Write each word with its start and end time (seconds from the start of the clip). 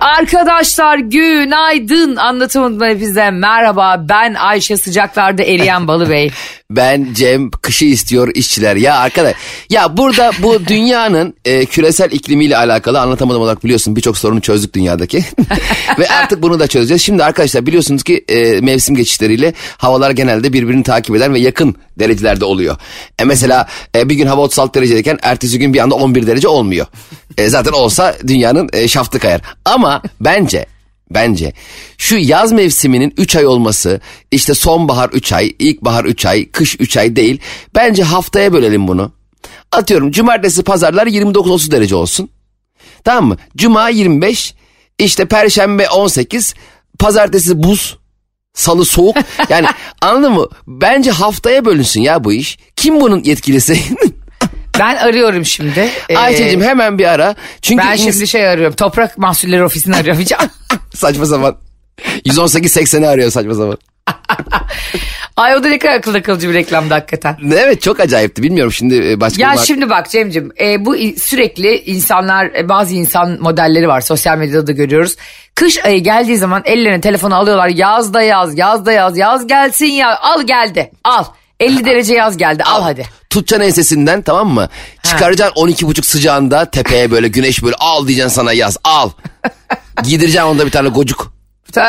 Arkadaşlar 0.00 0.98
günaydın 0.98 2.16
anlatamadım 2.16 2.88
hepinize 2.88 3.30
merhaba 3.30 4.04
ben 4.08 4.34
Ayşe 4.34 4.76
sıcaklarda 4.76 5.42
eriyen 5.42 5.88
Balı 5.88 6.10
Bey. 6.10 6.30
Ben 6.70 7.08
Cem 7.14 7.50
kışı 7.50 7.84
istiyor 7.84 8.28
işçiler. 8.34 8.76
Ya 8.76 8.98
arkadaş 8.98 9.34
ya 9.70 9.96
burada 9.96 10.30
bu 10.42 10.66
dünyanın 10.68 11.34
e, 11.44 11.64
küresel 11.66 12.12
iklimiyle 12.12 12.56
alakalı 12.56 13.00
anlatamadım 13.00 13.42
olarak 13.42 13.64
biliyorsun 13.64 13.96
birçok 13.96 14.18
sorunu 14.18 14.40
çözdük 14.40 14.74
dünyadaki. 14.74 15.24
Ve 15.98 16.08
artık 16.08 16.42
bunu 16.42 16.60
da 16.60 16.66
çözeceğiz. 16.66 17.02
Şimdi 17.02 17.24
arkadaşlar 17.24 17.66
biliyorsunuz 17.66 18.02
ki 18.02 18.24
e, 18.28 18.60
mevsim 18.60 18.96
geçişleriyle 18.96 19.52
havalar 19.76 20.10
genelde 20.10 20.52
birbirini 20.52 20.82
takip 20.82 21.16
eden 21.16 21.34
ve 21.34 21.38
yakın 21.38 21.76
derecelerde 21.98 22.44
oluyor. 22.44 22.76
E, 23.18 23.24
mesela 23.24 23.66
e, 23.96 24.08
bir 24.08 24.14
gün 24.14 24.26
hava 24.26 24.40
36 24.42 24.74
derecedeyken 24.74 25.18
ertesi 25.22 25.58
gün 25.58 25.74
bir 25.74 25.78
anda 25.80 25.94
11 25.94 26.26
derece 26.26 26.48
olmuyor. 26.48 26.86
E, 27.38 27.48
zaten 27.48 27.72
olsa 27.72 28.14
dünyanın 28.26 28.70
e, 28.72 28.88
şaftı 28.88 29.18
kayar. 29.18 29.40
Ama 29.64 29.85
bence 30.20 30.66
Bence 31.10 31.52
şu 31.98 32.16
yaz 32.16 32.52
mevsiminin 32.52 33.14
3 33.16 33.36
ay 33.36 33.46
olması 33.46 34.00
işte 34.30 34.54
sonbahar 34.54 35.08
3 35.08 35.32
ay, 35.32 35.52
ilkbahar 35.58 36.04
3 36.04 36.26
ay, 36.26 36.50
kış 36.50 36.76
3 36.80 36.96
ay 36.96 37.16
değil. 37.16 37.40
Bence 37.74 38.02
haftaya 38.02 38.52
bölelim 38.52 38.88
bunu. 38.88 39.12
Atıyorum 39.72 40.10
cumartesi 40.10 40.62
pazarlar 40.62 41.06
29-30 41.06 41.70
derece 41.70 41.94
olsun. 41.94 42.28
Tamam 43.04 43.26
mı? 43.26 43.36
Cuma 43.56 43.88
25, 43.88 44.54
işte 44.98 45.24
perşembe 45.28 45.88
18, 45.88 46.54
pazartesi 46.98 47.62
buz, 47.62 47.98
salı 48.54 48.84
soğuk. 48.84 49.16
Yani 49.48 49.66
anladın 50.00 50.32
mı? 50.32 50.46
Bence 50.66 51.10
haftaya 51.10 51.64
bölünsün 51.64 52.00
ya 52.00 52.24
bu 52.24 52.32
iş. 52.32 52.58
Kim 52.76 53.00
bunun 53.00 53.22
yetkilisi? 53.22 53.78
Ben 54.78 54.96
arıyorum 54.96 55.44
şimdi. 55.44 55.88
Ee, 56.08 56.60
hemen 56.60 56.98
bir 56.98 57.04
ara. 57.04 57.34
Çünkü 57.62 57.84
ben 57.84 57.96
ins- 57.96 58.12
şimdi 58.12 58.26
şey 58.26 58.48
arıyorum 58.48 58.74
Toprak 58.74 59.18
Mahsulleri 59.18 59.64
Ofisi'ni 59.64 59.96
arayacağım. 59.96 60.50
saçma 60.94 61.26
sapan. 61.26 61.56
118-80'i 62.26 63.06
arıyor 63.06 63.30
saçma 63.30 63.54
sapan. 63.54 63.78
Ay 65.36 65.56
o 65.56 65.64
da 65.64 65.68
ne 65.68 65.78
kadar 65.78 65.94
akıllı 65.94 66.18
akılcı 66.18 66.48
bir 66.48 66.54
reklamdı 66.54 66.94
hakikaten. 66.94 67.36
Evet 67.52 67.82
çok 67.82 68.00
acayipti 68.00 68.42
bilmiyorum 68.42 68.72
şimdi 68.72 69.10
e, 69.10 69.20
başka 69.20 69.42
Ya 69.42 69.52
bir 69.52 69.56
mar- 69.58 69.66
şimdi 69.66 69.90
bak 69.90 70.10
Cem'cim 70.10 70.52
e, 70.60 70.84
bu 70.84 70.96
sürekli 71.20 71.76
insanlar 71.78 72.46
e, 72.46 72.68
bazı 72.68 72.94
insan 72.94 73.38
modelleri 73.40 73.88
var 73.88 74.00
sosyal 74.00 74.38
medyada 74.38 74.66
da 74.66 74.72
görüyoruz. 74.72 75.16
Kış 75.54 75.84
ayı 75.84 76.02
geldiği 76.02 76.36
zaman 76.36 76.62
ellerine 76.64 77.00
telefonu 77.00 77.34
alıyorlar 77.34 77.68
yaz 77.68 78.14
da 78.14 78.22
yaz 78.22 78.58
yaz 78.58 78.86
da 78.86 78.92
yaz 78.92 79.18
yaz 79.18 79.46
gelsin 79.46 79.86
ya 79.86 80.18
al 80.18 80.42
geldi 80.42 80.90
al 81.04 81.24
50 81.60 81.84
derece 81.84 82.14
yaz 82.14 82.36
geldi 82.36 82.62
al 82.62 82.82
hadi. 82.82 83.06
Tutacaksın 83.40 83.66
ensesinden 83.66 84.22
tamam 84.22 84.48
mı? 84.48 84.68
Çıkaracaksın 85.02 85.54
12.5 85.62 86.02
sıcağında 86.02 86.64
tepeye 86.70 87.10
böyle 87.10 87.28
güneş 87.28 87.62
böyle 87.62 87.76
al 87.78 88.06
diyeceksin 88.06 88.34
sana 88.34 88.52
yaz 88.52 88.76
al. 88.84 89.10
Giydireceksin 90.02 90.48
onda 90.48 90.66
bir 90.66 90.70
tane 90.70 90.88
gocuk. 90.88 91.32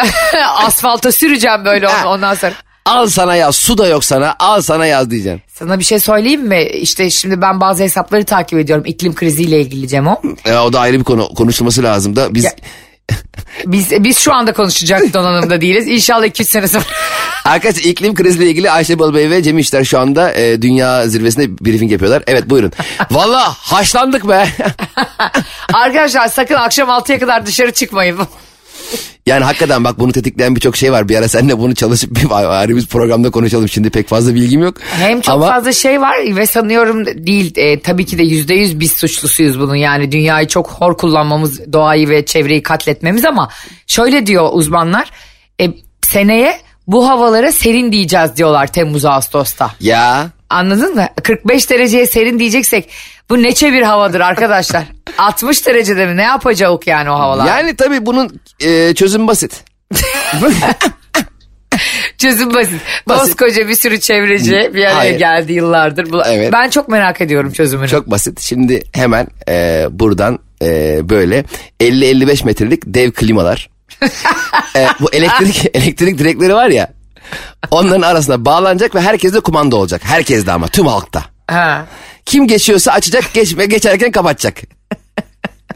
Asfalta 0.65 1.11
süreceğim 1.11 1.65
böyle 1.65 1.87
onu, 1.87 1.93
Ha. 1.95 2.07
ondan 2.09 2.33
sonra. 2.33 2.53
Al 2.85 3.07
sana 3.07 3.35
yaz 3.35 3.55
su 3.55 3.77
da 3.77 3.87
yok 3.87 4.05
sana 4.05 4.35
al 4.39 4.61
sana 4.61 4.85
yaz 4.85 5.11
diyeceksin. 5.11 5.41
Sana 5.53 5.79
bir 5.79 5.83
şey 5.83 5.99
söyleyeyim 5.99 6.47
mi? 6.47 6.63
İşte 6.63 7.09
şimdi 7.09 7.41
ben 7.41 7.61
bazı 7.61 7.83
hesapları 7.83 8.25
takip 8.25 8.59
ediyorum 8.59 8.83
iklim 8.87 9.15
kriziyle 9.15 9.61
ilgili 9.61 9.87
Cemo. 9.87 10.21
E, 10.45 10.55
o 10.57 10.73
da 10.73 10.79
ayrı 10.79 10.99
bir 10.99 11.03
konu 11.03 11.33
konuşulması 11.33 11.83
lazım 11.83 12.15
da 12.15 12.33
biz... 12.33 12.43
Ya- 12.43 12.51
Biz 13.65 13.91
biz 13.91 14.17
şu 14.17 14.33
anda 14.33 14.53
konuşacak 14.53 15.01
donanımda 15.13 15.61
değiliz. 15.61 15.87
İnşallah 15.87 16.25
2 16.25 16.45
sene 16.45 16.67
sonra. 16.67 16.83
Arkadaşlar 17.45 17.83
iklim 17.83 18.15
kriziyle 18.15 18.49
ilgili 18.49 18.71
Ayşe 18.71 18.99
Balıbey 18.99 19.29
ve 19.29 19.43
Cem 19.43 19.57
İşler 19.57 19.83
şu 19.83 19.99
anda 19.99 20.33
e, 20.33 20.61
dünya 20.61 21.07
zirvesinde 21.07 21.65
briefing 21.65 21.91
yapıyorlar. 21.91 22.23
Evet 22.27 22.49
buyurun. 22.49 22.71
Valla 23.11 23.53
haşlandık 23.53 24.27
be. 24.27 24.47
Arkadaşlar 25.73 26.27
sakın 26.27 26.55
akşam 26.55 26.89
6'ya 26.89 27.19
kadar 27.19 27.45
dışarı 27.45 27.71
çıkmayın. 27.71 28.19
Yani 29.27 29.43
hakikaten 29.43 29.83
bak 29.83 29.99
bunu 29.99 30.11
tetikleyen 30.11 30.55
birçok 30.55 30.77
şey 30.77 30.91
var. 30.91 31.09
Bir 31.09 31.15
ara 31.15 31.27
seninle 31.27 31.57
bunu 31.57 31.75
çalışıp 31.75 32.15
bir 32.15 32.59
ayrı 32.61 32.75
bir 32.75 32.85
programda 32.85 33.29
konuşalım. 33.29 33.69
Şimdi 33.69 33.89
pek 33.89 34.07
fazla 34.07 34.35
bilgim 34.35 34.61
yok. 34.61 34.77
Hem 34.99 35.21
çok 35.21 35.35
Ama 35.35 35.47
fazla 35.47 35.73
şey 35.73 36.01
var 36.01 36.35
ve 36.35 36.45
sanıyorum 36.45 37.05
değil 37.05 37.53
e, 37.55 37.79
tabii 37.79 38.05
ki 38.05 38.17
de 38.17 38.23
yüzde 38.23 38.53
yüz 38.53 38.79
biz 38.79 38.91
suçlusuyuz 38.91 39.59
bunun 39.59 39.75
yani 39.75 40.11
dünyayı 40.11 40.47
çok 40.47 40.71
hor 40.71 40.97
kullanmamız 40.97 41.73
doğayı 41.73 42.09
ve 42.09 42.25
çevreyi 42.25 42.63
katletmemiz 42.63 43.25
ama 43.25 43.49
şöyle 43.87 44.25
diyor 44.25 44.49
uzmanlar 44.51 45.11
e, 45.61 45.69
seneye 46.01 46.59
bu 46.87 47.09
havalara 47.09 47.51
serin 47.51 47.91
diyeceğiz 47.91 48.35
diyorlar 48.35 48.67
Temmuz 48.67 49.05
Ağustos'ta. 49.05 49.71
ya 49.79 50.29
Anladın 50.49 50.95
mı? 50.95 51.07
45 51.23 51.69
dereceye 51.69 52.07
serin 52.07 52.39
diyeceksek 52.39 52.89
bu 53.29 53.43
neçe 53.43 53.73
bir 53.73 53.81
havadır 53.81 54.19
arkadaşlar. 54.19 54.83
60 55.17 55.65
derecede 55.67 56.05
mi 56.05 56.17
ne 56.17 56.23
yapacağız 56.23 56.79
yani 56.85 57.09
o 57.09 57.13
havalar? 57.13 57.47
yani 57.47 57.75
tabii 57.75 58.05
bunun 58.05 58.39
e, 58.59 58.93
çözümü 58.93 59.27
basit. 59.27 59.63
Çözüm 62.17 62.53
basit. 62.53 62.81
Basit. 63.07 63.35
Koskoca 63.35 63.67
bir 63.67 63.75
sürü 63.75 63.99
çevreci 63.99 64.51
bir 64.51 64.85
araya 64.85 64.95
Hayır. 64.97 65.19
geldi 65.19 65.53
yıllardır. 65.53 66.07
Evet. 66.27 66.53
Ben 66.53 66.69
çok 66.69 66.89
merak 66.89 67.21
ediyorum 67.21 67.51
çözümünü. 67.51 67.87
Çok 67.87 68.11
basit. 68.11 68.41
Şimdi 68.41 68.83
hemen 68.93 69.27
e, 69.49 69.85
buradan 69.91 70.39
e, 70.61 70.99
böyle 71.09 71.45
50-55 71.79 72.45
metrelik 72.45 72.81
dev 72.85 73.11
klimalar. 73.11 73.69
E, 74.75 74.87
bu 74.99 75.13
elektrik 75.13 75.65
elektrik 75.73 76.17
direkleri 76.17 76.53
var 76.53 76.69
ya. 76.69 76.93
Onların 77.71 78.01
arasına 78.01 78.45
bağlanacak 78.45 78.95
ve 78.95 79.01
herkeste 79.01 79.39
kumanda 79.39 79.75
olacak. 79.75 80.01
Herkeste 80.03 80.51
ama 80.51 80.67
tüm 80.67 80.87
halkta. 80.87 81.25
Ha. 81.47 81.85
Kim 82.25 82.47
geçiyorsa 82.47 82.91
açacak 82.91 83.33
geçme 83.33 83.65
geçerken 83.65 84.11
kapatacak. 84.11 84.76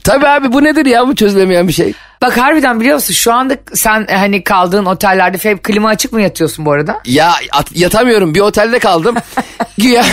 Tabii 0.04 0.28
abi 0.28 0.54
bu 0.54 0.64
nedir 0.64 0.86
ya 0.86 1.08
bu 1.08 1.16
çözülemeyen 1.16 1.68
bir 1.68 1.74
şey. 1.74 1.94
Bak 2.22 2.38
harbiden 2.38 2.80
biliyor 2.80 2.96
musun 2.96 3.14
şu 3.14 3.34
anda 3.34 3.58
sen 3.74 4.06
e, 4.10 4.16
hani 4.16 4.44
kaldığın 4.44 4.86
otellerde 4.86 5.38
hep 5.38 5.64
klima 5.64 5.90
açık 5.90 6.14
mı 6.14 6.22
yatıyorsun 6.22 6.66
bu 6.66 6.72
arada? 6.72 7.00
Ya 7.06 7.34
at- 7.52 7.76
yatamıyorum 7.76 8.36
bir 8.36 8.40
otelde 8.40 8.80
kaldım. 8.80 9.16
güya, 9.78 10.06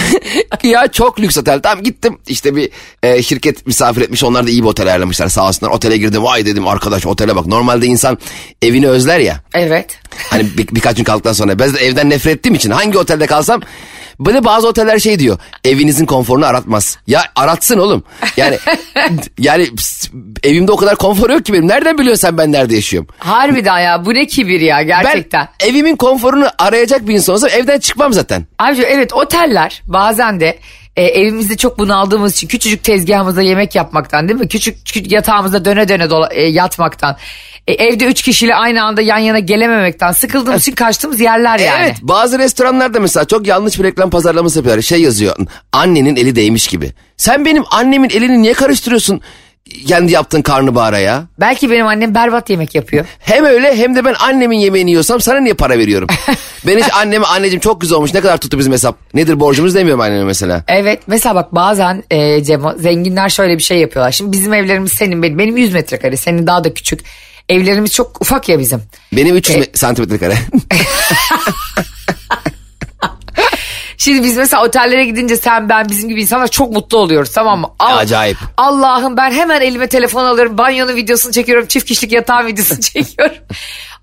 güya 0.63 0.89
çok 0.89 1.21
lüks 1.21 1.39
otel. 1.39 1.61
Tamam 1.63 1.85
gittim 1.85 2.19
işte 2.29 2.57
bir 2.57 2.71
e, 3.03 3.23
şirket 3.23 3.67
misafir 3.67 4.01
etmiş 4.01 4.25
onlar 4.25 4.47
da 4.47 4.51
iyi 4.51 4.63
bir 4.63 4.69
otel 4.69 4.87
ayarlamışlar 4.87 5.29
sağ 5.29 5.49
olsunlar. 5.49 5.73
Otele 5.73 5.97
girdim 5.97 6.25
vay 6.25 6.47
dedim 6.47 6.69
arkadaş 6.69 7.07
otele 7.07 7.37
bak. 7.37 7.47
Normalde 7.47 7.87
insan 7.87 8.19
evini 8.63 8.89
özler 8.89 9.19
ya. 9.19 9.41
Evet. 9.55 9.99
Hani 10.31 10.47
bir, 10.59 10.69
birkaç 10.69 10.97
gün 10.97 11.05
kaldıktan 11.05 11.33
sonra 11.33 11.59
ben 11.59 11.75
de 11.75 11.79
evden 11.79 12.11
nefret 12.11 12.37
ettiğim 12.37 12.55
için 12.55 12.71
hangi 12.71 12.99
otelde 12.99 13.27
kalsam 13.27 13.61
böyle 14.21 14.45
bazı 14.45 14.69
oteller 14.69 14.99
şey 14.99 15.19
diyor 15.19 15.39
evinizin 15.65 16.07
konforunu 16.07 16.47
aratmaz. 16.47 16.99
Ya 17.07 17.23
aratsın 17.37 17.79
oğlum. 17.79 18.05
Yani 18.37 18.59
yani 19.39 19.75
pst, 19.77 20.11
evimde 20.43 20.73
o 20.73 20.77
kadar 20.77 20.97
konfor 20.97 21.31
yok 21.31 21.45
ki 21.45 21.53
benim. 21.53 21.69
Nereden 21.69 21.99
biliyorsun 21.99 22.21
sen 22.21 22.39
ben 22.39 22.53
nerede 22.53 22.75
yaşıyorum? 22.75 23.09
Harbiden 23.19 23.79
ya 23.79 24.05
bu 24.05 24.15
ne 24.15 24.27
kibir 24.27 24.61
ya 24.61 24.83
gerçekten. 24.83 25.49
Ben 25.63 25.69
evimin 25.69 25.97
konforunu 25.97 26.47
arayacak 26.59 27.09
bir 27.09 27.15
insan 27.15 27.35
olsam 27.35 27.51
evden 27.53 27.79
çıkmam 27.79 28.13
zaten. 28.13 28.47
Ayrıca 28.59 28.83
evet 28.85 29.13
oteller 29.13 29.83
bazen 29.87 30.41
de 30.41 30.59
e, 30.97 31.03
evimizde 31.05 31.57
çok 31.57 31.79
bunaldığımız 31.79 32.33
için 32.35 32.49
küçücük 32.49 32.85
tezgahımızda 32.85 33.43
yemek 33.43 33.75
yapmaktan 33.75 34.29
değil 34.29 34.41
mi? 34.41 34.49
Küçük, 34.49 34.87
küçük 34.87 35.13
yatağımızda 35.13 35.65
döne 35.65 35.89
döne 35.89 36.05
dola- 36.05 36.33
e, 36.35 36.43
yatmaktan. 36.43 37.17
E, 37.69 37.73
evde 37.73 38.05
üç 38.05 38.23
kişiyle 38.23 38.55
aynı 38.55 38.85
anda 38.85 39.03
yan 39.03 39.19
yana 39.19 39.39
gelememekten 39.39 40.13
sıkıldığımız 40.13 40.63
için 40.63 40.73
kaçtığımız 40.73 41.21
yerler 41.21 41.59
yani. 41.59 41.85
Evet 41.85 41.97
bazı 42.03 42.39
restoranlarda 42.39 43.01
mesela 43.01 43.25
çok 43.25 43.47
yanlış 43.47 43.79
bir 43.79 43.85
reklam 43.85 44.11
pazarlaması 44.11 44.59
yapıyorlar. 44.59 44.83
Şey 44.83 45.03
yazıyor 45.03 45.37
annenin 45.73 46.17
eli 46.17 46.37
değmiş 46.37 46.67
gibi. 46.67 46.93
Sen 47.17 47.45
benim 47.45 47.65
annemin 47.71 48.11
elini 48.11 48.43
niye 48.43 48.53
karıştırıyorsun 48.53 49.21
kendi 49.87 50.13
yaptığın 50.13 50.43
karnabahara 50.43 50.99
ya? 50.99 51.25
Belki 51.41 51.71
benim 51.71 51.87
annem 51.87 52.15
berbat 52.15 52.51
yemek 52.51 52.75
yapıyor. 52.75 53.07
Hem 53.19 53.45
öyle 53.45 53.77
hem 53.77 53.97
de 53.97 54.05
ben 54.05 54.15
annemin 54.15 54.59
yemeğini 54.59 54.91
yiyorsam 54.91 55.21
sana 55.21 55.41
niye 55.41 55.55
para 55.55 55.79
veriyorum? 55.79 56.09
ben 56.67 56.79
hiç 56.79 56.95
anneme 56.95 57.27
anneciğim 57.27 57.61
çok 57.61 57.81
güzel 57.81 57.97
olmuş 57.97 58.15
ne 58.15 58.21
kadar 58.21 58.39
tuttu 58.39 58.59
bizim 58.59 58.73
hesap. 58.73 58.97
Nedir 59.15 59.41
borcumuz 59.41 59.75
demiyorum 59.75 60.01
anneme 60.01 60.25
mesela. 60.25 60.65
Evet 60.69 61.01
mesela 61.07 61.35
bak 61.35 61.55
bazen 61.55 62.05
e, 62.11 62.45
Cemo 62.45 62.75
zenginler 62.79 63.29
şöyle 63.29 63.59
bir 63.59 63.63
şey 63.63 63.79
yapıyorlar. 63.79 64.13
Şimdi 64.13 64.33
bizim 64.33 64.55
evlerimiz 64.55 64.93
senin 64.93 65.23
benim, 65.23 65.39
benim 65.39 65.57
100 65.57 65.75
metrekare 65.75 66.17
senin 66.17 66.47
daha 66.47 66.65
da 66.65 66.75
küçük. 66.75 67.01
Evlerimiz 67.49 67.93
çok 67.93 68.21
ufak 68.21 68.49
ya 68.49 68.59
bizim. 68.59 68.83
Benim 69.13 69.37
300 69.37 69.59
me- 69.59 69.79
santimetre 69.79 70.19
kare. 70.19 70.35
Şimdi 73.97 74.23
biz 74.23 74.37
mesela 74.37 74.65
otellere 74.65 75.05
gidince 75.05 75.37
sen 75.37 75.69
ben 75.69 75.89
bizim 75.89 76.09
gibi 76.09 76.23
insanlar 76.23 76.49
çok 76.49 76.73
mutlu 76.73 76.99
oluyoruz 76.99 77.33
tamam 77.33 77.61
mı? 77.61 77.69
Al- 77.79 77.99
Acayip. 77.99 78.37
Allah'ım 78.57 79.17
ben 79.17 79.31
hemen 79.33 79.61
elime 79.61 79.87
telefon 79.89 80.25
alıyorum. 80.25 80.59
Banyonun 80.59 80.97
videosunu 80.97 81.33
çekiyorum. 81.33 81.67
Çift 81.67 81.87
kişilik 81.87 82.13
yatağın 82.13 82.47
videosunu 82.47 82.81
çekiyorum. 82.81 83.37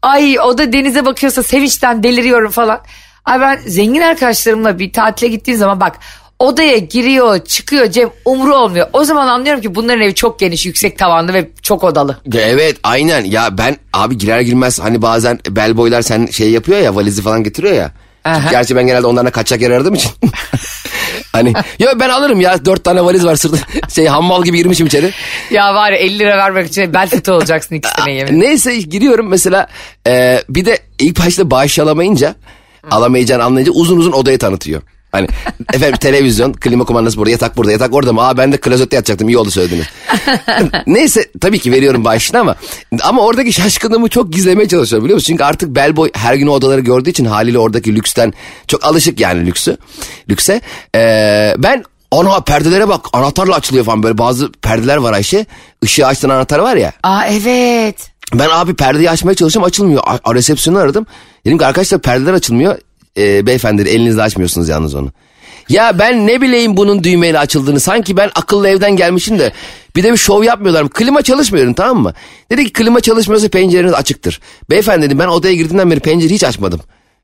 Ay 0.01 0.39
o 0.39 0.57
da 0.57 0.73
denize 0.73 1.05
bakıyorsa 1.05 1.43
sevinçten 1.43 2.03
deliriyorum 2.03 2.51
falan. 2.51 2.81
Ay 3.25 3.41
ben 3.41 3.59
zengin 3.67 4.01
arkadaşlarımla 4.01 4.79
bir 4.79 4.93
tatile 4.93 5.27
gittiğim 5.27 5.59
zaman 5.59 5.79
bak 5.79 5.95
Odaya 6.39 6.77
giriyor 6.77 7.45
çıkıyor 7.45 7.91
Cem 7.91 8.09
umru 8.25 8.55
olmuyor. 8.55 8.87
O 8.93 9.03
zaman 9.03 9.27
anlıyorum 9.27 9.61
ki 9.61 9.75
bunların 9.75 10.01
evi 10.01 10.15
çok 10.15 10.39
geniş 10.39 10.65
yüksek 10.65 10.97
tavanlı 10.97 11.33
ve 11.33 11.49
çok 11.61 11.83
odalı. 11.83 12.17
Evet 12.37 12.77
aynen 12.83 13.25
ya 13.25 13.57
ben 13.57 13.77
abi 13.93 14.17
girer 14.17 14.39
girmez 14.39 14.79
hani 14.79 15.01
bazen 15.01 15.39
bel 15.49 15.77
boylar 15.77 16.01
sen 16.01 16.25
şey 16.25 16.51
yapıyor 16.51 16.79
ya 16.79 16.95
valizi 16.95 17.21
falan 17.21 17.43
getiriyor 17.43 17.73
ya. 17.73 17.91
Aha. 18.25 18.49
Gerçi 18.51 18.75
ben 18.75 18.87
genelde 18.87 19.07
onlarla 19.07 19.31
kaçacak 19.31 19.61
yer 19.61 19.71
aradığım 19.71 19.93
için. 19.93 20.11
hani 21.31 21.53
yo 21.79 21.89
ben 21.99 22.09
alırım 22.09 22.41
ya 22.41 22.65
dört 22.65 22.83
tane 22.83 23.05
valiz 23.05 23.25
var 23.25 23.35
sırtı 23.35 23.59
şey 23.89 24.05
hammal 24.05 24.43
gibi 24.43 24.57
girmişim 24.57 24.87
içeri. 24.87 25.11
Ya 25.51 25.75
var 25.75 25.91
ya 25.91 25.97
50 25.97 26.19
lira 26.19 26.37
vermek 26.37 26.67
için 26.67 26.93
bel 26.93 27.09
fıtığı 27.09 27.33
olacaksın 27.33 27.75
iki 27.75 27.89
sene 27.89 28.13
yemin. 28.15 28.39
Neyse 28.39 28.77
giriyorum 28.77 29.27
mesela 29.27 29.67
e, 30.07 30.41
bir 30.49 30.65
de 30.65 30.79
ilk 30.99 31.25
başta 31.25 31.51
bağış 31.51 31.79
alamayınca 31.79 32.35
alamayacağını 32.91 33.43
anlayınca 33.43 33.71
uzun 33.71 33.97
uzun 33.97 34.11
odayı 34.11 34.39
tanıtıyor. 34.39 34.81
Hani 35.15 35.27
efendim 35.73 35.97
televizyon, 35.97 36.53
klima 36.53 36.85
kumandası 36.85 37.17
burada, 37.17 37.31
yatak 37.31 37.57
burada, 37.57 37.71
yatak 37.71 37.93
orada 37.93 38.13
mı? 38.13 38.21
Aa 38.27 38.37
ben 38.37 38.51
de 38.51 38.57
klozette 38.57 38.95
yatacaktım 38.95 39.29
iyi 39.29 39.37
oldu 39.37 39.51
söylediniz. 39.51 39.85
Neyse 40.87 41.25
tabii 41.41 41.59
ki 41.59 41.71
veriyorum 41.71 42.05
bağışını 42.05 42.39
ama 42.39 42.55
ama 43.03 43.21
oradaki 43.21 43.53
şaşkınlığımı 43.53 44.07
çok 44.09 44.33
gizlemeye 44.33 44.67
çalışıyorum 44.67 45.05
biliyor 45.05 45.15
musun? 45.17 45.27
Çünkü 45.27 45.43
artık 45.43 45.69
bellboy 45.75 46.09
her 46.13 46.35
gün 46.35 46.47
o 46.47 46.51
odaları 46.51 46.81
gördüğü 46.81 47.09
için 47.09 47.25
haliyle 47.25 47.59
oradaki 47.59 47.95
lüksten 47.95 48.33
çok 48.67 48.83
alışık 48.85 49.19
yani 49.19 49.45
lüksü. 49.45 49.77
Lükse. 50.29 50.61
Ee, 50.95 51.53
ben 51.57 51.83
ana 52.11 52.39
perdelere 52.39 52.87
bak 52.87 53.05
anahtarla 53.13 53.55
açılıyor 53.55 53.85
falan 53.85 54.03
böyle 54.03 54.17
bazı 54.17 54.51
perdeler 54.51 54.97
var 54.97 55.13
Ayşe. 55.13 55.45
Işığı 55.83 56.05
açtığın 56.07 56.29
anahtar 56.29 56.59
var 56.59 56.75
ya. 56.75 56.93
Aa 57.03 57.25
evet. 57.25 58.11
Ben 58.33 58.49
abi 58.51 58.73
perdeyi 58.75 59.09
açmaya 59.09 59.35
çalışıyorum 59.35 59.67
açılmıyor. 59.67 60.01
A, 60.05 60.19
a- 60.23 60.35
resepsiyonu 60.35 60.79
aradım. 60.79 61.05
Dedim 61.45 61.57
ki 61.57 61.65
arkadaşlar 61.65 62.01
perdeler 62.01 62.33
açılmıyor. 62.33 62.77
Ee, 63.17 63.45
beyefendi 63.45 63.81
elinizle 63.81 64.21
açmıyorsunuz 64.21 64.69
yalnız 64.69 64.95
onu. 64.95 65.11
Ya 65.69 65.99
ben 65.99 66.27
ne 66.27 66.41
bileyim 66.41 66.77
bunun 66.77 67.03
düğmeyle 67.03 67.39
açıldığını. 67.39 67.79
Sanki 67.79 68.17
ben 68.17 68.31
akıllı 68.35 68.67
evden 68.69 68.95
gelmişim 68.95 69.39
de. 69.39 69.53
Bir 69.95 70.03
de 70.03 70.11
bir 70.11 70.17
şov 70.17 70.43
yapmıyorlar. 70.43 70.89
Klima 70.89 71.21
çalışmıyor 71.21 71.75
tamam 71.75 72.03
mı? 72.03 72.13
Dedi 72.51 72.65
ki 72.65 72.73
klima 72.73 72.99
çalışmıyorsa 72.99 73.49
pencereniz 73.49 73.93
açıktır. 73.93 74.41
Beyefendi 74.69 75.05
dedim 75.05 75.19
ben 75.19 75.27
odaya 75.27 75.53
girdiğimden 75.53 75.91
beri 75.91 75.99
pencereyi 75.99 76.35
hiç 76.35 76.43
açmadım. 76.43 76.81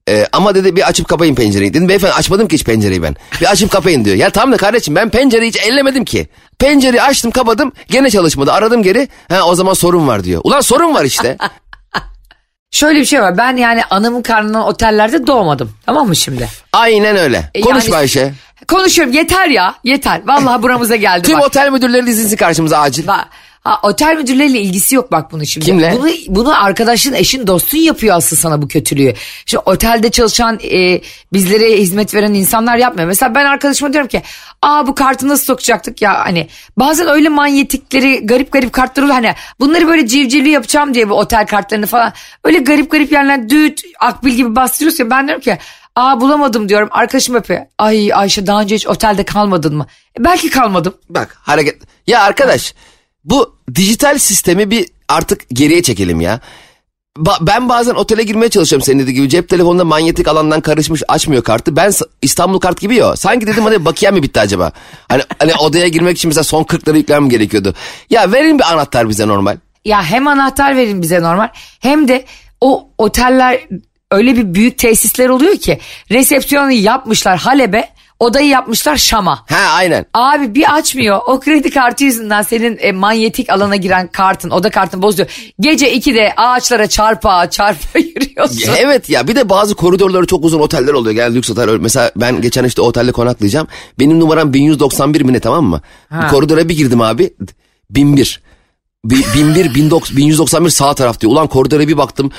Ee, 0.09 0.27
ama 0.31 0.55
dedi 0.55 0.75
bir 0.75 0.87
açıp 0.87 1.07
kapayın 1.07 1.35
pencereyi. 1.35 1.73
Dedim 1.73 1.89
beyefendi 1.89 2.13
açmadım 2.13 2.47
ki 2.47 2.53
hiç 2.53 2.63
pencereyi 2.63 3.03
ben. 3.03 3.15
Bir 3.41 3.51
açıp 3.51 3.71
kapayın 3.71 4.05
diyor. 4.05 4.15
Ya 4.15 4.29
tamam 4.29 4.53
da 4.53 4.57
kardeşim 4.57 4.95
ben 4.95 5.09
pencereyi 5.09 5.49
hiç 5.49 5.57
ellemedim 5.57 6.05
ki. 6.05 6.27
Pencereyi 6.59 7.01
açtım 7.01 7.31
kapadım 7.31 7.71
gene 7.89 8.09
çalışmadı. 8.09 8.51
Aradım 8.51 8.83
geri. 8.83 9.07
Ha 9.29 9.41
o 9.45 9.55
zaman 9.55 9.73
sorun 9.73 10.07
var 10.07 10.23
diyor. 10.23 10.41
Ulan 10.43 10.61
sorun 10.61 10.93
var 10.93 11.05
işte. 11.05 11.37
Şöyle 12.71 12.99
bir 12.99 13.05
şey 13.05 13.21
var 13.21 13.37
ben 13.37 13.57
yani 13.57 13.83
anamın 13.89 14.21
karnından 14.21 14.61
otellerde 14.63 15.27
doğmadım 15.27 15.71
tamam 15.85 16.07
mı 16.07 16.15
şimdi? 16.15 16.47
Aynen 16.73 17.15
öyle. 17.17 17.49
E, 17.55 17.61
Konuşma 17.61 17.95
yani- 17.95 18.01
Ayşe. 18.01 18.33
Konuşuyorum 18.67 19.13
yeter 19.13 19.47
ya 19.47 19.75
yeter. 19.83 20.21
Vallahi 20.25 20.63
buramıza 20.63 20.95
geldi 20.95 21.21
Tüm 21.27 21.37
bak. 21.39 21.45
otel 21.47 21.69
müdürleri 21.71 22.05
dizilsin 22.07 22.37
karşımıza 22.37 22.79
acil. 22.79 23.07
Bak, 23.07 23.27
ha, 23.61 23.79
otel 23.83 24.17
müdürleriyle 24.17 24.61
ilgisi 24.61 24.95
yok 24.95 25.11
bak 25.11 25.31
bunun 25.31 25.43
şimdi. 25.43 25.65
Kimle? 25.65 25.93
Bunu, 25.97 26.09
bunu 26.27 26.63
arkadaşın, 26.63 27.13
eşin, 27.13 27.47
dostun 27.47 27.77
yapıyor 27.77 28.15
aslında 28.15 28.41
sana 28.41 28.61
bu 28.61 28.67
kötülüğü. 28.67 29.13
Şimdi 29.45 29.63
otelde 29.65 30.11
çalışan, 30.11 30.59
e, 30.63 31.01
bizlere 31.33 31.77
hizmet 31.77 32.15
veren 32.15 32.33
insanlar 32.33 32.77
yapmıyor. 32.77 33.07
Mesela 33.07 33.35
ben 33.35 33.45
arkadaşıma 33.45 33.93
diyorum 33.93 34.07
ki, 34.07 34.21
aa 34.61 34.87
bu 34.87 34.95
kartı 34.95 35.27
nasıl 35.27 35.45
sokacaktık 35.45 36.01
ya 36.01 36.25
hani. 36.25 36.47
Bazen 36.77 37.07
öyle 37.07 37.29
manyetikleri, 37.29 38.25
garip 38.27 38.51
garip 38.51 38.73
kartlar 38.73 39.03
oluyor. 39.03 39.15
Hani 39.15 39.35
bunları 39.59 39.87
böyle 39.87 40.07
civcivli 40.07 40.49
yapacağım 40.49 40.93
diye 40.93 41.09
bu 41.09 41.13
otel 41.13 41.47
kartlarını 41.47 41.85
falan. 41.85 42.13
Öyle 42.43 42.59
garip 42.59 42.91
garip 42.91 43.11
yerler 43.11 43.49
düğüt, 43.49 43.81
akbil 43.99 44.31
gibi 44.31 44.55
bastırıyorsun. 44.55 45.09
Ben 45.09 45.27
diyorum 45.27 45.43
ki, 45.43 45.57
aa 45.95 46.21
bulamadım 46.21 46.69
diyorum. 46.69 46.89
Arkadaşım 46.91 47.35
yapıyor. 47.35 47.61
Ay 47.77 48.13
Ayşe 48.13 48.47
daha 48.47 48.61
önce 48.61 48.75
hiç 48.75 48.87
otelde 48.87 49.23
kalmadın 49.23 49.75
mı? 49.75 49.85
E, 50.19 50.23
belki 50.23 50.49
kalmadım. 50.49 50.93
Bak 51.09 51.37
hareket. 51.41 51.81
Ya 52.07 52.21
arkadaş 52.21 52.73
bu 53.23 53.55
dijital 53.75 54.17
sistemi 54.17 54.71
bir 54.71 54.87
artık 55.07 55.49
geriye 55.49 55.83
çekelim 55.83 56.21
ya. 56.21 56.39
Ba- 57.17 57.47
ben 57.47 57.69
bazen 57.69 57.93
otele 57.93 58.23
girmeye 58.23 58.49
çalışıyorum 58.49 58.85
senin 58.85 58.99
dediğin 58.99 59.15
gibi. 59.15 59.29
Cep 59.29 59.49
telefonunda 59.49 59.85
manyetik 59.85 60.27
alandan 60.27 60.61
karışmış 60.61 61.03
açmıyor 61.07 61.43
kartı. 61.43 61.75
Ben 61.75 61.91
İstanbul 62.21 62.59
kart 62.59 62.81
gibi 62.81 62.95
ya. 62.95 63.15
Sanki 63.15 63.47
dedim 63.47 63.63
hani 63.63 63.85
bakiyem 63.85 64.13
mi 64.13 64.23
bitti 64.23 64.39
acaba? 64.39 64.71
Hani, 65.09 65.23
hani 65.39 65.55
odaya 65.55 65.87
girmek 65.87 66.17
için 66.17 66.29
mesela 66.29 66.43
son 66.43 66.63
40 66.63 66.87
lira 66.87 66.97
yüklemem 66.97 67.29
gerekiyordu. 67.29 67.73
Ya 68.09 68.31
verin 68.31 68.59
bir 68.59 68.73
anahtar 68.73 69.09
bize 69.09 69.27
normal. 69.27 69.57
Ya 69.85 70.03
hem 70.03 70.27
anahtar 70.27 70.75
verin 70.75 71.01
bize 71.01 71.21
normal 71.21 71.49
hem 71.79 72.07
de 72.07 72.25
o 72.61 72.89
oteller 72.97 73.59
öyle 74.11 74.35
bir 74.35 74.53
büyük 74.53 74.77
tesisler 74.77 75.29
oluyor 75.29 75.57
ki 75.57 75.79
resepsiyonu 76.11 76.71
yapmışlar 76.71 77.37
Halep'e 77.37 77.89
odayı 78.21 78.47
yapmışlar 78.47 78.97
Şam'a. 78.97 79.35
Ha 79.49 79.57
aynen. 79.73 80.05
Abi 80.13 80.55
bir 80.55 80.75
açmıyor. 80.75 81.19
O 81.27 81.39
kredi 81.39 81.69
kartı 81.69 82.03
yüzünden 82.03 82.41
senin 82.41 82.77
e, 82.81 82.91
manyetik 82.91 83.49
alana 83.49 83.75
giren 83.75 84.07
kartın, 84.07 84.49
oda 84.49 84.69
kartın 84.69 85.01
bozuyor. 85.01 85.29
Gece 85.59 85.95
2'de 85.95 86.33
ağaçlara 86.37 86.87
çarpa 86.87 87.49
çarpa 87.49 87.99
yürüyorsun. 87.99 88.71
Evet 88.77 89.09
ya 89.09 89.27
bir 89.27 89.35
de 89.35 89.49
bazı 89.49 89.75
koridorları 89.75 90.25
çok 90.25 90.45
uzun 90.45 90.59
oteller 90.59 90.93
oluyor. 90.93 91.15
Genelde 91.15 91.35
lüks 91.35 91.49
otel. 91.49 91.69
Mesela 91.69 92.11
ben 92.15 92.41
geçen 92.41 92.63
işte 92.63 92.81
otelde 92.81 93.11
konaklayacağım. 93.11 93.67
Benim 93.99 94.19
numaram 94.19 94.53
1191 94.53 95.21
mi 95.21 95.33
ne 95.33 95.39
tamam 95.39 95.65
mı? 95.65 95.81
Ha. 96.09 96.27
Koridora 96.27 96.69
bir 96.69 96.77
girdim 96.77 97.01
abi. 97.01 97.33
1001. 97.89 98.41
Bi- 99.05 99.25
1001, 99.35 99.81
19 99.85 100.17
1191 100.17 100.69
sağ 100.69 100.93
taraf 100.95 101.19
diyor. 101.21 101.31
Ulan 101.33 101.47
koridora 101.47 101.87
bir 101.87 101.97
baktım. 101.97 102.31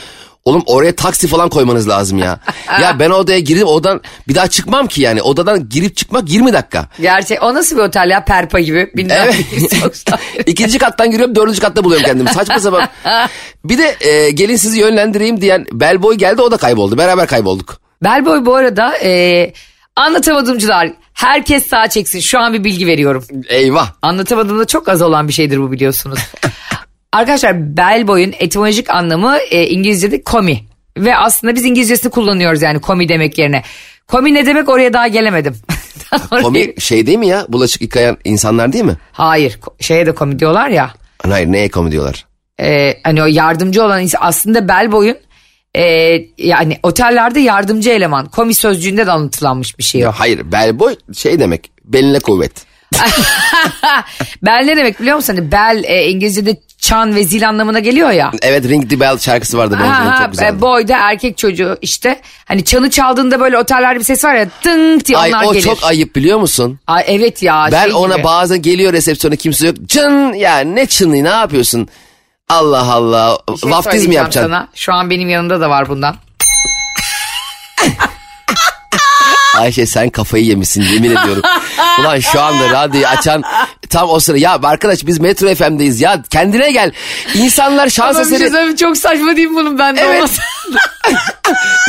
Oğlum 0.44 0.62
oraya 0.66 0.96
taksi 0.96 1.26
falan 1.26 1.48
koymanız 1.48 1.88
lazım 1.88 2.18
ya. 2.18 2.40
ya 2.82 2.98
ben 2.98 3.10
odaya 3.10 3.38
girdim 3.38 3.66
odadan 3.66 4.00
bir 4.28 4.34
daha 4.34 4.48
çıkmam 4.48 4.86
ki 4.86 5.02
yani. 5.02 5.22
Odadan 5.22 5.68
girip 5.68 5.96
çıkmak 5.96 6.30
20 6.30 6.52
dakika. 6.52 6.86
Gerçek 7.00 7.42
o 7.42 7.54
nasıl 7.54 7.76
bir 7.76 7.82
otel 7.82 8.10
ya 8.10 8.24
Perpa 8.24 8.60
gibi. 8.60 8.92
Evet. 9.10 9.34
İkinci 10.46 10.78
kattan 10.78 11.10
giriyorum 11.10 11.34
dördüncü 11.34 11.60
katta 11.60 11.84
buluyorum 11.84 12.06
kendimi. 12.06 12.28
Saçma 12.28 12.60
sapan. 12.60 12.88
Bir 13.64 13.78
de 13.78 13.96
e, 14.00 14.30
gelin 14.30 14.56
sizi 14.56 14.80
yönlendireyim 14.80 15.40
diyen 15.40 15.66
bellboy 15.72 16.14
geldi 16.14 16.42
o 16.42 16.50
da 16.50 16.56
kayboldu. 16.56 16.98
Beraber 16.98 17.26
kaybolduk. 17.26 17.80
Bellboy 18.04 18.46
bu 18.46 18.54
arada 18.54 18.98
e, 18.98 19.52
anlatamadımcılar 19.96 20.92
herkes 21.14 21.66
sağa 21.66 21.88
çeksin. 21.88 22.20
Şu 22.20 22.38
an 22.38 22.54
bir 22.54 22.64
bilgi 22.64 22.86
veriyorum. 22.86 23.24
Eyvah. 23.48 23.92
Anlatamadığımda 24.02 24.66
çok 24.66 24.88
az 24.88 25.02
olan 25.02 25.28
bir 25.28 25.32
şeydir 25.32 25.58
bu 25.58 25.72
biliyorsunuz. 25.72 26.18
Arkadaşlar 27.12 27.76
bellboy'un 27.76 28.34
etimolojik 28.38 28.90
anlamı 28.90 29.36
e, 29.50 29.66
İngilizce'de 29.66 30.22
komi. 30.22 30.60
Ve 30.98 31.16
aslında 31.16 31.54
biz 31.54 31.64
İngilizcesini 31.64 32.10
kullanıyoruz 32.10 32.62
yani 32.62 32.80
komi 32.80 33.08
demek 33.08 33.38
yerine. 33.38 33.62
Komi 34.08 34.34
ne 34.34 34.46
demek 34.46 34.68
oraya 34.68 34.92
daha 34.92 35.08
gelemedim. 35.08 35.56
Komi 36.42 36.74
şey 36.78 37.06
değil 37.06 37.18
mi 37.18 37.26
ya? 37.26 37.46
Bulaşık 37.48 37.82
yıkayan 37.82 38.16
insanlar 38.24 38.72
değil 38.72 38.84
mi? 38.84 38.96
Hayır 39.12 39.60
şeye 39.80 40.06
de 40.06 40.14
komi 40.14 40.38
diyorlar 40.38 40.68
ya. 40.68 40.90
Hayır 41.28 41.46
neye 41.46 41.68
komi 41.68 41.90
diyorlar? 41.90 42.26
E, 42.60 43.00
hani 43.04 43.22
o 43.22 43.26
yardımcı 43.26 43.84
olan 43.84 44.02
insan 44.02 44.18
aslında 44.22 44.68
bellboy'un 44.68 45.16
e, 45.74 45.84
yani 46.38 46.78
otellerde 46.82 47.40
yardımcı 47.40 47.90
eleman. 47.90 48.26
Komi 48.28 48.54
sözcüğünde 48.54 49.06
de 49.06 49.10
anlatılanmış 49.10 49.78
bir 49.78 49.84
şey 49.84 50.06
o. 50.06 50.12
Hayır 50.12 50.52
bellboy 50.52 50.96
şey 51.14 51.40
demek 51.40 51.70
beline 51.84 52.18
kuvvet. 52.18 52.71
Bel 54.42 54.62
ne 54.64 54.76
demek 54.76 55.00
biliyor 55.00 55.16
musun? 55.16 55.34
Hani 55.36 55.52
bel 55.52 55.84
e, 55.86 56.04
İngilizce'de 56.08 56.56
çan 56.78 57.14
ve 57.14 57.24
zil 57.24 57.48
anlamına 57.48 57.78
geliyor 57.78 58.10
ya. 58.10 58.32
Evet 58.42 58.68
Ring 58.68 58.90
the 58.90 59.00
Bell 59.00 59.18
şarkısı 59.18 59.58
vardı 59.58 59.76
benim 59.80 59.90
Ha, 59.92 60.18
çok 60.22 60.30
güzeldi. 60.32 60.56
e, 60.58 60.60
boy 60.60 60.88
da 60.88 60.96
erkek 60.98 61.38
çocuğu 61.38 61.78
işte. 61.82 62.20
Hani 62.44 62.64
çanı 62.64 62.90
çaldığında 62.90 63.40
böyle 63.40 63.58
otellerde 63.58 63.98
bir 63.98 64.04
ses 64.04 64.24
var 64.24 64.34
ya 64.34 64.46
tınk 64.62 65.06
diye 65.06 65.18
Ay 65.18 65.30
onlar 65.34 65.44
o 65.44 65.52
gelir. 65.52 65.64
çok 65.64 65.84
ayıp 65.84 66.16
biliyor 66.16 66.38
musun? 66.38 66.78
Ay, 66.86 67.04
evet 67.06 67.42
ya. 67.42 67.68
Ben 67.72 67.84
şey 67.84 67.94
ona 67.94 68.14
gibi. 68.14 68.24
bazen 68.24 68.62
geliyor 68.62 68.92
resepsiyona 68.92 69.36
kimse 69.36 69.66
yok. 69.66 69.76
Çın 69.88 70.32
ya 70.32 70.58
ne 70.58 70.86
çını 70.86 71.24
ne 71.24 71.28
yapıyorsun? 71.28 71.88
Allah 72.48 72.92
Allah. 72.92 73.38
Bir 73.52 73.56
şey 73.58 73.70
Vaftiz 73.70 74.06
mi 74.06 74.14
yapacaksın? 74.14 74.50
Sana. 74.50 74.68
Şu 74.74 74.92
an 74.92 75.10
benim 75.10 75.28
yanımda 75.28 75.60
da 75.60 75.70
var 75.70 75.88
bundan. 75.88 76.16
Ayşe 79.58 79.86
sen 79.86 80.10
kafayı 80.10 80.44
yemişsin 80.44 80.82
yemin 80.82 81.10
ediyorum. 81.10 81.42
Ulan 82.00 82.18
şu 82.20 82.40
anda 82.40 82.70
radyoyu 82.70 83.06
açan 83.06 83.42
tam 83.90 84.10
o 84.10 84.20
sıra 84.20 84.38
ya 84.38 84.58
arkadaş 84.62 85.06
biz 85.06 85.20
Metro 85.20 85.54
FM'deyiz 85.54 86.00
ya 86.00 86.22
kendine 86.30 86.72
gel. 86.72 86.92
İnsanlar 87.34 87.88
şans 87.88 88.16
Ama 88.16 88.24
eseri 88.24 88.50
söyleyeyim, 88.50 88.76
çok 88.76 88.96
saçma 88.96 89.36
değil 89.36 89.48
bunun 89.50 89.78
bende 89.78 90.00
Evet. 90.00 90.16
olması? 90.16 90.40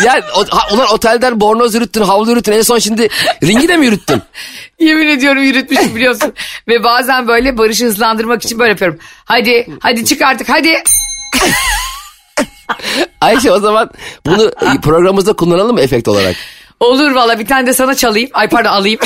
ya 0.05 0.21
o, 0.35 0.45
ha, 0.57 0.67
ulan 0.75 0.87
otelden 0.93 1.39
bornoz 1.39 1.75
yürüttün 1.75 2.01
havlu 2.01 2.29
yürüttün 2.29 2.51
en 2.51 2.61
son 2.61 2.79
şimdi 2.79 3.09
ringi 3.43 3.67
de 3.67 3.77
mi 3.77 3.85
yürüttün? 3.85 4.21
Yemin 4.79 5.07
ediyorum 5.07 5.43
yürütmüşüm 5.43 5.95
biliyorsun. 5.95 6.33
Ve 6.67 6.83
bazen 6.83 7.27
böyle 7.27 7.57
Barış'ı 7.57 7.85
hızlandırmak 7.85 8.43
için 8.43 8.59
böyle 8.59 8.69
yapıyorum. 8.69 8.99
Hadi 9.25 9.67
hadi 9.79 10.05
çık 10.05 10.21
artık 10.21 10.49
hadi. 10.49 10.73
Ayşe 13.21 13.51
o 13.51 13.59
zaman 13.59 13.89
bunu 14.25 14.51
programımızda 14.81 15.33
kullanalım 15.33 15.73
mı 15.75 15.81
efekt 15.81 16.07
olarak? 16.07 16.35
Olur 16.79 17.11
valla 17.11 17.39
bir 17.39 17.47
tane 17.47 17.67
de 17.67 17.73
sana 17.73 17.95
çalayım. 17.95 18.29
Ay 18.33 18.49
pardon 18.49 18.69
alayım. 18.69 18.99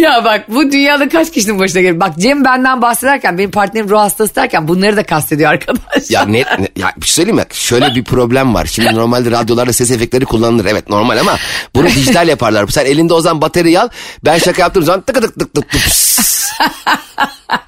Ya 0.10 0.24
bak 0.24 0.44
bu 0.48 0.72
dünyada 0.72 1.08
kaç 1.08 1.32
kişinin 1.32 1.58
başına 1.58 1.82
gelir. 1.82 2.00
Bak 2.00 2.18
Cem 2.18 2.44
benden 2.44 2.82
bahsederken 2.82 3.38
benim 3.38 3.50
partnerim 3.50 3.88
ruh 3.88 3.98
hastası 3.98 4.34
derken 4.34 4.68
bunları 4.68 4.96
da 4.96 5.02
kastediyor 5.02 5.50
arkadaş. 5.50 6.10
Ya 6.10 6.22
ne, 6.26 6.38
ne 6.38 6.68
ya 6.76 6.92
bir 6.96 7.06
şey 7.06 7.14
söyleyeyim 7.14 7.36
mi? 7.36 7.44
Şöyle 7.52 7.94
bir 7.94 8.04
problem 8.04 8.54
var. 8.54 8.66
Şimdi 8.66 8.94
normalde 8.94 9.30
radyolarda 9.30 9.72
ses 9.72 9.90
efektleri 9.90 10.24
kullanılır. 10.24 10.64
Evet 10.64 10.88
normal 10.88 11.18
ama 11.18 11.36
bunu 11.74 11.86
dijital 11.86 12.28
yaparlar. 12.28 12.68
Sen 12.68 12.86
elinde 12.86 13.14
o 13.14 13.20
zaman 13.20 13.40
batarya 13.40 13.82
al. 13.82 13.88
Ben 14.24 14.38
şaka 14.38 14.62
yaptığım 14.62 14.82
zaman 14.82 15.00
tık 15.00 15.22
tık 15.22 15.38
tık 15.38 15.54
tık 15.54 15.70
tık. 15.70 15.82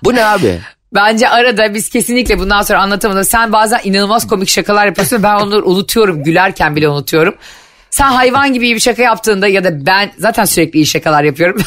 Bu 0.04 0.14
ne 0.14 0.24
abi? 0.24 0.60
Bence 0.94 1.28
arada 1.28 1.74
biz 1.74 1.88
kesinlikle 1.88 2.38
bundan 2.38 2.62
sonra 2.62 2.80
anlatamadık. 2.82 3.26
Sen 3.26 3.52
bazen 3.52 3.80
inanılmaz 3.84 4.26
komik 4.26 4.48
şakalar 4.48 4.86
yapıyorsun. 4.86 5.22
Ben 5.22 5.34
onları 5.34 5.64
unutuyorum. 5.64 6.24
Gülerken 6.24 6.76
bile 6.76 6.88
unutuyorum. 6.88 7.34
Sen 7.92 8.12
hayvan 8.12 8.52
gibi 8.52 8.74
bir 8.74 8.80
şaka 8.80 9.02
yaptığında 9.02 9.48
ya 9.48 9.64
da 9.64 9.86
ben 9.86 10.12
zaten 10.18 10.44
sürekli 10.44 10.78
iyi 10.78 10.86
şakalar 10.86 11.24
yapıyorum. 11.24 11.62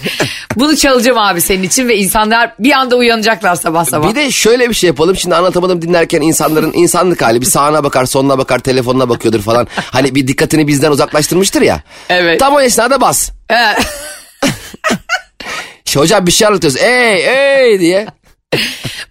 Bunu 0.56 0.76
çalacağım 0.76 1.18
abi 1.18 1.40
senin 1.40 1.62
için 1.62 1.88
ve 1.88 1.96
insanlar 1.96 2.54
bir 2.58 2.72
anda 2.72 2.96
uyanacaklar 2.96 3.54
sabah 3.54 3.84
sabah. 3.84 4.10
Bir 4.10 4.14
de 4.14 4.30
şöyle 4.30 4.68
bir 4.68 4.74
şey 4.74 4.88
yapalım. 4.88 5.16
Şimdi 5.16 5.34
anlatamadım 5.34 5.82
dinlerken 5.82 6.20
insanların 6.20 6.72
insanlık 6.74 7.22
hali 7.22 7.40
bir 7.40 7.46
sağına 7.46 7.84
bakar, 7.84 8.04
soluna 8.04 8.38
bakar, 8.38 8.58
telefonuna 8.58 9.08
bakıyordur 9.08 9.40
falan. 9.40 9.66
Hani 9.74 10.14
bir 10.14 10.28
dikkatini 10.28 10.66
bizden 10.66 10.90
uzaklaştırmıştır 10.90 11.62
ya. 11.62 11.80
Evet. 12.08 12.40
Tam 12.40 12.54
o 12.54 12.60
esnada 12.60 13.00
bas. 13.00 13.30
Evet. 13.50 13.86
Hocam 15.96 16.26
bir 16.26 16.32
şey 16.32 16.48
anlatıyoruz. 16.48 16.80
Ey 16.80 17.26
ey 17.26 17.80
diye. 17.80 18.06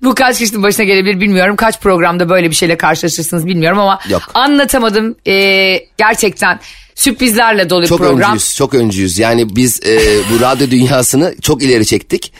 Bu 0.07 0.15
kaç 0.15 0.37
kişinin 0.37 0.63
başına 0.63 0.85
gelebilir 0.85 1.21
bilmiyorum. 1.21 1.55
Kaç 1.55 1.79
programda 1.79 2.29
böyle 2.29 2.49
bir 2.49 2.55
şeyle 2.55 2.77
karşılaşırsınız 2.77 3.45
bilmiyorum 3.45 3.79
ama 3.79 3.99
Yok. 4.09 4.21
anlatamadım. 4.33 5.15
Ee, 5.27 5.79
gerçekten 5.97 6.59
sürprizlerle 6.95 7.69
dolu 7.69 7.81
bir 7.81 7.87
Çok 7.87 7.97
program. 7.97 8.31
öncüyüz, 8.31 8.55
çok 8.55 8.73
öncüyüz. 8.73 9.19
Yani 9.19 9.55
biz 9.55 9.79
e, 9.87 9.99
bu 10.33 10.41
radyo 10.41 10.71
dünyasını 10.71 11.35
çok 11.41 11.63
ileri 11.63 11.85
çektik. 11.85 12.33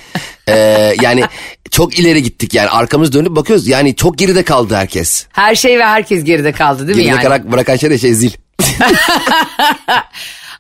E, 0.47 0.55
yani 1.01 1.23
çok 1.71 1.99
ileri 1.99 2.23
gittik 2.23 2.53
yani 2.53 2.69
arkamız 2.69 3.13
dönüp 3.13 3.35
bakıyoruz. 3.35 3.67
Yani 3.67 3.95
çok 3.95 4.17
geride 4.17 4.43
kaldı 4.43 4.75
herkes. 4.75 5.25
Her 5.31 5.55
şey 5.55 5.79
ve 5.79 5.85
herkes 5.85 6.23
geride 6.23 6.51
kaldı 6.51 6.87
değil 6.87 6.97
mi 6.97 7.03
Geride 7.03 7.15
yani? 7.15 7.23
kalan, 7.23 7.51
bırakan 7.51 7.75
şey 7.75 7.89
de 7.89 7.97
şey 7.97 8.13
zil. 8.13 8.31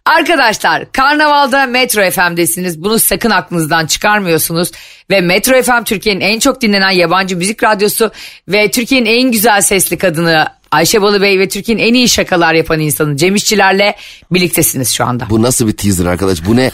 Arkadaşlar 0.07 0.91
Karnaval'da 0.91 1.65
Metro 1.65 2.11
FM'desiniz. 2.11 2.83
Bunu 2.83 2.99
sakın 2.99 3.29
aklınızdan 3.29 3.85
çıkarmıyorsunuz. 3.85 4.71
Ve 5.09 5.21
Metro 5.21 5.61
FM 5.61 5.83
Türkiye'nin 5.85 6.21
en 6.21 6.39
çok 6.39 6.61
dinlenen 6.61 6.89
yabancı 6.89 7.37
müzik 7.37 7.63
radyosu 7.63 8.11
ve 8.47 8.71
Türkiye'nin 8.71 9.05
en 9.05 9.31
güzel 9.31 9.61
sesli 9.61 9.97
kadını 9.97 10.47
Ayşe 10.71 11.01
Balıbey 11.01 11.39
ve 11.39 11.47
Türkiye'nin 11.47 11.83
en 11.83 11.93
iyi 11.93 12.09
şakalar 12.09 12.53
yapan 12.53 12.79
insanı 12.79 13.17
Cem 13.17 13.35
İşçilerle 13.35 13.95
birliktesiniz 14.31 14.89
şu 14.93 15.05
anda. 15.05 15.27
Bu 15.29 15.41
nasıl 15.41 15.67
bir 15.67 15.77
teaser 15.77 16.05
arkadaş? 16.05 16.45
Bu 16.45 16.55
ne 16.55 16.71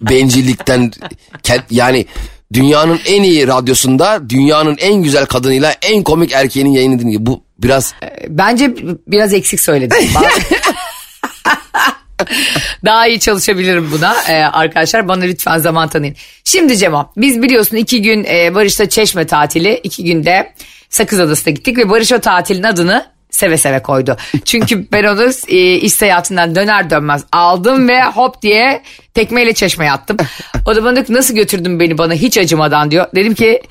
bencillikten 0.00 0.92
yani 1.70 2.06
dünyanın 2.52 3.00
en 3.06 3.22
iyi 3.22 3.46
radyosunda 3.46 4.30
dünyanın 4.30 4.76
en 4.80 4.94
güzel 4.94 5.26
kadınıyla 5.26 5.74
en 5.82 6.02
komik 6.02 6.32
erkeğinin 6.32 6.70
yayını 6.70 6.98
dinliyor. 6.98 7.20
Bu 7.26 7.42
biraz 7.58 7.94
Bence 8.28 8.74
biraz 9.06 9.32
eksik 9.34 9.60
söyledim. 9.60 9.98
Daha 12.84 13.06
iyi 13.06 13.20
çalışabilirim 13.20 13.90
buna 13.92 14.14
Ee, 14.28 14.34
arkadaşlar. 14.34 15.08
Bana 15.08 15.24
lütfen 15.24 15.58
zaman 15.58 15.88
tanıyın. 15.88 16.16
Şimdi 16.44 16.76
Cemo 16.76 17.12
biz 17.16 17.42
biliyorsun 17.42 17.76
iki 17.76 18.02
gün 18.02 18.24
e, 18.24 18.54
Barış'ta 18.54 18.88
Çeşme 18.88 19.26
tatili 19.26 19.80
iki 19.82 20.04
günde 20.04 20.52
Sakız 20.88 21.20
Adası'na 21.20 21.54
gittik 21.54 21.78
ve 21.78 21.90
Barış 21.90 22.12
o 22.12 22.18
tatilin 22.18 22.62
adını 22.62 23.06
seve 23.30 23.58
seve 23.58 23.82
koydu. 23.82 24.16
Çünkü 24.44 24.86
ben 24.92 25.04
onu 25.04 25.30
e, 25.48 25.74
iş 25.74 25.92
seyahatinden 25.92 26.54
döner 26.54 26.90
dönmez 26.90 27.24
aldım 27.32 27.88
ve 27.88 28.04
hop 28.04 28.42
diye 28.42 28.82
tekmeyle 29.14 29.52
çeşmeye 29.52 29.92
attım. 29.92 30.16
O 30.66 30.76
da 30.76 30.84
bana 30.84 30.94
diyor 30.94 31.06
ki 31.06 31.14
nasıl 31.14 31.34
götürdün 31.34 31.80
beni 31.80 31.98
bana 31.98 32.14
hiç 32.14 32.38
acımadan 32.38 32.90
diyor. 32.90 33.06
Dedim 33.14 33.34
ki 33.34 33.62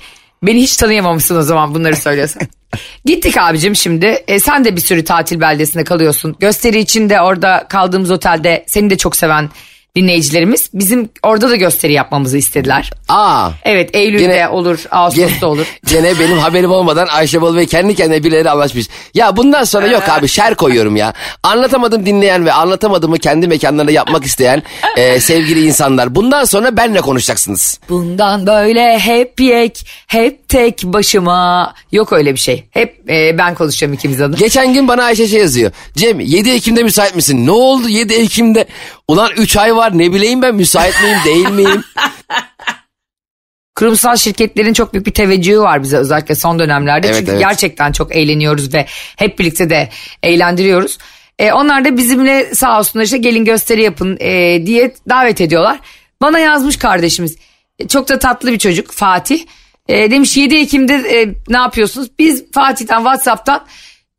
beni 0.42 0.62
hiç 0.62 0.76
tanıyamamışsın 0.76 1.36
o 1.36 1.42
zaman 1.42 1.74
bunları 1.74 1.96
söylüyorsan. 1.96 2.42
Gittik 3.04 3.36
abicim 3.36 3.76
şimdi. 3.76 4.06
E, 4.06 4.40
sen 4.40 4.64
de 4.64 4.76
bir 4.76 4.80
sürü 4.80 5.04
tatil 5.04 5.40
beldesinde 5.40 5.84
kalıyorsun. 5.84 6.36
Gösteri 6.40 6.78
için 6.78 7.10
de 7.10 7.20
orada 7.20 7.66
kaldığımız 7.68 8.10
otelde 8.10 8.64
seni 8.66 8.90
de 8.90 8.98
çok 8.98 9.16
seven 9.16 9.50
dinleyicilerimiz 9.96 10.70
bizim 10.74 11.10
orada 11.22 11.50
da 11.50 11.56
gösteri 11.56 11.92
yapmamızı 11.92 12.38
istediler. 12.38 12.90
aa 13.08 13.50
Evet 13.64 13.90
Eylül'de 13.92 14.22
Gene- 14.22 14.48
olur, 14.48 14.84
Ağustos'ta 14.90 15.46
olur. 15.46 15.66
Gene 15.86 16.18
benim 16.20 16.38
haberim 16.38 16.70
olmadan 16.70 17.06
Ayşe 17.06 17.42
Balıbey 17.42 17.66
kendi 17.66 17.94
kendine 17.94 18.24
birileri 18.24 18.50
anlaşmış. 18.50 18.86
Ya 19.14 19.36
bundan 19.36 19.64
sonra 19.64 19.86
yok 19.86 20.08
abi 20.08 20.28
şer 20.28 20.54
koyuyorum 20.54 20.96
ya. 20.96 21.12
Anlatamadım 21.42 22.06
dinleyen 22.06 22.46
ve 22.46 22.52
anlatamadığımı 22.52 23.18
kendi 23.18 23.48
mekanlarında 23.48 23.92
yapmak 23.92 24.24
isteyen 24.24 24.62
e, 24.96 25.20
sevgili 25.20 25.66
insanlar. 25.66 26.14
Bundan 26.14 26.44
sonra 26.44 26.76
benle 26.76 27.00
konuşacaksınız. 27.00 27.80
Bundan 27.88 28.46
böyle 28.46 28.98
hep 28.98 29.40
yek, 29.40 29.86
hep 30.06 30.41
tek 30.52 30.82
başıma. 30.84 31.74
Yok 31.92 32.12
öyle 32.12 32.34
bir 32.34 32.40
şey. 32.40 32.64
Hep 32.70 33.10
e, 33.10 33.38
ben 33.38 33.54
konuşacağım 33.54 33.92
ikimiz 33.92 34.20
adına. 34.20 34.36
Geçen 34.36 34.74
gün 34.74 34.88
bana 34.88 35.04
Ayşe 35.04 35.28
şey 35.28 35.40
yazıyor. 35.40 35.72
Cem 35.96 36.20
7 36.20 36.50
Ekim'de 36.50 36.82
müsait 36.82 37.16
misin? 37.16 37.46
Ne 37.46 37.50
oldu 37.50 37.88
7 37.88 38.14
Ekim'de? 38.14 38.66
Ulan 39.08 39.30
3 39.36 39.56
ay 39.56 39.76
var 39.76 39.98
ne 39.98 40.12
bileyim 40.12 40.42
ben 40.42 40.54
müsait 40.54 40.94
miyim 41.02 41.18
değil 41.24 41.48
miyim? 41.48 41.84
Kurumsal 43.74 44.16
şirketlerin 44.16 44.72
çok 44.72 44.92
büyük 44.92 45.06
bir 45.06 45.12
teveccühü 45.12 45.60
var 45.60 45.82
bize 45.82 45.96
özellikle 45.96 46.34
son 46.34 46.58
dönemlerde. 46.58 47.06
Evet, 47.06 47.18
Çünkü 47.18 47.30
evet. 47.30 47.40
gerçekten 47.40 47.92
çok 47.92 48.16
eğleniyoruz 48.16 48.74
ve 48.74 48.86
hep 49.16 49.38
birlikte 49.38 49.70
de 49.70 49.88
eğlendiriyoruz. 50.22 50.98
E, 51.38 51.52
onlar 51.52 51.84
da 51.84 51.96
bizimle 51.96 52.54
sağ 52.54 52.78
olsunlar 52.78 53.04
işte 53.04 53.18
gelin 53.18 53.44
gösteri 53.44 53.82
yapın 53.82 54.16
e, 54.20 54.62
diye 54.66 54.94
davet 55.08 55.40
ediyorlar. 55.40 55.80
Bana 56.20 56.38
yazmış 56.38 56.76
kardeşimiz. 56.76 57.36
E, 57.78 57.88
çok 57.88 58.08
da 58.08 58.18
tatlı 58.18 58.52
bir 58.52 58.58
çocuk 58.58 58.92
Fatih. 58.92 59.44
E, 59.88 60.10
demiş 60.10 60.36
7 60.36 60.56
Ekim'de 60.56 60.94
e, 60.94 61.34
ne 61.48 61.56
yapıyorsunuz? 61.56 62.08
Biz 62.18 62.52
Fatih'ten 62.52 62.98
Whatsapp'tan 62.98 63.66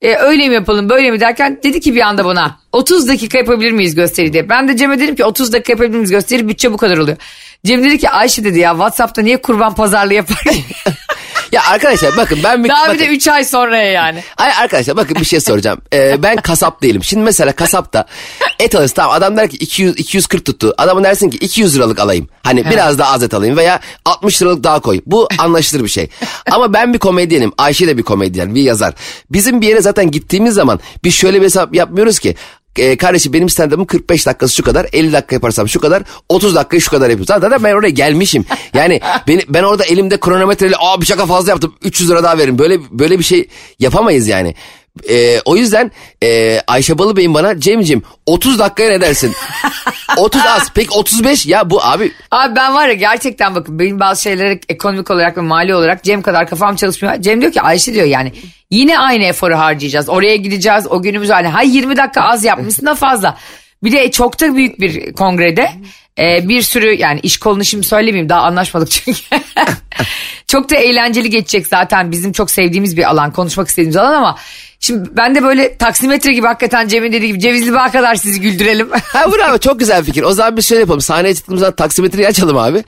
e, 0.01 0.15
öyle 0.15 0.47
mi 0.47 0.53
yapalım 0.53 0.89
böyle 0.89 1.11
mi 1.11 1.19
derken 1.19 1.59
dedi 1.63 1.79
ki 1.79 1.95
bir 1.95 2.01
anda 2.01 2.25
bana 2.25 2.59
30 2.71 3.07
dakika 3.07 3.37
yapabilir 3.37 3.71
miyiz 3.71 3.95
gösteri 3.95 4.33
diye. 4.33 4.49
Ben 4.49 4.67
de 4.67 4.77
Cem'e 4.77 4.99
dedim 4.99 5.15
ki 5.15 5.25
30 5.25 5.53
dakika 5.53 5.73
yapabilir 5.73 5.97
miyiz 5.97 6.11
gösteri 6.11 6.47
bütçe 6.47 6.71
bu 6.73 6.77
kadar 6.77 6.97
oluyor. 6.97 7.17
Cem 7.65 7.83
dedi 7.83 7.97
ki 7.97 8.09
Ayşe 8.09 8.43
dedi 8.43 8.59
ya 8.59 8.71
Whatsapp'ta 8.71 9.21
niye 9.21 9.41
kurban 9.41 9.75
pazarlığı 9.75 10.13
yapar? 10.13 10.37
ya 11.53 11.61
arkadaşlar 11.63 12.17
bakın 12.17 12.39
ben 12.43 12.63
bir... 12.63 12.69
Daha 12.69 12.81
bakın, 12.81 12.93
bir 12.93 12.99
de 12.99 13.07
3 13.07 13.27
ay 13.27 13.45
sonraya 13.45 13.91
yani. 13.91 14.23
Ay 14.37 14.51
arkadaşlar 14.51 14.95
bakın 14.95 15.15
bir 15.15 15.25
şey 15.25 15.39
soracağım. 15.39 15.81
Ee, 15.93 16.23
ben 16.23 16.35
kasap 16.35 16.81
değilim. 16.81 17.03
Şimdi 17.03 17.23
mesela 17.23 17.51
kasapta 17.51 18.05
et 18.59 18.75
alırsın 18.75 18.95
tamam 18.95 19.15
adam 19.15 19.37
der 19.37 19.49
ki 19.49 19.57
200 19.57 19.95
240 19.99 20.45
tuttu. 20.45 20.73
Adamın 20.77 21.03
dersin 21.03 21.29
ki 21.29 21.37
200 21.37 21.75
liralık 21.75 21.99
alayım. 21.99 22.29
Hani 22.43 22.69
biraz 22.69 22.99
daha 22.99 23.13
az 23.13 23.23
et 23.23 23.33
alayım 23.33 23.57
veya 23.57 23.79
60 24.05 24.41
liralık 24.41 24.63
daha 24.63 24.79
koy. 24.79 25.01
Bu 25.05 25.27
anlaşılır 25.37 25.83
bir 25.83 25.89
şey. 25.89 26.09
Ama 26.51 26.73
ben 26.73 26.93
bir 26.93 26.99
komedyenim. 26.99 27.51
Ayşe 27.57 27.87
de 27.87 27.97
bir 27.97 28.03
komedyen, 28.03 28.55
bir 28.55 28.61
yazar. 28.61 28.93
Bizim 29.31 29.61
bir 29.61 29.67
yere 29.67 29.81
zaten 29.81 30.11
gittiğimiz 30.11 30.53
zaman 30.53 30.79
biz 31.03 31.13
şöyle 31.13 31.39
bir 31.39 31.45
hesap 31.45 31.75
yapmıyoruz 31.75 32.19
ki 32.19 32.35
e, 32.77 32.97
kardeşim 32.97 33.33
benim 33.33 33.47
stand-up'ım 33.47 33.85
45 33.85 34.25
dakikası 34.25 34.55
şu 34.55 34.63
kadar 34.63 34.87
50 34.93 35.13
dakika 35.13 35.35
yaparsam 35.35 35.69
şu 35.69 35.79
kadar 35.79 36.03
30 36.29 36.55
dakikayı 36.55 36.81
şu 36.81 36.91
kadar 36.91 37.09
yapıyorum. 37.09 37.41
Zaten 37.41 37.63
ben 37.63 37.73
oraya 37.73 37.89
gelmişim. 37.89 38.45
Yani 38.73 39.01
beni, 39.27 39.41
ben 39.49 39.63
orada 39.63 39.83
elimde 39.83 40.19
kronometreyle 40.19 40.75
aa 40.79 41.01
bir 41.01 41.05
şaka 41.05 41.25
fazla 41.25 41.51
yaptım 41.51 41.75
300 41.81 42.09
lira 42.09 42.23
daha 42.23 42.37
verin. 42.37 42.59
Böyle 42.59 42.79
böyle 42.91 43.19
bir 43.19 43.23
şey 43.23 43.47
yapamayız 43.79 44.27
yani. 44.27 44.55
E, 45.09 45.41
o 45.45 45.55
yüzden 45.55 45.91
e, 46.23 46.59
Ayşe 46.67 46.97
Balıbey'in 46.97 47.33
bana 47.33 47.59
Cem'cim 47.59 48.03
30 48.25 48.59
dakikaya 48.59 48.89
ne 48.89 49.01
dersin? 49.01 49.33
30 50.17 50.41
az. 50.45 50.69
Peki 50.75 50.91
35 50.91 51.45
ya 51.45 51.69
bu 51.69 51.83
abi 51.83 52.11
Abi 52.31 52.55
ben 52.55 52.73
var 52.73 52.87
ya 52.87 52.93
gerçekten 52.93 53.55
bakın 53.55 53.79
benim 53.79 53.99
bazı 53.99 54.21
şeylere 54.21 54.59
ekonomik 54.69 55.11
olarak 55.11 55.37
ve 55.37 55.41
mali 55.41 55.75
olarak 55.75 56.03
Cem 56.03 56.21
kadar 56.21 56.47
kafam 56.47 56.75
çalışmıyor. 56.75 57.21
Cem 57.21 57.41
diyor 57.41 57.51
ki 57.51 57.61
Ayşe 57.61 57.93
diyor 57.93 58.05
yani 58.05 58.33
yine 58.71 58.99
aynı 58.99 59.23
eforu 59.23 59.57
harcayacağız. 59.57 60.09
Oraya 60.09 60.35
gideceğiz 60.35 60.87
o 60.89 61.01
günümüz 61.01 61.31
aynı. 61.31 61.47
Hay 61.47 61.75
20 61.75 61.97
dakika 61.97 62.21
az 62.21 62.43
yapmışsın 62.43 62.85
da 62.85 62.95
fazla. 62.95 63.37
Bir 63.83 63.91
de 63.91 64.11
çok 64.11 64.39
da 64.39 64.55
büyük 64.55 64.79
bir 64.79 65.13
kongrede 65.13 65.71
e, 66.19 66.49
bir 66.49 66.61
sürü 66.61 66.93
yani 66.93 67.19
iş 67.19 67.37
kolunu 67.37 67.65
şimdi 67.65 67.87
söylemeyeyim 67.87 68.29
daha 68.29 68.41
anlaşmadık 68.41 68.91
çünkü. 68.91 69.19
çok 70.47 70.69
da 70.69 70.75
eğlenceli 70.75 71.29
geçecek 71.29 71.67
zaten 71.67 72.11
bizim 72.11 72.31
çok 72.31 72.51
sevdiğimiz 72.51 72.97
bir 72.97 73.09
alan 73.09 73.31
konuşmak 73.31 73.67
istediğimiz 73.67 73.97
alan 73.97 74.13
ama 74.13 74.37
Şimdi 74.83 75.09
ben 75.17 75.35
de 75.35 75.43
böyle 75.43 75.77
taksimetre 75.77 76.33
gibi 76.33 76.47
hakikaten 76.47 76.87
Cem'in 76.87 77.13
dediği 77.13 77.27
gibi 77.27 77.39
Cevizli 77.39 77.73
Bağ 77.73 77.91
kadar 77.91 78.15
sizi 78.15 78.41
güldürelim. 78.41 78.89
Ha 79.03 79.31
bravo 79.31 79.57
çok 79.57 79.79
güzel 79.79 80.03
fikir. 80.03 80.23
O 80.23 80.33
zaman 80.33 80.57
biz 80.57 80.67
şöyle 80.67 80.79
yapalım. 80.79 81.01
Sahneye 81.01 81.35
çıktığımızda 81.35 81.75
taksimetreyi 81.75 82.27
açalım 82.27 82.57
abi. 82.57 82.83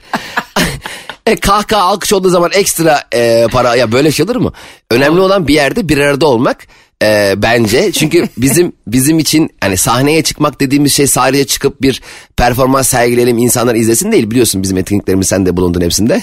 e, 1.26 1.36
kahkaha 1.36 1.82
alkış 1.82 2.12
olduğu 2.12 2.28
zaman 2.28 2.50
ekstra 2.54 3.02
e, 3.14 3.46
para 3.52 3.76
ya 3.76 3.92
böyle 3.92 4.12
şey 4.12 4.24
olur 4.24 4.36
mu? 4.36 4.52
Önemli 4.90 5.20
olan 5.20 5.48
bir 5.48 5.54
yerde 5.54 5.88
bir 5.88 5.98
arada 5.98 6.26
olmak 6.26 6.66
e, 7.02 7.34
bence. 7.36 7.92
Çünkü 7.92 8.28
bizim 8.36 8.72
bizim 8.86 9.18
için 9.18 9.50
hani 9.60 9.76
sahneye 9.76 10.22
çıkmak 10.22 10.60
dediğimiz 10.60 10.94
şey 10.94 11.06
sahneye 11.06 11.46
çıkıp 11.46 11.82
bir 11.82 12.02
performans 12.36 12.88
sergileyelim 12.88 13.38
insanlar 13.38 13.74
izlesin 13.74 14.12
değil. 14.12 14.30
Biliyorsun 14.30 14.62
bizim 14.62 14.76
etkinliklerimiz 14.76 15.28
sen 15.28 15.46
de 15.46 15.56
bulundun 15.56 15.80
hepsinde. 15.80 16.20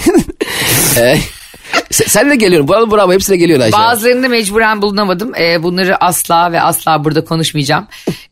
e, 0.97 1.17
Sen, 1.93 2.05
sen 2.05 2.29
de 2.29 2.35
geliyorsun. 2.35 2.67
Bravo 2.67 2.91
bravo 2.91 3.13
hepsine 3.13 3.37
geliyorsun 3.37 3.65
Ayşe. 3.65 3.77
Bazılarını 3.77 4.29
mecburen 4.29 4.81
bulunamadım. 4.81 5.35
Ee, 5.35 5.63
bunları 5.63 6.03
asla 6.03 6.51
ve 6.51 6.61
asla 6.61 7.03
burada 7.03 7.25
konuşmayacağım. 7.25 7.87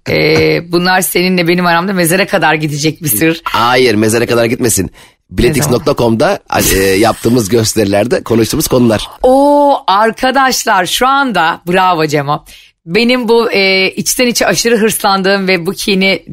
Ee, 0.10 0.72
bunlar 0.72 1.02
seninle 1.02 1.48
benim 1.48 1.66
aramda 1.66 1.94
mezara 1.94 2.28
kadar 2.28 2.54
gidecek 2.54 3.04
bir 3.04 3.08
sır. 3.08 3.42
Hayır 3.44 3.96
mezara 3.96 4.26
kadar 4.26 4.46
gitmesin. 4.46 4.92
Biletix.com'da 5.30 6.40
e, 6.76 6.78
yaptığımız 6.78 7.50
gösterilerde 7.50 8.24
konuştuğumuz 8.24 8.68
konular. 8.68 9.08
O 9.24 9.78
arkadaşlar 9.88 10.86
şu 10.86 11.08
anda 11.08 11.62
bravo 11.68 12.06
Cemo. 12.06 12.46
Benim 12.86 13.28
bu 13.28 13.52
e, 13.52 13.92
içten 13.92 14.28
içe 14.28 14.48
aşırı 14.48 14.78
hırslandığım 14.78 15.48
ve 15.48 15.66
bu 15.66 15.72
kini 15.72 16.26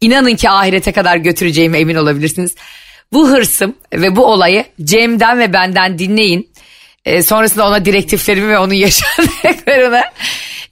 inanın 0.00 0.36
ki 0.36 0.50
ahirete 0.50 0.92
kadar 0.92 1.16
götüreceğime 1.16 1.78
emin 1.78 1.94
olabilirsiniz. 1.94 2.54
Bu 3.12 3.28
hırsım 3.28 3.74
ve 3.92 4.16
bu 4.16 4.24
olayı 4.24 4.64
Cem'den 4.84 5.38
ve 5.38 5.52
benden 5.52 5.98
dinleyin. 5.98 6.48
E, 7.06 7.22
sonrasında 7.22 7.68
ona 7.68 7.84
direktiflerimi 7.84 8.48
ve 8.48 8.58
onun 8.58 8.74
yaşadıklarını. 8.74 10.02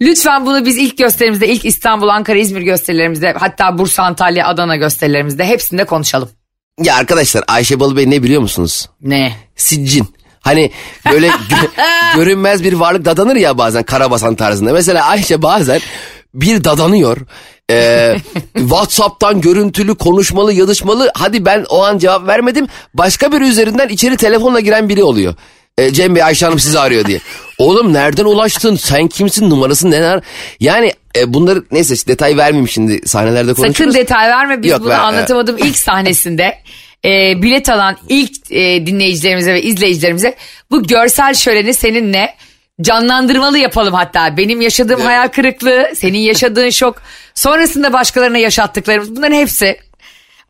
Lütfen 0.00 0.47
bunu 0.47 0.67
biz 0.67 0.76
ilk 0.76 0.99
gösterimizde, 0.99 1.49
ilk 1.49 1.64
İstanbul, 1.64 2.09
Ankara, 2.09 2.38
İzmir 2.38 2.61
gösterilerimizde, 2.62 3.35
hatta 3.38 3.79
Bursa, 3.79 4.03
Antalya, 4.03 4.47
Adana 4.47 4.76
gösterilerimizde 4.76 5.45
hepsinde 5.45 5.85
konuşalım. 5.85 6.29
Ya 6.83 6.97
arkadaşlar 6.97 7.45
Ayşe 7.49 7.81
Balıbey 7.81 8.11
ne 8.11 8.23
biliyor 8.23 8.41
musunuz? 8.41 8.88
Ne? 9.00 9.33
Siccin. 9.57 10.09
Hani 10.41 10.71
böyle 11.12 11.29
gö- 11.50 12.17
görünmez 12.17 12.64
bir 12.64 12.73
varlık 12.73 13.05
dadanır 13.05 13.37
ya 13.37 13.59
bazen 13.59 13.83
karabasan 13.83 14.35
tarzında. 14.35 14.73
Mesela 14.73 15.05
Ayşe 15.05 15.43
bazen 15.43 15.81
bir 16.35 16.64
dadanıyor. 16.64 17.17
Ee, 17.71 18.17
Whatsapp'tan 18.57 19.41
görüntülü 19.41 19.95
konuşmalı 19.95 20.53
yazışmalı. 20.53 21.11
Hadi 21.14 21.45
ben 21.45 21.64
o 21.69 21.85
an 21.85 21.99
cevap 21.99 22.26
vermedim. 22.26 22.67
Başka 22.95 23.33
biri 23.33 23.45
üzerinden 23.49 23.88
içeri 23.88 24.17
telefonla 24.17 24.61
giren 24.61 24.88
biri 24.88 25.03
oluyor. 25.03 25.35
Ee, 25.78 25.93
Cem 25.93 26.14
Bey 26.14 26.23
Ayşe 26.23 26.47
Hanım 26.47 26.59
sizi 26.59 26.78
arıyor 26.78 27.04
diye. 27.04 27.21
Oğlum 27.59 27.93
nereden 27.93 28.25
ulaştın? 28.25 28.76
Sen 28.76 29.09
kimsin? 29.09 29.50
Numarası 29.50 29.90
neler? 29.90 30.21
Yani 30.61 30.93
e, 31.19 31.35
bunları 31.35 31.64
neyse 31.73 31.95
detay 32.09 32.37
vermeyeyim 32.37 32.69
şimdi 32.69 33.09
sahnelerde 33.09 33.54
konuşuruz. 33.54 33.76
Sakın 33.76 33.95
detay 33.95 34.28
verme 34.28 34.62
biz 34.62 34.71
Yok, 34.71 34.81
bunu 34.81 34.88
ver- 34.88 34.99
anlatamadığım 34.99 35.59
ilk 35.59 35.78
sahnesinde 35.78 36.59
e, 37.04 37.43
bilet 37.43 37.69
alan 37.69 37.97
ilk 38.09 38.52
e, 38.52 38.87
dinleyicilerimize 38.87 39.52
ve 39.54 39.62
izleyicilerimize 39.62 40.37
bu 40.71 40.83
görsel 40.83 41.35
şöleni 41.35 41.75
seninle 41.75 42.35
canlandırmalı 42.81 43.59
yapalım 43.59 43.95
hatta. 43.95 44.37
Benim 44.37 44.61
yaşadığım 44.61 45.00
hayal 45.00 45.28
kırıklığı, 45.28 45.90
senin 45.97 46.19
yaşadığın 46.19 46.71
şok, 46.71 47.02
sonrasında 47.35 47.93
başkalarına 47.93 48.38
yaşattıklarımız 48.38 49.16
bunların 49.16 49.37
hepsi. 49.37 49.78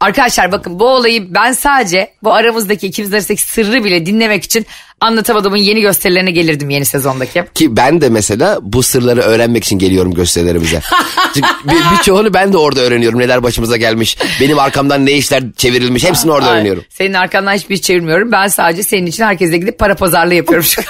Arkadaşlar 0.05 0.53
bakın 0.53 0.79
bu 0.79 0.89
olayı 0.89 1.35
ben 1.35 1.53
sadece 1.53 2.11
bu 2.23 2.35
aramızdaki 2.35 2.87
ikimiz 2.87 3.15
arasındaki 3.15 3.43
sırrı 3.43 3.85
bile 3.85 4.07
dinlemek 4.07 4.45
için 4.45 4.67
anlatamadığımın 5.01 5.57
yeni 5.57 5.81
gösterilerine 5.81 6.31
gelirdim 6.31 6.71
yeni 6.71 6.85
sezondaki. 6.85 7.45
Ki 7.55 7.77
ben 7.77 8.01
de 8.01 8.09
mesela 8.09 8.59
bu 8.63 8.83
sırları 8.83 9.21
öğrenmek 9.21 9.65
için 9.65 9.79
geliyorum 9.79 10.15
gösterilerimize. 10.15 10.81
Çünkü 11.35 11.49
bir, 11.65 11.99
birçoğunu 11.99 12.35
ben 12.35 12.53
de 12.53 12.57
orada 12.57 12.81
öğreniyorum. 12.81 13.19
Neler 13.19 13.43
başımıza 13.43 13.77
gelmiş. 13.77 14.19
Benim 14.41 14.59
arkamdan 14.59 15.07
ne 15.07 15.13
işler 15.13 15.43
çevrilmiş. 15.57 16.05
Hepsini 16.05 16.33
orada 16.33 16.49
Ay, 16.49 16.57
öğreniyorum. 16.57 16.85
Senin 16.89 17.15
arkandan 17.15 17.55
hiçbir 17.55 17.77
şey 17.77 17.83
çevirmiyorum. 17.83 18.33
Ben 18.33 18.49
sadece 18.49 18.83
senin 18.83 19.07
için 19.07 19.25
herkesle 19.25 19.57
gidip 19.57 19.79
para 19.79 19.95
pazarlığı 19.95 20.35
yapıyorum 20.35 20.65
şu. 20.65 20.83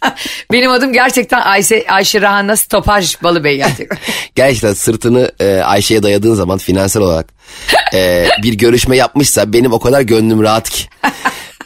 Benim 0.52 0.70
adım 0.70 0.92
gerçekten 0.92 1.40
Ayşe, 1.40 1.84
Ayşe 1.88 2.20
Rahan'la 2.20 2.56
Stopaj 2.56 3.22
Balıbey 3.22 3.56
gerçekten. 3.56 3.98
Gerçekten 4.34 4.72
sırtını 4.72 5.32
e, 5.40 5.60
Ayşe'ye 5.64 6.02
dayadığın 6.02 6.34
zaman 6.34 6.58
finansal 6.58 7.02
olarak 7.02 7.37
e, 7.94 8.28
bir 8.42 8.54
görüşme 8.54 8.96
yapmışsa 8.96 9.52
benim 9.52 9.72
o 9.72 9.80
kadar 9.80 10.00
gönlüm 10.00 10.42
rahat 10.42 10.70
ki. 10.70 10.84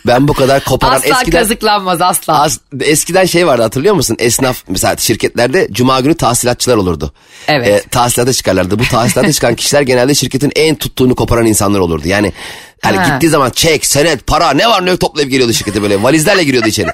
Ben 0.06 0.28
bu 0.28 0.32
kadar 0.32 0.64
koparan 0.64 0.96
asla 0.96 1.08
eskiden... 1.08 1.40
kazıklanmaz 1.40 2.02
asla. 2.02 2.42
Az, 2.42 2.60
eskiden 2.80 3.24
şey 3.24 3.46
vardı 3.46 3.62
hatırlıyor 3.62 3.94
musun? 3.94 4.16
Esnaf 4.18 4.64
mesela 4.68 4.96
şirketlerde 4.96 5.68
cuma 5.72 6.00
günü 6.00 6.14
tahsilatçılar 6.14 6.76
olurdu. 6.76 7.12
Evet. 7.48 7.68
E, 7.68 7.88
tahsilata 7.88 8.32
çıkarlardı. 8.32 8.78
Bu 8.78 8.84
tahsilata 8.84 9.32
çıkan 9.32 9.54
kişiler 9.54 9.82
genelde 9.82 10.14
şirketin 10.14 10.52
en 10.56 10.74
tuttuğunu 10.74 11.14
koparan 11.14 11.46
insanlar 11.46 11.78
olurdu. 11.78 12.08
Yani 12.08 12.32
hani 12.82 12.96
Ha. 12.96 13.08
gittiği 13.08 13.28
zaman 13.28 13.50
çek, 13.50 13.86
senet, 13.86 14.26
para 14.26 14.50
ne 14.50 14.66
var 14.68 14.86
ne 14.86 14.90
yok 14.90 15.00
toplayıp 15.00 15.30
geliyordu 15.30 15.52
şirkete 15.52 15.82
böyle. 15.82 16.02
Valizlerle 16.02 16.44
giriyordu 16.44 16.68
içeri. 16.68 16.88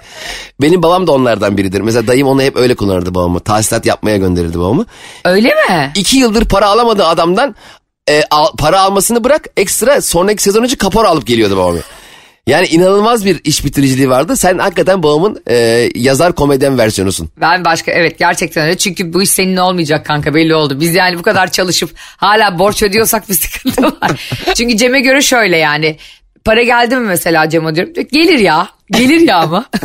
Benim 0.61 0.83
babam 0.83 1.07
da 1.07 1.13
onlardan 1.13 1.57
biridir. 1.57 1.81
Mesela 1.81 2.07
dayım 2.07 2.29
onu 2.29 2.43
hep 2.43 2.57
öyle 2.57 2.75
kullanırdı 2.75 3.15
babamı. 3.15 3.41
Tahsilat 3.41 3.87
yapmaya 3.87 4.17
gönderirdi 4.17 4.59
babamı. 4.59 4.87
Öyle 5.25 5.49
mi? 5.49 5.93
İki 5.95 6.19
yıldır 6.19 6.45
para 6.45 6.67
alamadığı 6.67 7.07
adamdan 7.07 7.55
e, 8.09 8.23
al- 8.31 8.57
para 8.59 8.81
almasını 8.81 9.25
bırak 9.25 9.47
ekstra 9.57 10.01
sonraki 10.03 10.43
sezon 10.43 10.65
için 10.65 10.77
kapora 10.77 11.09
alıp 11.09 11.27
geliyordu 11.27 11.57
babamı. 11.57 11.79
Yani 12.47 12.67
inanılmaz 12.67 13.25
bir 13.25 13.41
iş 13.45 13.65
bitiriciliği 13.65 14.11
vardı. 14.11 14.37
Sen 14.37 14.59
hakikaten 14.59 15.03
babamın 15.03 15.43
e, 15.51 15.89
yazar 15.95 16.35
komedyen 16.35 16.79
versiyonusun. 16.79 17.31
Ben 17.41 17.65
başka 17.65 17.93
evet 17.93 18.19
gerçekten 18.19 18.65
öyle. 18.67 18.77
Çünkü 18.77 19.13
bu 19.13 19.23
iş 19.23 19.31
senin 19.31 19.57
olmayacak 19.57 20.07
kanka 20.07 20.35
belli 20.35 20.55
oldu. 20.55 20.81
Biz 20.81 20.95
yani 20.95 21.19
bu 21.19 21.23
kadar 21.23 21.53
çalışıp 21.53 21.91
hala 22.17 22.59
borç 22.59 22.83
ödüyorsak 22.83 23.29
bir 23.29 23.35
sıkıntı 23.35 23.83
var. 23.83 24.31
Çünkü 24.57 24.77
Cem'e 24.77 25.01
göre 25.01 25.23
şöyle 25.23 25.57
yani. 25.57 25.97
Para 26.45 26.63
geldi 26.63 26.97
mi 26.97 27.07
mesela 27.07 27.49
Cem'e 27.49 27.75
diyorum. 27.75 27.93
Gelir 28.13 28.39
ya. 28.39 28.69
Gelir 28.91 29.21
ya 29.21 29.37
ama. 29.39 29.65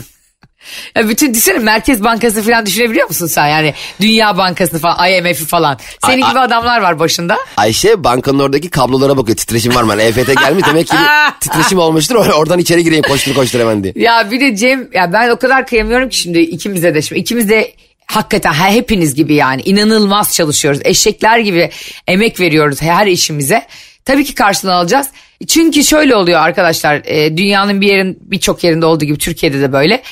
Ya 0.95 1.09
bütün 1.09 1.33
düşünsene 1.33 1.59
Merkez 1.59 2.03
Bankası 2.03 2.41
falan 2.43 2.65
düşünebiliyor 2.65 3.07
musun 3.07 3.27
sen? 3.27 3.47
Yani 3.47 3.73
Dünya 4.01 4.37
Bankası'nı 4.37 4.79
falan 4.79 5.09
IMF'i 5.11 5.45
falan. 5.45 5.79
Senin 6.05 6.21
Ay- 6.21 6.29
gibi 6.29 6.39
adamlar 6.39 6.81
var 6.81 6.99
başında. 6.99 7.37
Ayşe 7.57 8.03
bankanın 8.03 8.39
oradaki 8.39 8.69
kablolara 8.69 9.17
bakıyor. 9.17 9.37
Titreşim 9.37 9.75
var 9.75 9.83
mı? 9.83 9.91
Hani 9.91 10.01
EFT 10.01 10.27
gelmiş 10.41 10.65
demek 10.69 10.87
ki 10.87 10.93
bir 10.93 11.39
titreşim 11.39 11.79
olmuştur. 11.79 12.15
Oradan 12.15 12.59
içeri 12.59 12.83
gireyim 12.83 13.03
koştur 13.03 13.35
koştur 13.35 13.59
hemen 13.59 13.83
diye. 13.83 13.93
Ya 13.95 14.31
bir 14.31 14.39
de 14.39 14.55
Cem 14.55 14.89
ya 14.93 15.13
ben 15.13 15.29
o 15.29 15.37
kadar 15.37 15.67
kıyamıyorum 15.67 16.09
ki 16.09 16.17
şimdi 16.17 16.39
ikimize 16.39 16.95
de 16.95 17.01
şimdi 17.01 17.21
ikimiz 17.21 17.49
de 17.49 17.73
hakikaten 18.05 18.53
he- 18.53 18.71
hepiniz 18.75 19.15
gibi 19.15 19.33
yani 19.33 19.61
inanılmaz 19.61 20.33
çalışıyoruz. 20.35 20.79
Eşekler 20.83 21.39
gibi 21.39 21.69
emek 22.07 22.39
veriyoruz 22.39 22.81
her 22.81 23.07
işimize. 23.07 23.67
Tabii 24.05 24.23
ki 24.23 24.35
karşılığını 24.35 24.73
alacağız. 24.75 25.07
Çünkü 25.47 25.83
şöyle 25.83 26.15
oluyor 26.15 26.39
arkadaşlar 26.39 27.01
e, 27.05 27.37
dünyanın 27.37 27.81
bir 27.81 27.87
yerin 27.87 28.17
birçok 28.21 28.63
yerinde 28.63 28.85
olduğu 28.85 29.05
gibi 29.05 29.17
Türkiye'de 29.17 29.61
de 29.61 29.73
böyle. 29.73 30.03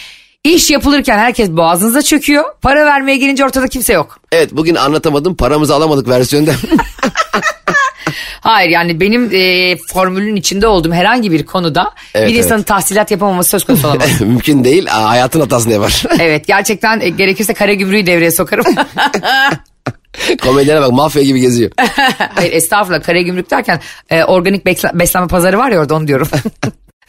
İş 0.44 0.72
yapılırken 0.72 1.18
herkes 1.18 1.50
boğazınıza 1.50 2.02
çöküyor. 2.02 2.44
Para 2.62 2.86
vermeye 2.86 3.18
gelince 3.18 3.46
ortada 3.46 3.68
kimse 3.68 3.94
yok. 3.94 4.20
Evet 4.32 4.50
bugün 4.52 4.76
anlatamadım 4.76 5.36
paramızı 5.36 5.76
alamadık 5.76 6.08
versiyonda. 6.08 6.52
Hayır 8.42 8.70
yani 8.70 9.00
benim 9.00 9.30
e, 9.34 9.78
formülün 9.78 10.36
içinde 10.36 10.68
olduğum 10.68 10.92
herhangi 10.94 11.32
bir 11.32 11.46
konuda 11.46 11.92
Evet, 12.14 12.30
bir 12.30 12.36
insanın 12.36 12.60
evet. 12.60 12.68
tahsilat 12.68 13.12
yapamaması 13.12 13.50
söz 13.50 13.64
konusu 13.64 13.88
olamaz. 13.92 14.22
Mümkün 14.22 14.64
değil. 14.64 14.88
Aa, 14.92 15.10
Hayatın 15.10 15.40
hatasını 15.40 15.74
yapar. 15.74 16.04
evet 16.20 16.48
gerçekten 16.48 17.00
e, 17.00 17.10
gerekirse 17.10 17.54
kara 17.54 17.74
gümrüğü 17.74 18.06
devreye 18.06 18.32
sokarım. 18.32 18.66
Komedyene 20.42 20.82
bak 20.82 20.92
mafya 20.92 21.24
gibi 21.24 21.40
geziyor. 21.40 21.72
Hayır 22.36 22.52
estağfurullah 22.52 23.04
kara 23.04 23.22
gümrük 23.22 23.52
derken 23.52 23.80
e, 24.10 24.24
organik 24.24 24.66
beslenme 24.94 25.28
pazarı 25.28 25.58
var 25.58 25.72
ya 25.72 25.80
orada 25.80 25.96
onu 25.96 26.08
diyorum. 26.08 26.28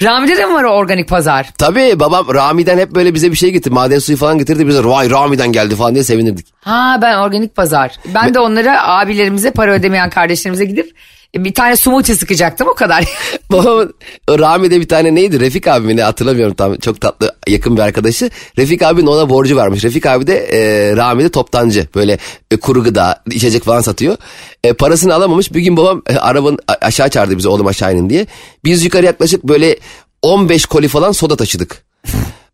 Rami'de 0.02 0.37
de 0.37 0.46
mi 0.46 0.55
var 0.55 0.64
o 0.64 0.68
organik 0.70 1.09
pazar? 1.09 1.50
Tabii 1.59 2.00
babam 2.00 2.35
Rami'den 2.35 2.78
hep 2.78 2.90
böyle 2.90 3.14
bize 3.14 3.31
bir 3.31 3.37
şey 3.37 3.50
getirdi. 3.50 3.74
Maden 3.74 3.98
suyu 3.98 4.18
falan 4.18 4.38
getirdi. 4.38 4.66
Bize 4.66 4.85
vay 4.85 5.11
Rami'den 5.11 5.52
geldi 5.52 5.76
falan 5.76 5.94
diye 5.94 6.05
sevinirdik. 6.05 6.46
Ha 6.61 6.98
ben 7.02 7.16
organik 7.18 7.57
pazar. 7.57 7.96
Ben 8.14 8.35
de 8.35 8.38
onlara 8.40 8.88
abilerimize 8.88 9.50
para 9.50 9.72
ödemeyen 9.72 10.11
kardeşlerimize 10.11 10.64
gidip 10.64 10.94
bir 11.36 11.54
tane 11.54 11.76
smoothie 11.76 12.16
sıkacaktım 12.16 12.68
o 12.68 12.74
kadar. 12.74 13.04
Babamın 13.52 13.94
Rami'de 14.30 14.80
bir 14.80 14.88
tane 14.88 15.14
neydi? 15.14 15.40
Refik 15.40 15.68
abi 15.68 16.00
hatırlamıyorum 16.00 16.54
tam. 16.54 16.76
Çok 16.76 17.00
tatlı 17.00 17.34
yakın 17.48 17.76
bir 17.76 17.82
arkadaşı. 17.82 18.30
Refik 18.58 18.82
abinin 18.82 19.06
ona 19.06 19.30
borcu 19.30 19.56
varmış. 19.56 19.84
Refik 19.84 20.06
abi 20.06 20.26
de 20.26 20.36
e, 20.36 20.96
Rami'de 20.96 21.28
toptancı. 21.28 21.88
Böyle 21.94 22.18
e, 22.50 22.56
kuru 22.56 22.84
gıda, 22.84 23.22
içecek 23.30 23.64
falan 23.64 23.80
satıyor. 23.80 24.16
E, 24.64 24.72
parasını 24.72 25.14
alamamış. 25.14 25.54
Bir 25.54 25.60
gün 25.60 25.76
babam 25.76 26.02
e, 26.06 26.16
arabanın 26.16 26.58
aşağı 26.80 27.08
çağırdı 27.08 27.38
bizi 27.38 27.48
oğlum 27.48 27.66
aşağı 27.66 27.92
inin 27.94 28.10
diye. 28.10 28.26
Biz 28.64 28.84
yukarı 28.84 29.06
yaklaşık 29.06 29.44
böyle 29.44 29.76
15 30.22 30.66
koli 30.66 30.88
falan 30.88 31.12
soda 31.12 31.36
taşıdık. 31.36 31.84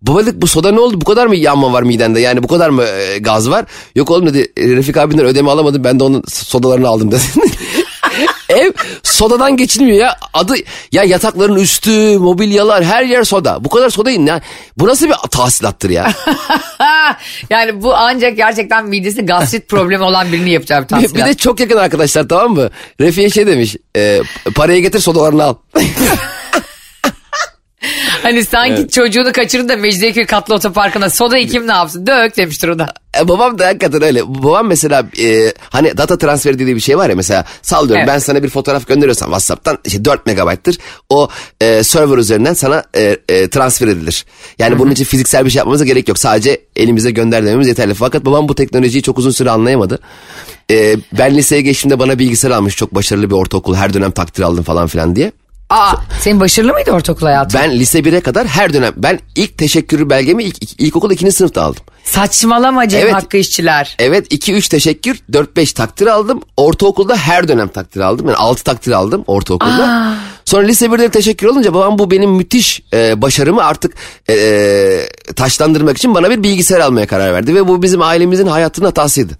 Babalık 0.03 0.43
bu 0.43 0.47
soda 0.47 0.73
ne 0.73 0.81
oldu? 0.81 1.01
Bu 1.01 1.05
kadar 1.05 1.27
mı 1.27 1.37
yanma 1.37 1.73
var 1.73 1.83
midende? 1.83 2.21
Yani 2.21 2.43
bu 2.43 2.49
kadar 2.49 2.71
mı 2.71 2.83
e, 2.85 3.19
gaz 3.19 3.51
var? 3.51 3.65
Yok 3.95 4.11
oğlum 4.11 4.27
dedi 4.27 4.53
e, 4.57 4.69
Refik 4.69 4.97
abinden 4.97 5.27
ödeme 5.27 5.51
alamadım 5.51 5.85
ben 5.85 6.01
de 6.01 6.05
onun 6.05 6.23
sodalarını 6.29 6.89
aldım 6.89 7.11
dedi. 7.11 7.23
Ev 8.49 8.73
sodadan 9.03 9.57
geçilmiyor 9.57 9.99
ya. 9.99 10.17
Adı 10.35 10.55
ya 10.93 11.05
yatakların 11.05 11.57
üstü, 11.57 12.19
mobilyalar 12.19 12.85
her 12.85 13.05
yer 13.05 13.25
soda. 13.25 13.65
Bu 13.65 13.69
kadar 13.69 13.91
sodayı 13.91 14.27
ne? 14.27 14.41
Bu 14.77 14.87
nasıl 14.87 15.07
bir 15.07 15.15
tahsilattır 15.31 15.91
ya? 15.91 16.13
yani 17.51 17.83
bu 17.83 17.95
ancak 17.95 18.37
gerçekten 18.37 18.87
midesi 18.87 19.27
gastrit 19.27 19.69
problemi 19.69 20.05
olan 20.05 20.33
birini 20.33 20.51
yapacağı 20.51 20.79
bir 20.79 20.85
bir, 20.85 20.89
tahsilat. 20.89 21.15
bir 21.15 21.25
de 21.25 21.35
çok 21.35 21.61
yakın 21.61 21.77
arkadaşlar 21.77 22.29
tamam 22.29 22.55
mı? 22.55 22.71
Refiye 23.01 23.31
şey 23.31 23.47
demiş. 23.47 23.77
E, 23.97 24.21
parayı 24.55 24.83
getir 24.83 25.01
sodalarını 25.01 25.45
al. 25.45 25.55
Hani 28.23 28.45
sanki 28.45 28.89
çocuğunu 28.89 29.33
kaçırın 29.33 29.69
da 29.69 29.77
Mecidiyeköy 29.77 30.27
katlı 30.27 30.55
otoparkına 30.55 31.11
soda 31.11 31.39
kim 31.47 31.67
ne 31.67 31.73
yapsın? 31.73 32.07
Dök 32.07 32.37
demiştir 32.37 32.69
o 32.69 32.79
da. 32.79 32.95
E, 33.21 33.29
babam 33.29 33.59
da 33.59 33.67
hakikaten 33.67 34.03
öyle. 34.03 34.23
Babam 34.29 34.67
mesela 34.67 35.07
e, 35.23 35.53
hani 35.71 35.97
data 35.97 36.19
transferi 36.19 36.59
dediği 36.59 36.77
bir 36.77 36.81
şey 36.81 36.99
var 36.99 37.11
ya 37.11 37.17
mesela 37.17 37.45
sallıyorum 37.63 37.99
Evet. 37.99 38.09
ben 38.09 38.19
sana 38.19 38.43
bir 38.43 38.49
fotoğraf 38.49 38.87
gönderiyorsam 38.87 39.27
WhatsApp'tan 39.27 39.79
işte 39.85 40.05
4 40.05 40.27
megabayttır. 40.27 40.79
O 41.09 41.29
e, 41.61 41.83
server 41.83 42.19
üzerinden 42.19 42.55
sana 42.55 42.85
e, 42.97 43.17
e, 43.29 43.49
transfer 43.49 43.89
edilir. 43.89 44.25
Yani 44.59 44.79
bunun 44.79 44.91
için 44.91 45.05
fiziksel 45.05 45.45
bir 45.45 45.51
şey 45.51 45.59
yapmamıza 45.59 45.85
gerek 45.85 46.09
yok. 46.09 46.19
Sadece 46.19 46.61
elimize 46.77 47.11
gönder 47.11 47.47
dememiz 47.47 47.69
yeterli. 47.69 47.95
Fakat 47.95 48.25
babam 48.25 48.49
bu 48.49 48.55
teknolojiyi 48.55 49.03
çok 49.03 49.19
uzun 49.19 49.31
süre 49.31 49.51
anlayamadı. 49.51 49.99
E, 50.71 50.97
ben 51.19 51.37
liseye 51.37 51.63
geçtiğimde 51.63 51.99
bana 51.99 52.19
bilgisayar 52.19 52.51
almış. 52.51 52.77
Çok 52.77 52.95
başarılı 52.95 53.31
bir 53.31 53.35
ortaokul. 53.35 53.75
Her 53.75 53.95
dönem 53.95 54.11
takdir 54.11 54.43
aldım 54.43 54.65
falan 54.65 54.87
filan 54.87 55.17
diye. 55.17 55.33
Aa, 55.71 55.95
senin 56.21 56.41
başarılı 56.41 56.73
mıydı 56.73 56.91
ortaokul 56.91 57.27
hayatın? 57.27 57.61
Ben 57.61 57.71
lise 57.71 57.99
1'e 57.99 58.21
kadar 58.21 58.47
her 58.47 58.73
dönem 58.73 58.93
ben 58.97 59.19
ilk 59.35 59.59
teşekkür 59.59 60.11
belgemi 60.11 60.45
ilk, 60.45 60.63
ilk, 60.63 60.81
ilkokul 60.81 61.11
2. 61.11 61.33
sınıfta 61.33 61.63
aldım. 61.63 61.83
Saçmalama 62.05 62.89
Cem 62.89 63.01
Evet. 63.01 63.15
Hakkı 63.15 63.37
işçiler. 63.37 63.97
Evet 63.99 64.33
2-3 64.33 64.71
teşekkür 64.71 65.21
4-5 65.33 65.75
takdir 65.75 66.07
aldım. 66.07 66.43
Ortaokulda 66.57 67.17
her 67.17 67.49
dönem 67.49 67.69
takdir 67.69 68.01
aldım. 68.01 68.27
Yani 68.27 68.37
6 68.37 68.65
takdir 68.65 68.93
aldım 68.93 69.25
ortaokulda. 69.27 70.15
Sonra 70.45 70.67
lise 70.67 70.87
1'de 70.87 71.09
teşekkür 71.09 71.47
olunca 71.47 71.75
babam 71.75 71.99
bu 71.99 72.11
benim 72.11 72.31
müthiş 72.31 72.83
e, 72.93 73.23
başarımı 73.23 73.65
artık 73.65 73.95
e, 74.29 74.35
e, 74.35 75.33
taşlandırmak 75.37 75.97
için 75.97 76.15
bana 76.15 76.31
bir 76.31 76.43
bilgisayar 76.43 76.81
almaya 76.81 77.07
karar 77.07 77.33
verdi. 77.33 77.55
Ve 77.55 77.69
bu 77.69 77.83
bizim 77.83 78.03
ailemizin 78.03 78.47
hayatının 78.47 78.87
hatasıydı. 78.87 79.39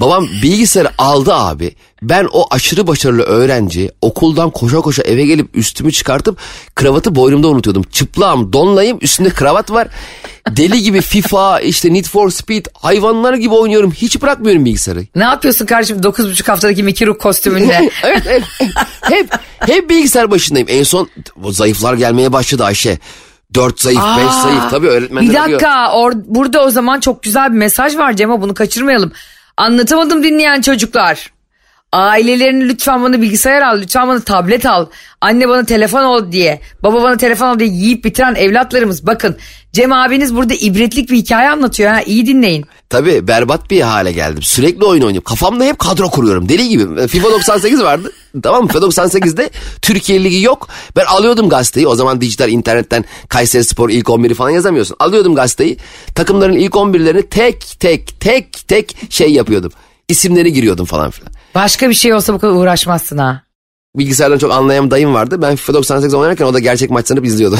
Babam 0.00 0.28
bilgisayarı 0.42 0.90
aldı 0.98 1.34
abi. 1.34 1.74
Ben 2.02 2.28
o 2.32 2.46
aşırı 2.50 2.86
başarılı 2.86 3.22
öğrenci 3.22 3.90
okuldan 4.02 4.50
koşa 4.50 4.80
koşa 4.80 5.02
eve 5.02 5.26
gelip 5.26 5.56
üstümü 5.56 5.92
çıkartıp 5.92 6.38
kravatı 6.74 7.14
boynumda 7.14 7.48
unutuyordum. 7.48 7.82
Çıplağım, 7.82 8.52
donlayım, 8.52 8.98
üstünde 9.00 9.30
kravat 9.30 9.70
var. 9.70 9.88
Deli 10.50 10.82
gibi 10.82 11.00
FIFA, 11.00 11.60
işte 11.60 11.92
Need 11.92 12.04
for 12.04 12.30
Speed, 12.30 12.66
hayvanlar 12.74 13.34
gibi 13.34 13.54
oynuyorum. 13.54 13.92
Hiç 13.92 14.22
bırakmıyorum 14.22 14.64
bilgisayarı. 14.64 15.04
Ne 15.14 15.24
yapıyorsun 15.24 15.66
kardeşim 15.66 15.98
9,5 15.98 16.46
haftadaki 16.46 16.82
Mickey 16.82 17.08
Rourke 17.08 17.18
kostümünde? 17.22 17.90
evet, 18.04 18.22
evet. 18.26 18.42
Hep, 19.00 19.30
hep 19.60 19.90
bilgisayar 19.90 20.30
başındayım. 20.30 20.68
En 20.70 20.82
son 20.82 21.08
o 21.44 21.52
zayıflar 21.52 21.94
gelmeye 21.94 22.32
başladı 22.32 22.64
Ayşe. 22.64 22.98
Dört 23.54 23.80
zayıf, 23.80 24.02
beş 24.18 24.26
Aa, 24.26 24.42
zayıf. 24.42 24.70
Tabii 24.70 24.86
öğretmenler 24.86 25.28
Bir 25.28 25.34
dakika 25.34 25.68
or- 25.68 26.22
burada 26.26 26.64
o 26.64 26.70
zaman 26.70 27.00
çok 27.00 27.22
güzel 27.22 27.52
bir 27.52 27.58
mesaj 27.58 27.96
var 27.96 28.12
Cem'e 28.12 28.40
bunu 28.40 28.54
kaçırmayalım. 28.54 29.12
Anlatamadım 29.58 30.22
dinleyen 30.22 30.60
çocuklar. 30.60 31.32
Ailelerini 31.92 32.68
lütfen 32.68 33.02
bana 33.02 33.22
bilgisayar 33.22 33.62
al, 33.62 33.80
lütfen 33.80 34.08
bana 34.08 34.20
tablet 34.20 34.66
al. 34.66 34.86
Anne 35.20 35.48
bana 35.48 35.64
telefon 35.64 36.02
al 36.02 36.32
diye, 36.32 36.60
baba 36.82 37.02
bana 37.02 37.16
telefon 37.16 37.46
al 37.46 37.58
diye 37.58 37.70
yiyip 37.70 38.04
bitiren 38.04 38.34
evlatlarımız. 38.34 39.06
Bakın 39.06 39.36
Cem 39.72 39.92
abiniz 39.92 40.36
burada 40.36 40.54
ibretlik 40.54 41.10
bir 41.10 41.16
hikaye 41.16 41.50
anlatıyor 41.50 41.90
ha 41.90 42.02
iyi 42.02 42.26
dinleyin. 42.26 42.64
Tabii 42.90 43.28
berbat 43.28 43.70
bir 43.70 43.80
hale 43.80 44.12
geldim. 44.12 44.42
Sürekli 44.42 44.84
oyun 44.84 45.02
oynuyorum. 45.02 45.24
Kafamda 45.24 45.64
hep 45.64 45.78
kadro 45.78 46.10
kuruyorum. 46.10 46.48
Deli 46.48 46.68
gibi. 46.68 47.08
FIFA 47.08 47.30
98 47.30 47.82
vardı. 47.82 48.12
tamam 48.42 48.62
mı? 48.62 48.68
FIFA 48.68 48.78
98'de 48.86 49.50
Türkiye 49.82 50.24
Ligi 50.24 50.42
yok. 50.42 50.68
Ben 50.96 51.04
alıyordum 51.04 51.48
gazeteyi. 51.48 51.86
O 51.86 51.94
zaman 51.94 52.20
dijital 52.20 52.48
internetten 52.48 53.04
Kayseri 53.28 53.64
Spor 53.64 53.90
ilk 53.90 54.06
11'i 54.06 54.34
falan 54.34 54.50
yazamıyorsun. 54.50 54.96
Alıyordum 54.98 55.34
gazeteyi. 55.34 55.76
Takımların 56.14 56.56
ilk 56.56 56.72
11'lerini 56.72 57.28
tek 57.28 57.80
tek 57.80 58.20
tek 58.20 58.68
tek 58.68 58.96
şey 59.10 59.32
yapıyordum. 59.32 59.72
İsimleri 60.08 60.52
giriyordum 60.52 60.86
falan 60.86 61.10
filan. 61.10 61.37
Başka 61.54 61.88
bir 61.88 61.94
şey 61.94 62.14
olsa 62.14 62.34
bu 62.34 62.38
kadar 62.38 62.52
uğraşmazsın 62.52 63.18
ha. 63.18 63.42
Bilgisayardan 63.96 64.38
çok 64.38 64.52
anlayan 64.52 64.90
dayım 64.90 65.14
vardı. 65.14 65.42
Ben 65.42 65.56
FIFA 65.56 65.74
98 65.74 66.14
oynarken 66.14 66.44
o 66.44 66.54
da 66.54 66.58
gerçek 66.58 66.90
maç 66.90 67.06
sanıp 67.06 67.24
izliyordu. 67.26 67.58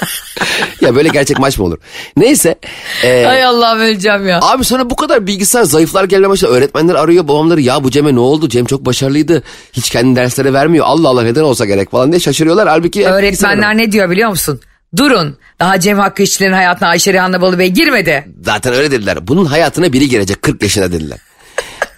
ya 0.80 0.94
böyle 0.94 1.08
gerçek 1.08 1.38
maç 1.38 1.58
mı 1.58 1.64
olur? 1.64 1.78
Neyse. 2.16 2.58
Ee, 3.04 3.26
Ay 3.26 3.44
Allah'ım 3.44 3.80
öleceğim 3.80 4.28
ya. 4.28 4.38
Abi 4.42 4.64
sonra 4.64 4.90
bu 4.90 4.96
kadar 4.96 5.26
bilgisayar 5.26 5.64
zayıflar 5.64 6.04
gelmeye 6.04 6.28
başladı. 6.28 6.52
Öğretmenler 6.52 6.94
arıyor 6.94 7.28
babamları 7.28 7.60
ya 7.60 7.84
bu 7.84 7.90
Cem'e 7.90 8.14
ne 8.14 8.20
oldu? 8.20 8.48
Cem 8.48 8.64
çok 8.64 8.86
başarılıydı. 8.86 9.42
Hiç 9.72 9.90
kendi 9.90 10.16
derslere 10.16 10.52
vermiyor. 10.52 10.84
Allah 10.88 11.08
Allah 11.08 11.22
neden 11.22 11.42
olsa 11.42 11.64
gerek 11.64 11.90
falan 11.90 12.12
diye 12.12 12.20
şaşırıyorlar. 12.20 12.68
Halbuki 12.68 13.06
Öğretmenler 13.06 13.76
ne 13.76 13.92
diyor 13.92 14.10
biliyor 14.10 14.30
musun? 14.30 14.60
Durun 14.96 15.36
daha 15.60 15.80
Cem 15.80 15.98
Hakkı 15.98 16.22
işçilerin 16.22 16.52
hayatına 16.52 16.88
Ayşe 16.88 17.12
Rihanna 17.12 17.40
Balıbey 17.40 17.68
girmedi. 17.68 18.28
Zaten 18.44 18.74
öyle 18.74 18.90
dediler. 18.90 19.28
Bunun 19.28 19.44
hayatına 19.44 19.92
biri 19.92 20.08
girecek 20.08 20.42
40 20.42 20.62
yaşına 20.62 20.92
dediler. 20.92 21.18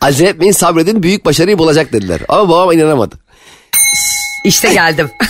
Acele 0.05 0.29
etmeyin 0.29 0.53
sabredin 0.53 1.03
büyük 1.03 1.25
başarıyı 1.25 1.59
bulacak 1.59 1.93
dediler. 1.93 2.21
Ama 2.29 2.49
babam 2.49 2.73
inanamadı. 2.73 3.19
İşte 4.45 4.73
geldim. 4.73 5.11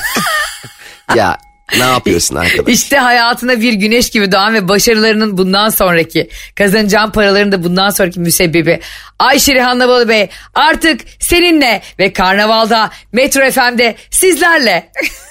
Ya 1.14 1.38
ne 1.78 1.84
yapıyorsun 1.84 2.36
arkadaş? 2.36 2.74
İşte 2.74 2.98
hayatına 2.98 3.60
bir 3.60 3.72
güneş 3.72 4.10
gibi 4.10 4.32
doğan 4.32 4.54
ve 4.54 4.68
başarılarının 4.68 5.38
bundan 5.38 5.68
sonraki 5.68 6.30
kazanacağın 6.56 7.10
paraların 7.10 7.52
da 7.52 7.64
bundan 7.64 7.90
sonraki 7.90 8.20
müsebbibi 8.20 8.80
Ayşe 9.18 9.54
Rihanna 9.54 9.88
Balıbey 9.88 10.28
artık 10.54 11.00
seninle 11.20 11.82
ve 11.98 12.12
Karnaval'da 12.12 12.90
Metro 13.12 13.50
FM'de 13.50 13.96
sizlerle. 14.10 14.90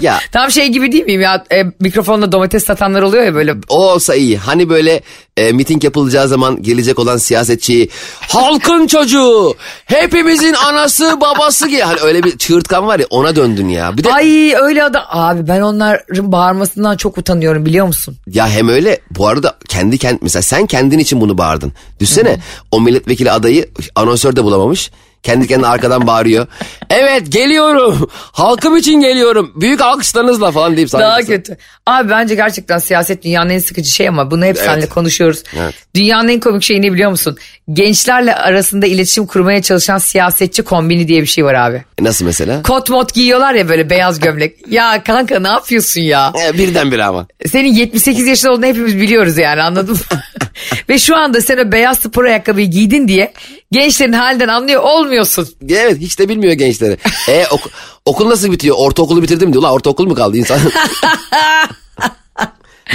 ya 0.00 0.18
Tam 0.32 0.50
şey 0.50 0.68
gibi 0.68 0.92
değil 0.92 1.04
miyim 1.04 1.20
ya 1.20 1.44
e, 1.52 1.64
mikrofonla 1.80 2.32
domates 2.32 2.64
satanlar 2.64 3.02
oluyor 3.02 3.24
ya 3.24 3.34
böyle. 3.34 3.54
o 3.68 3.92
olsa 3.92 4.14
iyi. 4.14 4.38
Hani 4.38 4.68
böyle 4.68 5.02
e, 5.36 5.52
miting 5.52 5.84
yapılacağı 5.84 6.28
zaman 6.28 6.62
gelecek 6.62 6.98
olan 6.98 7.16
siyasetçi 7.16 7.88
halkın 8.20 8.86
çocuğu 8.86 9.54
hepimizin 9.84 10.54
anası 10.54 11.20
babası 11.20 11.68
gibi. 11.68 11.80
Hani 11.80 12.00
öyle 12.00 12.22
bir 12.22 12.38
çığırtkan 12.38 12.86
var 12.86 12.98
ya 12.98 13.06
ona 13.10 13.36
döndün 13.36 13.68
ya. 13.68 13.96
Bir 13.96 14.04
de 14.04 14.12
Ay 14.12 14.54
öyle 14.60 14.84
adam. 14.84 15.02
Abi 15.08 15.48
ben 15.48 15.60
onların 15.60 16.32
bağırmasından 16.32 16.96
çok 16.96 17.18
utanıyorum 17.18 17.66
biliyor 17.66 17.86
musun? 17.86 18.16
Ya 18.26 18.48
hem 18.48 18.68
öyle 18.68 18.98
bu 19.10 19.28
arada 19.28 19.56
kendi 19.68 19.98
kend 19.98 20.18
mesela 20.22 20.42
sen 20.42 20.66
kendin 20.66 20.98
için 20.98 21.20
bunu 21.20 21.38
bağırdın. 21.38 21.72
Düşsene 22.00 22.36
o 22.70 22.80
milletvekili 22.80 23.30
adayı 23.30 23.68
anonsör 23.94 24.36
de 24.36 24.44
bulamamış. 24.44 24.90
Kendi 25.24 25.46
kendine 25.46 25.66
arkadan 25.66 26.06
bağırıyor. 26.06 26.46
Evet 26.90 27.32
geliyorum. 27.32 28.10
Halkım 28.12 28.76
için 28.76 29.00
geliyorum. 29.00 29.52
Büyük 29.56 29.80
alkışlarınızla 29.80 30.50
falan 30.50 30.76
deyip. 30.76 30.92
Daha 30.92 31.22
kötü. 31.22 31.56
Abi 31.86 32.10
bence 32.10 32.34
gerçekten 32.34 32.78
siyaset 32.78 33.24
dünyanın 33.24 33.50
en 33.50 33.58
sıkıcı 33.58 33.90
şey 33.90 34.08
ama 34.08 34.30
bunu 34.30 34.44
hep 34.44 34.58
seninle 34.58 34.86
konuşuyoruz. 34.88 35.42
Evet. 35.60 35.74
Dünyanın 35.94 36.28
en 36.28 36.40
komik 36.40 36.62
şeyi 36.62 36.82
ne 36.82 36.92
biliyor 36.92 37.10
musun? 37.10 37.36
Gençlerle 37.72 38.34
arasında 38.34 38.86
iletişim 38.86 39.26
kurmaya 39.26 39.62
çalışan 39.62 39.98
siyasetçi 39.98 40.62
kombini 40.62 41.08
diye 41.08 41.22
bir 41.22 41.26
şey 41.26 41.44
var 41.44 41.54
abi. 41.54 41.84
E, 42.00 42.04
Nasıl 42.04 42.24
mesela? 42.24 42.62
Kot 42.62 42.90
mot 42.90 43.14
giyiyorlar 43.14 43.54
ya 43.54 43.68
böyle 43.68 43.90
beyaz 43.90 44.20
gömlek. 44.20 44.72
Ya 44.72 45.02
kanka 45.04 45.40
ne 45.40 45.48
yapıyorsun 45.48 46.00
ya? 46.00 46.32
E, 46.48 46.58
birdenbire 46.58 47.04
ama. 47.04 47.26
Senin 47.46 47.74
78 47.74 48.26
yaşında 48.26 48.52
olduğunu 48.52 48.66
hepimiz 48.66 48.96
biliyoruz 48.96 49.38
yani 49.38 49.62
anladın 49.62 49.94
mı? 49.94 50.00
Ve 50.88 50.98
şu 50.98 51.16
anda 51.16 51.40
sen 51.40 51.58
o 51.58 51.72
beyaz 51.72 51.98
spor 51.98 52.24
ayakkabıyı 52.24 52.70
giydin 52.70 53.08
diye 53.08 53.32
gençlerin 53.74 54.12
halinden 54.12 54.48
anlıyor 54.48 54.82
olmuyorsun. 54.82 55.48
Evet 55.68 55.98
hiç 56.00 56.18
de 56.18 56.28
bilmiyor 56.28 56.52
gençleri. 56.52 56.96
E 57.28 57.46
ok- 57.50 57.70
okul 58.04 58.28
nasıl 58.30 58.52
bitiyor? 58.52 58.76
Ortaokulu 58.78 59.22
bitirdim 59.22 59.52
diyor. 59.52 59.62
Ulan 59.62 59.72
ortaokul 59.72 60.06
mu 60.06 60.14
kaldı 60.14 60.36
insan? 60.36 60.60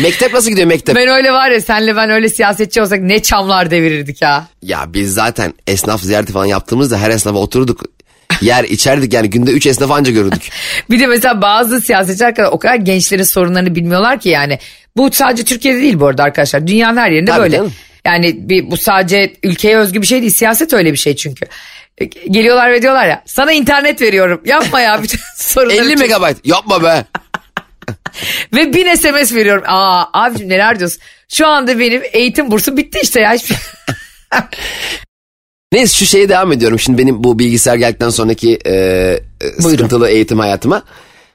mektep 0.02 0.34
nasıl 0.34 0.50
gidiyor 0.50 0.68
mektep? 0.68 0.96
Ben 0.96 1.08
öyle 1.08 1.32
var 1.32 1.52
ya 1.52 1.62
senle 1.62 1.96
ben 1.96 2.10
öyle 2.10 2.30
siyasetçi 2.30 2.82
olsak 2.82 3.00
ne 3.02 3.22
çamlar 3.22 3.72
devirirdik 3.72 4.22
ha. 4.22 4.48
Ya 4.62 4.86
biz 4.94 5.13
zaten 5.13 5.54
esnaf 5.68 6.02
ziyareti 6.02 6.34
falan 6.34 6.46
yaptığımızda 6.46 6.98
her 6.98 7.10
esnafa 7.10 7.38
oturduk. 7.39 7.82
Yer 8.42 8.63
içerdik 8.63 9.13
yani 9.13 9.30
günde 9.30 9.52
3 9.52 9.68
esnaf 9.68 9.92
anca 9.92 10.12
görürdük. 10.12 10.50
Bir 10.89 11.00
de 11.00 11.08
mesela 11.08 11.42
bazı 11.42 11.82
siyasetçiler 11.82 12.36
kadar 12.36 12.50
o 12.52 12.60
kadar 12.60 12.76
gençlerin 12.76 13.24
sorunlarını 13.24 13.76
bilmiyorlar 13.76 14.20
ki 14.20 14.30
yani. 14.30 14.60
Bu 14.98 15.10
sadece 15.12 15.44
Türkiye'de 15.44 15.82
değil 15.82 16.00
bu 16.00 16.08
arada 16.08 16.24
arkadaşlar. 16.24 16.68
Dünyanın 16.68 16.98
her 16.98 17.12
yerinde 17.12 17.32
Tabii 17.32 17.42
böyle. 17.42 17.56
canım. 17.58 17.74
Yani 18.13 18.50
bir, 18.50 18.72
bu 18.72 18.78
sadece 18.78 19.34
ülkeye 19.43 19.78
özgü 19.78 20.02
bir 20.02 20.08
şey 20.08 20.22
değil. 20.22 20.32
Siyaset 20.34 20.74
öyle 20.74 20.91
bir 20.91 20.98
şey 20.98 21.15
çünkü. 21.15 21.45
E, 21.98 22.06
Geliyorlar 22.06 22.72
ve 22.72 22.82
diyorlar 22.82 23.08
ya 23.08 23.24
sana 23.26 23.52
internet 23.52 24.02
veriyorum. 24.02 24.41
Yapma 24.45 24.82
ya 24.82 25.04
bütün 25.04 25.19
sorunları. 25.36 25.78
50 25.78 25.89
çöz. 25.91 26.00
megabayt 26.00 26.38
yapma 26.45 26.84
be. 26.84 27.06
Ve 28.54 28.74
1000 28.74 28.95
SMS 28.95 29.34
veriyorum. 29.34 29.63
Aa 29.67 30.06
abicim 30.13 30.50
neler 30.50 30.80
diyorsun? 30.80 31.02
Şu 31.34 31.48
anda 31.48 31.80
benim 31.80 32.02
eğitim 32.13 32.52
bursu 32.52 32.78
bitti 32.78 33.00
işte 33.04 33.22
ya. 33.22 33.34
Hiçbir... 33.34 33.58
Neyse 35.74 35.95
şu 35.98 36.06
şeye 36.06 36.30
devam 36.30 36.52
ediyorum. 36.52 36.80
Şimdi 36.80 36.98
benim 36.98 37.24
bu 37.24 37.39
bilgisayar 37.39 37.76
geldikten 37.76 38.10
sonraki 38.10 38.60
e, 38.65 38.72
e, 39.41 39.62
sıkıntılı 39.62 40.10
eğitim 40.10 40.39
hayatıma. 40.39 40.84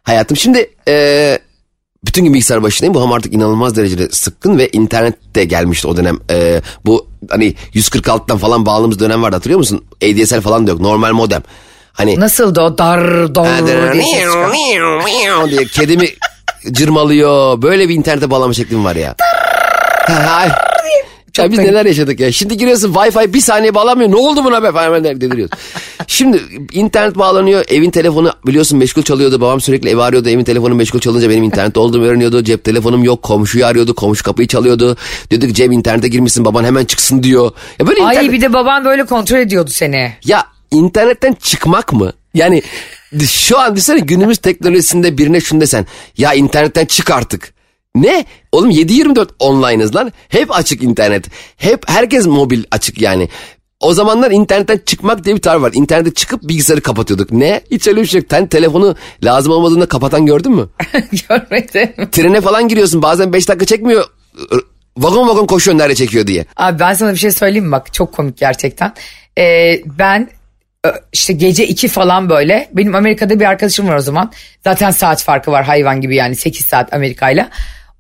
Hayatım 0.03 0.37
şimdi 0.37 0.71
e, 0.89 1.39
bütün 2.07 2.25
gün 2.25 2.35
bilgisayar 2.35 2.63
başındayım. 2.63 2.95
Bu 2.95 3.01
ham 3.03 3.13
artık 3.13 3.33
inanılmaz 3.35 3.77
derecede 3.77 4.09
sıkkın 4.09 4.59
ve 4.59 4.69
internet 4.69 5.35
de 5.37 5.45
gelmişti 5.45 5.89
o 5.89 5.97
dönem. 5.97 6.19
E, 6.31 6.63
bu 6.87 7.07
hani 7.31 7.55
146'dan 7.75 8.39
falan 8.39 8.67
bağladığımız 8.67 8.99
dönem 8.99 9.23
vardı 9.23 9.37
hatırlıyor 9.37 9.59
musun? 9.59 9.85
ADSL 10.05 10.41
falan 10.41 10.67
da 10.67 10.71
yok. 10.71 10.81
Normal 10.81 11.13
modem. 11.13 11.43
Hani 11.93 12.21
Nasıldı 12.21 12.61
o 12.61 12.79
dar 12.79 13.35
dar 13.35 13.67
diye 13.93 14.03
ses 14.05 14.23
çıkan. 14.23 14.53
diye 15.51 15.65
kedimi 15.65 16.09
cırmalıyor. 16.73 17.63
Böyle 17.63 17.89
bir 17.89 17.95
internete 17.95 18.31
bağlama 18.31 18.55
şeklim 18.55 18.85
var 18.85 18.97
ya. 18.97 19.15
Ha, 21.37 21.43
Ya 21.43 21.51
biz 21.51 21.59
neler 21.59 21.87
yaşadık 21.87 22.21
ya. 22.21 22.33
Şimdi 22.33 22.57
giriyorsun 22.57 22.93
Wi-Fi 22.93 23.33
bir 23.35 23.41
saniye 23.41 23.75
bağlanmıyor. 23.75 24.11
Ne 24.11 24.17
oldu 24.17 24.45
buna 24.45 24.63
be 24.63 24.73
falan 24.73 25.05
deliriyoruz. 25.05 25.59
Şimdi 26.07 26.41
internet 26.73 27.19
bağlanıyor. 27.19 27.65
Evin 27.69 27.91
telefonu 27.91 28.33
biliyorsun 28.47 28.79
meşgul 28.79 29.03
çalıyordu. 29.03 29.41
Babam 29.41 29.61
sürekli 29.61 29.89
evi 29.89 30.03
arıyordu. 30.03 30.29
Evin 30.29 30.45
telefonu 30.45 30.75
meşgul 30.75 30.99
çalınca 30.99 31.31
benim 31.31 31.43
internette 31.45 31.81
olduğumu 31.81 32.05
öğreniyordu. 32.07 32.45
Cep 32.45 32.65
telefonum 32.65 33.05
yok. 33.05 33.23
Komşuyu 33.23 33.67
arıyordu. 33.67 33.95
Komşu 33.95 34.25
kapıyı 34.25 34.49
çalıyordu. 34.49 34.97
Diyorduk 35.31 35.53
Cem 35.53 35.73
internete 35.73 36.09
girmişsin 36.09 36.45
baban 36.45 36.65
hemen 36.65 36.85
çıksın 36.85 37.23
diyor. 37.23 37.53
Ya 37.79 37.87
böyle 37.87 38.03
Ay 38.03 38.17
internet- 38.17 38.33
bir 38.33 38.41
de 38.41 38.53
baban 38.53 38.85
böyle 38.85 39.05
kontrol 39.07 39.39
ediyordu 39.39 39.71
seni. 39.71 40.13
Ya 40.25 40.45
internetten 40.71 41.37
çıkmak 41.43 41.93
mı? 41.93 42.13
Yani 42.35 42.63
şu 43.29 43.59
an 43.59 43.77
düşünsene 43.77 43.99
günümüz 44.01 44.39
teknolojisinde 44.39 45.19
birine 45.19 45.41
şunu 45.41 45.61
desen. 45.61 45.87
Ya 46.19 46.33
internetten 46.35 46.85
çık 46.87 47.11
artık. 47.11 47.54
Ne? 47.95 48.25
Oğlum 48.53 48.71
7-24 48.71 49.29
online'ız 49.39 49.95
lan. 49.97 50.13
Hep 50.29 50.57
açık 50.57 50.83
internet. 50.83 51.27
Hep 51.57 51.91
herkes 51.91 52.27
mobil 52.27 52.65
açık 52.71 53.01
yani. 53.01 53.29
O 53.81 53.93
zamanlar 53.95 54.31
internetten 54.31 54.81
çıkmak 54.87 55.25
diye 55.25 55.37
bir 55.37 55.41
tar 55.43 55.57
var. 55.57 55.73
İnternete 55.75 56.15
çıkıp 56.15 56.43
bilgisayarı 56.43 56.81
kapatıyorduk. 56.81 57.33
Ne? 57.33 57.61
Hiç 57.71 57.87
öyle 57.87 58.03
bir 58.03 58.07
şey 58.07 58.21
yok. 58.21 58.27
Sen 58.31 58.47
telefonu 58.47 58.97
lazım 59.25 59.53
olmadığında 59.53 59.87
kapatan 59.87 60.27
gördün 60.27 60.53
mü? 60.53 60.69
Görmedim. 61.29 62.11
Trene 62.13 62.41
falan 62.41 62.69
giriyorsun 62.69 63.03
bazen 63.03 63.33
5 63.33 63.49
dakika 63.49 63.67
çekmiyor. 63.67 64.05
Vagon 64.97 65.29
vagon 65.29 65.47
koşuyor 65.47 65.79
nerede 65.79 65.95
çekiyor 65.95 66.27
diye. 66.27 66.47
Abi 66.57 66.79
ben 66.79 66.95
sana 66.95 67.13
bir 67.13 67.19
şey 67.19 67.31
söyleyeyim 67.31 67.67
mi 67.67 67.73
bak 67.73 67.95
çok 67.95 68.13
komik 68.13 68.37
gerçekten. 68.37 68.95
Ee, 69.39 69.81
ben 69.99 70.31
işte 71.13 71.33
gece 71.33 71.67
2 71.67 71.89
falan 71.89 72.31
böyle 72.31 72.69
benim 72.73 72.95
Amerika'da 72.95 73.41
bir 73.41 73.45
arkadaşım 73.45 73.89
var 73.89 73.97
o 73.97 74.01
zaman. 74.01 74.33
Zaten 74.65 74.91
saat 74.91 75.23
farkı 75.23 75.51
var 75.51 75.65
hayvan 75.65 76.01
gibi 76.01 76.17
yani 76.17 76.37
8 76.37 76.67
saat 76.67 76.95
Amerika'yla. 76.95 77.49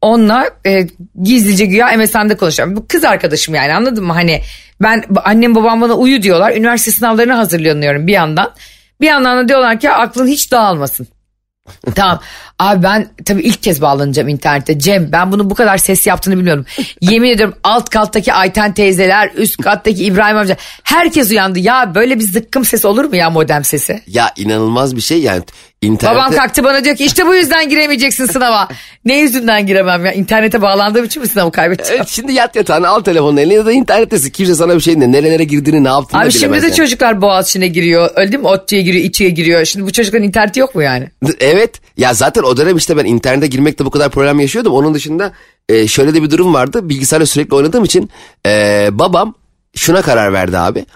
Onunla 0.04 0.50
e, 0.66 0.86
gizlice 1.22 1.64
güya 1.64 1.96
MSN'de 1.96 2.36
konuşuyorum. 2.36 2.76
Bu 2.76 2.86
kız 2.88 3.04
arkadaşım 3.04 3.54
yani 3.54 3.74
anladın 3.74 4.04
mı? 4.04 4.12
Hani 4.12 4.42
ben 4.82 5.04
annem 5.24 5.54
babam 5.54 5.80
bana 5.80 5.94
uyu 5.94 6.22
diyorlar. 6.22 6.56
Üniversite 6.56 6.90
sınavlarına 6.90 7.38
hazırlanıyorum 7.38 8.06
bir 8.06 8.12
yandan. 8.12 8.52
Bir 9.00 9.06
yandan 9.06 9.44
da 9.44 9.48
diyorlar 9.48 9.80
ki 9.80 9.90
aklın 9.90 10.26
hiç 10.26 10.52
dağılmasın. 10.52 11.08
Tamam. 11.94 12.20
Abi 12.58 12.82
ben 12.82 13.08
tabii 13.24 13.42
ilk 13.42 13.62
kez 13.62 13.82
bağlanacağım 13.82 14.28
internete. 14.28 14.78
Cem 14.78 15.12
ben 15.12 15.32
bunu 15.32 15.50
bu 15.50 15.54
kadar 15.54 15.78
ses 15.78 16.06
yaptığını 16.06 16.36
bilmiyorum. 16.36 16.66
Yemin 17.00 17.30
ediyorum 17.30 17.54
alt 17.64 17.90
kattaki 17.90 18.32
Ayten 18.32 18.74
teyzeler, 18.74 19.30
üst 19.36 19.62
kattaki 19.62 20.04
İbrahim 20.04 20.36
amca 20.36 20.56
herkes 20.82 21.30
uyandı. 21.30 21.58
Ya 21.58 21.94
böyle 21.94 22.18
bir 22.18 22.24
zıkkım 22.24 22.64
ses 22.64 22.84
olur 22.84 23.04
mu 23.04 23.16
ya 23.16 23.30
modem 23.30 23.64
sesi? 23.64 24.02
Ya 24.06 24.32
inanılmaz 24.36 24.96
bir 24.96 25.00
şey 25.00 25.22
yani. 25.22 25.42
İnternete... 25.86 26.20
Babam 26.20 26.32
kalktı 26.32 26.64
bana 26.64 26.84
diyor 26.84 26.96
ki 26.96 27.04
işte 27.04 27.26
bu 27.26 27.34
yüzden 27.34 27.68
giremeyeceksin 27.68 28.26
sınava. 28.26 28.68
ne 29.04 29.18
yüzünden 29.18 29.66
giremem 29.66 30.06
ya? 30.06 30.12
İnternete 30.12 30.62
bağlandığım 30.62 31.04
için 31.04 31.22
mi 31.22 31.28
sınavı 31.28 31.52
kaybedeceğim? 31.52 31.96
Evet 31.96 32.08
şimdi 32.08 32.32
yat 32.32 32.56
yatağına 32.56 32.88
al 32.88 33.00
telefonunu 33.00 33.40
eline 33.40 33.54
ya 33.54 33.66
da 33.66 33.72
internettesin. 33.72 34.30
Kimse 34.30 34.54
sana 34.54 34.74
bir 34.74 34.80
şey 34.80 35.00
ne 35.00 35.12
nerelere 35.12 35.44
girdiğini 35.44 35.84
ne 35.84 35.88
yaptığını 35.88 36.20
Abi 36.20 36.32
şimdi 36.32 36.62
de 36.62 36.66
yani. 36.66 36.74
çocuklar 36.74 37.22
Boğaziçi'ne 37.22 37.68
giriyor. 37.68 38.10
Öyle 38.16 38.32
değil 38.32 38.42
mi? 38.42 38.48
ODTÜ'ye 38.48 38.82
giriyor, 38.82 39.04
İTÜ'ye 39.04 39.30
giriyor. 39.30 39.64
Şimdi 39.64 39.86
bu 39.86 39.92
çocukların 39.92 40.26
interneti 40.28 40.60
yok 40.60 40.74
mu 40.74 40.82
yani? 40.82 41.10
Evet 41.40 41.80
ya 41.96 42.14
zaten 42.14 42.42
o 42.42 42.56
dönem 42.56 42.76
işte 42.76 42.96
ben 42.96 43.04
internete 43.04 43.46
girmekte 43.46 43.84
bu 43.84 43.90
kadar 43.90 44.10
problem 44.10 44.40
yaşıyordum. 44.40 44.72
Onun 44.72 44.94
dışında 44.94 45.32
e, 45.68 45.88
şöyle 45.88 46.14
de 46.14 46.22
bir 46.22 46.30
durum 46.30 46.54
vardı. 46.54 46.88
Bilgisayarla 46.88 47.26
sürekli 47.26 47.54
oynadığım 47.54 47.84
için 47.84 48.10
e, 48.46 48.88
babam 48.92 49.34
şuna 49.76 50.02
karar 50.02 50.32
verdi 50.32 50.58
abi. 50.58 50.86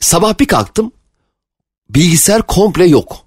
Sabah 0.00 0.40
bir 0.40 0.46
kalktım 0.46 0.92
bilgisayar 1.90 2.42
komple 2.42 2.86
yok. 2.86 3.25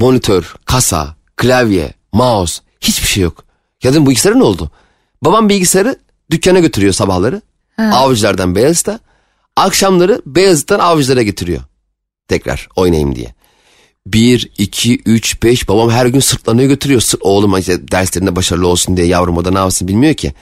Monitör, 0.00 0.54
kasa, 0.64 1.16
klavye, 1.36 1.94
mouse 2.12 2.62
hiçbir 2.80 3.06
şey 3.08 3.22
yok. 3.22 3.44
Ya 3.82 3.92
dedim 3.92 4.06
bu 4.06 4.10
bilgisayara 4.10 4.38
ne 4.38 4.44
oldu? 4.44 4.70
Babam 5.22 5.48
bilgisayarı 5.48 5.96
dükkana 6.30 6.58
götürüyor 6.58 6.92
sabahları. 6.92 7.42
Avcılardan 7.92 8.54
Beyazıt'a. 8.54 9.00
Akşamları 9.56 10.22
Beyazıt'tan 10.26 10.78
Avcılar'a 10.78 11.22
getiriyor. 11.22 11.60
Tekrar 12.28 12.68
oynayayım 12.76 13.16
diye. 13.16 13.34
1, 14.06 14.50
2, 14.58 15.00
3, 15.06 15.42
5 15.42 15.68
babam 15.68 15.90
her 15.90 16.06
gün 16.06 16.20
sırtlanıyor 16.20 16.68
götürüyor. 16.68 17.00
Sır, 17.00 17.20
oğlum 17.22 17.58
işte 17.58 17.88
derslerinde 17.88 18.36
başarılı 18.36 18.68
olsun 18.68 18.96
diye 18.96 19.06
yavrum 19.06 19.36
o 19.36 19.44
da 19.44 19.50
ne 19.50 19.58
yapsın 19.58 19.88
bilmiyor 19.88 20.14
ki. 20.14 20.34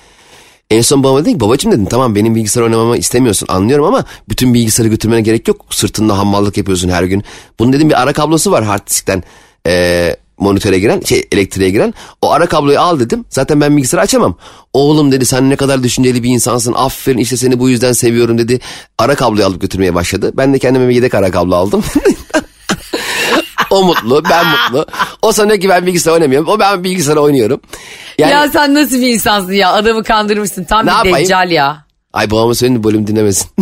En 0.71 0.83
son 0.83 1.03
babama 1.03 1.21
dedim 1.21 1.33
ki 1.33 1.41
babacığım 1.41 1.73
dedim 1.73 1.87
tamam 1.87 2.15
benim 2.15 2.35
bilgisayar 2.35 2.63
oynamamı 2.63 2.97
istemiyorsun 2.97 3.47
anlıyorum 3.51 3.85
ama 3.85 4.05
bütün 4.29 4.55
bilgisayarı 4.55 4.91
götürmene 4.91 5.21
gerek 5.21 5.49
yok. 5.49 5.67
Sırtında 5.71 6.19
hammallık 6.19 6.57
yapıyorsun 6.57 6.89
her 6.89 7.03
gün. 7.03 7.25
Bunun 7.59 7.73
dedim 7.73 7.89
bir 7.89 8.03
ara 8.03 8.13
kablosu 8.13 8.51
var 8.51 8.65
hard 8.65 8.87
diskten 8.87 9.23
eee, 9.69 10.17
monitöre 10.39 10.79
giren 10.79 11.01
şey 11.01 11.29
elektriğe 11.33 11.71
giren. 11.71 11.95
O 12.23 12.31
ara 12.33 12.47
kabloyu 12.47 12.81
al 12.81 13.01
dedim 13.01 13.25
zaten 13.31 13.61
ben 13.61 13.77
bilgisayarı 13.77 14.05
açamam. 14.05 14.37
Oğlum 14.73 15.13
dedi 15.13 15.27
sen 15.27 15.51
ne 15.51 15.57
kadar 15.57 15.83
düşünceli 15.83 16.23
bir 16.23 16.29
insansın 16.29 16.75
aferin 16.77 17.19
işte 17.19 17.37
seni 17.37 17.59
bu 17.59 17.69
yüzden 17.69 17.93
seviyorum 17.93 18.39
dedi. 18.39 18.61
Ara 18.99 19.15
kabloyu 19.15 19.47
alıp 19.47 19.61
götürmeye 19.61 19.95
başladı. 19.95 20.33
Ben 20.35 20.55
de 20.55 20.59
kendime 20.59 20.89
bir 20.89 20.95
yedek 20.95 21.15
ara 21.15 21.31
kablo 21.31 21.55
aldım. 21.55 21.85
O 23.71 23.83
mutlu, 23.85 24.23
ben 24.31 24.47
mutlu. 24.47 24.87
O 25.23 25.33
sanıyor 25.33 25.61
ki 25.61 25.69
ben 25.69 25.87
bilgisayar 25.87 26.13
oynamıyorum. 26.13 26.49
O 26.49 26.59
ben 26.59 26.85
bilgisayar 26.85 27.17
oynuyorum. 27.17 27.61
Yani, 28.19 28.33
Ya 28.33 28.49
sen 28.49 28.75
nasıl 28.75 28.95
bir 29.01 29.07
insansın 29.07 29.53
ya? 29.53 29.73
Adamı 29.73 30.05
kandırmışsın. 30.05 30.65
Tam 30.65 30.87
bir 30.87 30.91
yapayım? 30.93 31.17
deccal 31.19 31.51
ya. 31.51 31.85
ay 32.13 32.31
babama 32.31 32.55
söyleyin 32.55 32.85
bölüm 32.85 33.07
dinlemesin. 33.07 33.49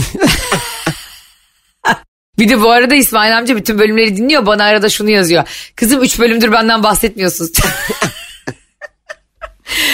Bir 2.38 2.48
de 2.48 2.60
bu 2.60 2.70
arada 2.70 2.94
İsmail 2.94 3.38
amca 3.38 3.56
bütün 3.56 3.78
bölümleri 3.78 4.16
dinliyor. 4.16 4.46
Bana 4.46 4.64
arada 4.64 4.88
şunu 4.88 5.10
yazıyor. 5.10 5.44
Kızım 5.76 6.02
3 6.02 6.18
bölümdür 6.20 6.52
benden 6.52 6.82
bahsetmiyorsunuz. 6.82 7.50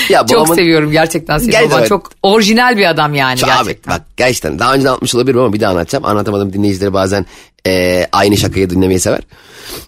ya 0.09 0.26
çok 0.26 0.31
babamın- 0.40 0.55
seviyorum 0.55 0.90
gerçekten 0.90 1.38
seni. 1.38 1.50
Gerçekten. 1.50 1.78
Baba 1.78 1.87
çok 1.87 2.11
orijinal 2.22 2.76
bir 2.76 2.87
adam 2.90 3.14
yani 3.14 3.40
abi 3.40 3.46
gerçekten. 3.46 3.94
bak 3.94 4.02
gerçekten 4.16 4.59
daha 4.59 4.74
önce 4.74 4.88
anlatmış 4.88 5.14
olabilirim 5.14 5.40
ama 5.40 5.52
bir 5.52 5.61
daha 5.61 5.70
anlatacağım. 5.70 6.05
Anlatamadım 6.05 6.52
dinleyicileri 6.52 6.92
bazen 6.92 7.26
eee, 7.66 8.09
aynı 8.12 8.37
şakayı 8.37 8.70
dinlemeyi 8.70 9.01
sever. 9.01 9.20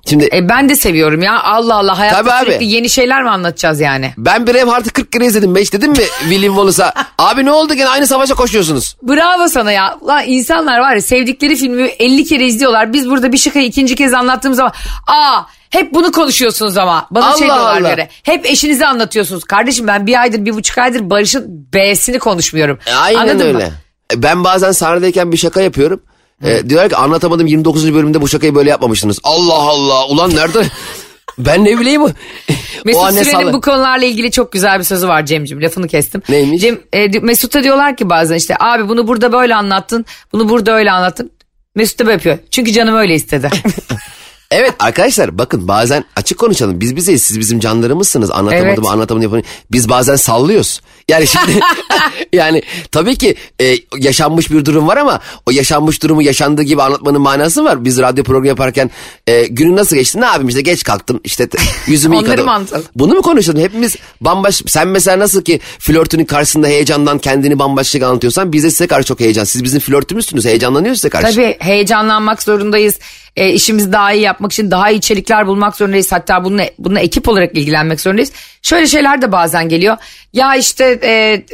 Şimdi 0.08 0.28
E 0.32 0.48
ben 0.48 0.68
de 0.68 0.76
seviyorum 0.76 1.22
ya. 1.22 1.42
Allah 1.42 1.74
Allah 1.74 1.98
hayatta 1.98 2.16
Tabii 2.18 2.32
abi. 2.32 2.44
sürekli 2.46 2.66
yeni 2.66 2.90
şeyler 2.90 3.22
mi 3.22 3.30
anlatacağız 3.30 3.80
yani? 3.80 4.14
ben 4.16 4.46
bir 4.46 4.54
ev 4.54 4.68
artı 4.68 4.92
40 4.92 5.12
kere 5.12 5.26
izledim. 5.26 5.54
Beş 5.54 5.72
dedim 5.72 5.90
mi 5.90 5.98
William 6.20 6.54
Wallace'a? 6.54 6.92
Abi 7.18 7.44
ne 7.44 7.52
oldu 7.52 7.74
gene 7.74 7.88
aynı 7.88 8.06
savaşa 8.06 8.34
koşuyorsunuz. 8.34 8.96
Bravo 9.02 9.48
sana 9.48 9.72
ya. 9.72 9.98
Lan 10.06 10.22
insanlar 10.26 10.78
var 10.78 10.94
ya 10.94 11.00
sevdikleri 11.02 11.56
filmi 11.56 11.82
50 11.82 12.24
kere 12.24 12.46
izliyorlar. 12.46 12.92
Biz 12.92 13.10
burada 13.10 13.32
bir 13.32 13.38
şakayı 13.38 13.66
ikinci 13.66 13.94
kez 13.94 14.14
anlattığımız 14.14 14.56
zaman 14.56 14.72
aa 15.06 15.42
hep 15.70 15.94
bunu 15.94 16.12
konuşuyorsunuz 16.12 16.76
ama. 16.78 17.06
Bana 17.10 17.36
şey 17.36 17.50
Allah 17.50 17.54
diyorlar 17.56 17.80
Allah. 17.80 17.90
böyle. 17.90 18.08
Hep 18.22 18.46
eşinizi 18.46 18.86
anlatıyorsunuz. 18.86 19.44
Kardeşim 19.44 19.86
ben 19.86 20.06
bir 20.06 20.20
aydır 20.20 20.44
bir 20.44 20.54
buçuk 20.54 20.78
aydır 20.78 21.10
Barış'ın 21.10 21.44
B'sini 21.74 22.18
konuşmuyorum. 22.18 22.78
E, 22.86 22.94
Aynen 22.94 23.18
Anladın 23.20 23.40
öyle. 23.40 23.52
Mı? 23.66 23.72
E, 24.14 24.22
Ben 24.22 24.44
bazen 24.44 24.72
sahnedeyken 24.72 25.32
bir 25.32 25.36
şaka 25.36 25.60
yapıyorum. 25.60 26.00
E, 26.44 26.68
diyorlar 26.68 26.88
ki 26.88 26.96
anlatamadım 26.96 27.46
29. 27.46 27.94
bölümde 27.94 28.20
bu 28.20 28.28
şakayı 28.28 28.54
böyle 28.54 28.70
yapmamıştınız. 28.70 29.18
Allah 29.24 29.54
Allah 29.54 30.06
ulan 30.06 30.30
nerede? 30.34 30.64
ben 31.38 31.64
ne 31.64 31.80
bileyim. 31.80 32.02
Mesut 32.84 33.02
O 33.02 33.04
anne 33.06 33.24
Süren'in 33.24 33.44
salla- 33.44 33.52
bu 33.52 33.60
konularla 33.60 34.04
ilgili 34.04 34.30
çok 34.30 34.52
güzel 34.52 34.78
bir 34.78 34.84
sözü 34.84 35.08
var 35.08 35.26
Cem'ciğim 35.26 35.62
lafını 35.62 35.88
kestim. 35.88 36.22
Neymiş? 36.28 36.62
Cem, 36.62 36.78
e, 36.92 37.08
Mesut'a 37.08 37.62
diyorlar 37.62 37.96
ki 37.96 38.10
bazen 38.10 38.36
işte 38.36 38.56
abi 38.60 38.88
bunu 38.88 39.08
burada 39.08 39.32
böyle 39.32 39.54
anlattın 39.54 40.04
bunu 40.32 40.48
burada 40.48 40.72
öyle 40.72 40.90
anlattın. 40.90 41.30
Mesut 41.74 41.98
da 41.98 42.04
böyle 42.04 42.12
yapıyor 42.12 42.38
çünkü 42.50 42.72
canım 42.72 42.94
öyle 42.94 43.14
istedi. 43.14 43.50
Evet 44.50 44.74
arkadaşlar 44.78 45.38
bakın 45.38 45.68
bazen 45.68 46.04
açık 46.16 46.38
konuşalım. 46.38 46.80
Biz 46.80 46.96
bizeyiz 46.96 47.22
siz 47.22 47.40
bizim 47.40 47.60
canlarımızsınız. 47.60 48.30
Anlatamadım 48.30 48.66
Evet. 48.68 48.78
anlatamadım 48.78 49.22
yapamadım. 49.22 49.48
Biz 49.72 49.88
bazen 49.88 50.16
sallıyoruz. 50.16 50.80
Yani 51.08 51.26
şimdi 51.26 51.60
yani 52.32 52.62
tabii 52.92 53.16
ki 53.16 53.34
e, 53.60 53.74
yaşanmış 53.98 54.50
bir 54.50 54.64
durum 54.64 54.88
var 54.88 54.96
ama 54.96 55.20
o 55.46 55.50
yaşanmış 55.50 56.02
durumu 56.02 56.22
yaşandığı 56.22 56.62
gibi 56.62 56.82
anlatmanın 56.82 57.20
manası 57.20 57.64
var. 57.64 57.84
Biz 57.84 57.98
radyo 57.98 58.24
programı 58.24 58.46
yaparken 58.46 58.90
e, 59.26 59.46
günün 59.46 59.76
nasıl 59.76 59.96
geçti 59.96 60.20
ne 60.20 60.24
yapayım 60.24 60.48
işte 60.48 60.60
geç 60.60 60.82
kalktım 60.82 61.20
işte 61.24 61.48
te- 61.48 61.58
yüzümü 61.86 62.16
yıkadım. 62.30 62.46
Bunu 62.96 63.14
mu 63.14 63.22
konuşalım? 63.22 63.60
Hepimiz 63.60 63.96
bambaşka 64.20 64.64
sen 64.68 64.88
mesela 64.88 65.18
nasıl 65.18 65.42
ki 65.42 65.60
flörtünün 65.78 66.24
karşısında 66.24 66.66
heyecandan 66.66 67.18
kendini 67.18 67.58
bambaşka 67.58 68.06
anlatıyorsan 68.06 68.52
biz 68.52 68.64
de 68.64 68.70
size 68.70 68.86
karşı 68.86 69.08
çok 69.08 69.20
heyecan. 69.20 69.44
Siz 69.44 69.64
bizim 69.64 69.80
flörtümüzsünüz 69.80 70.44
heyecanlanıyoruz 70.44 70.98
size 70.98 71.08
karşı. 71.08 71.34
Tabii 71.34 71.56
heyecanlanmak 71.58 72.42
zorundayız. 72.42 72.98
E, 73.36 73.50
işimizi 73.52 73.92
daha 73.92 74.12
iyi 74.12 74.22
yapmak 74.22 74.52
için 74.52 74.70
daha 74.70 74.90
iyi 74.90 74.98
içerikler 74.98 75.46
bulmak 75.46 75.76
zorundayız. 75.76 76.12
Hatta 76.12 76.44
bununla, 76.44 76.70
bununla 76.78 77.00
ekip 77.00 77.28
olarak 77.28 77.56
ilgilenmek 77.56 78.00
zorundayız. 78.00 78.32
Şöyle 78.62 78.86
şeyler 78.86 79.22
de 79.22 79.32
bazen 79.32 79.68
geliyor. 79.68 79.96
Ya 80.32 80.56
işte 80.56 80.93
e, 81.02 81.44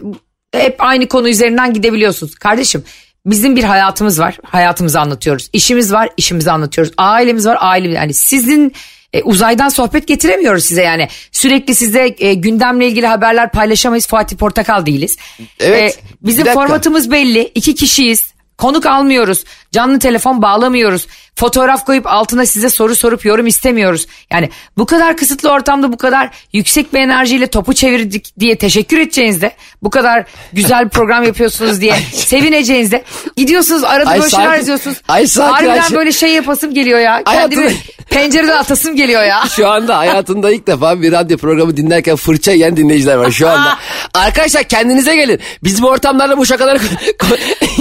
hep 0.55 0.77
aynı 0.79 1.09
konu 1.09 1.29
üzerinden 1.29 1.73
gidebiliyorsunuz. 1.75 2.35
Kardeşim 2.35 2.85
bizim 3.27 3.57
bir 3.57 3.65
hayatımız 3.65 4.21
var. 4.21 4.39
Hayatımızı 4.45 5.01
anlatıyoruz. 5.01 5.49
İşimiz 5.53 5.93
var, 5.93 6.09
işimizi 6.17 6.51
anlatıyoruz. 6.51 6.93
Ailemiz 6.97 7.47
var, 7.47 7.57
ailemiz. 7.61 7.97
Yani 7.97 8.15
sizin 8.15 8.73
e, 9.13 9.23
uzaydan 9.23 9.69
sohbet 9.69 10.07
getiremiyoruz 10.07 10.65
size 10.65 10.83
yani. 10.83 11.09
Sürekli 11.33 11.75
size 11.75 12.15
e, 12.19 12.35
gündemle 12.35 12.87
ilgili 12.87 13.07
haberler 13.07 13.51
paylaşamayız. 13.53 14.07
Fatih 14.07 14.37
Portakal 14.37 14.87
değiliz. 14.87 15.17
Evet, 15.61 15.99
E, 15.99 16.17
bizim 16.23 16.45
formatımız 16.47 17.11
belli. 17.11 17.53
İki 17.55 17.75
kişiyiz. 17.75 18.33
Konuk 18.59 18.87
almıyoruz. 18.87 19.45
Canlı 19.73 19.99
telefon 19.99 20.43
bağlamıyoruz. 20.43 21.07
Fotoğraf 21.35 21.85
koyup 21.85 22.07
altına 22.07 22.47
size 22.47 22.71
soru 22.71 22.95
sorup 22.95 23.25
yorum 23.25 23.47
istemiyoruz. 23.47 24.07
Yani 24.33 24.51
bu 24.79 24.87
kadar 24.87 25.17
kısıtlı 25.17 25.51
ortamda 25.51 25.93
bu 25.93 25.97
kadar 25.97 26.31
yüksek 26.53 26.95
bir 26.95 26.99
enerjiyle 26.99 27.47
topu 27.47 27.75
çevirdik 27.75 28.41
diye 28.41 28.59
teşekkür 28.59 28.99
edeceğinizde 28.99 29.53
bu 29.83 29.91
kadar 29.91 30.25
güzel 30.53 30.89
program 30.89 31.25
yapıyorsunuz 31.25 31.81
diye 31.81 31.95
sevineceğinizde 32.15 33.05
gidiyorsunuz 33.37 33.85
arada 33.85 34.11
Ay 34.11 34.19
böyle 34.19 34.31
şeyler 34.31 34.57
yazıyorsunuz. 34.57 34.97
Ay 35.09 35.27
Harbiden 35.29 35.71
Ayşe. 35.71 35.95
böyle 35.95 36.13
şey 36.13 36.31
yapasım 36.33 36.75
geliyor 36.75 36.99
ya. 37.01 37.23
Kendimi 37.25 37.65
Hayatım- 37.65 37.79
pencereden 38.11 38.57
atasım 38.57 38.97
geliyor 38.97 39.23
ya. 39.23 39.45
Şu 39.57 39.69
anda 39.69 39.99
hayatında 39.99 40.51
ilk 40.51 40.67
defa 40.67 41.03
bir 41.03 41.13
radyo 41.13 41.39
programı 41.39 41.77
dinlerken 41.77 42.17
fırça 42.17 42.53
yiyen 42.53 42.77
dinleyiciler 42.77 43.17
var 43.17 43.31
şu 43.31 43.49
anda. 43.49 43.79
Arkadaşlar 44.15 44.63
kendinize 44.63 45.17
gelin. 45.17 45.41
Biz 45.65 45.83
bu 45.83 45.89
ortamlarda 45.89 46.39
bu 46.39 46.47
şakaları... 46.47 46.81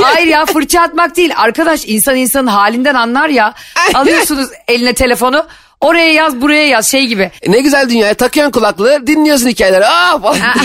Hayır 0.01 0.27
ya 0.27 0.45
fırça 0.45 0.81
atmak 0.81 1.15
değil. 1.17 1.31
Arkadaş 1.37 1.78
insan 1.85 2.15
insanın 2.15 2.47
halinden 2.47 2.95
anlar 2.95 3.29
ya. 3.29 3.53
Alıyorsunuz 3.93 4.49
eline 4.67 4.93
telefonu. 4.93 5.45
Oraya 5.81 6.13
yaz 6.13 6.41
buraya 6.41 6.67
yaz 6.67 6.91
şey 6.91 7.05
gibi. 7.07 7.31
ne 7.47 7.59
güzel 7.59 7.89
dünyaya 7.89 8.13
takıyorsun 8.13 8.51
kulaklığı 8.51 9.07
dinliyorsun 9.07 9.49
hikayeleri. 9.49 9.85
Aa, 9.85 10.19
falan. 10.19 10.39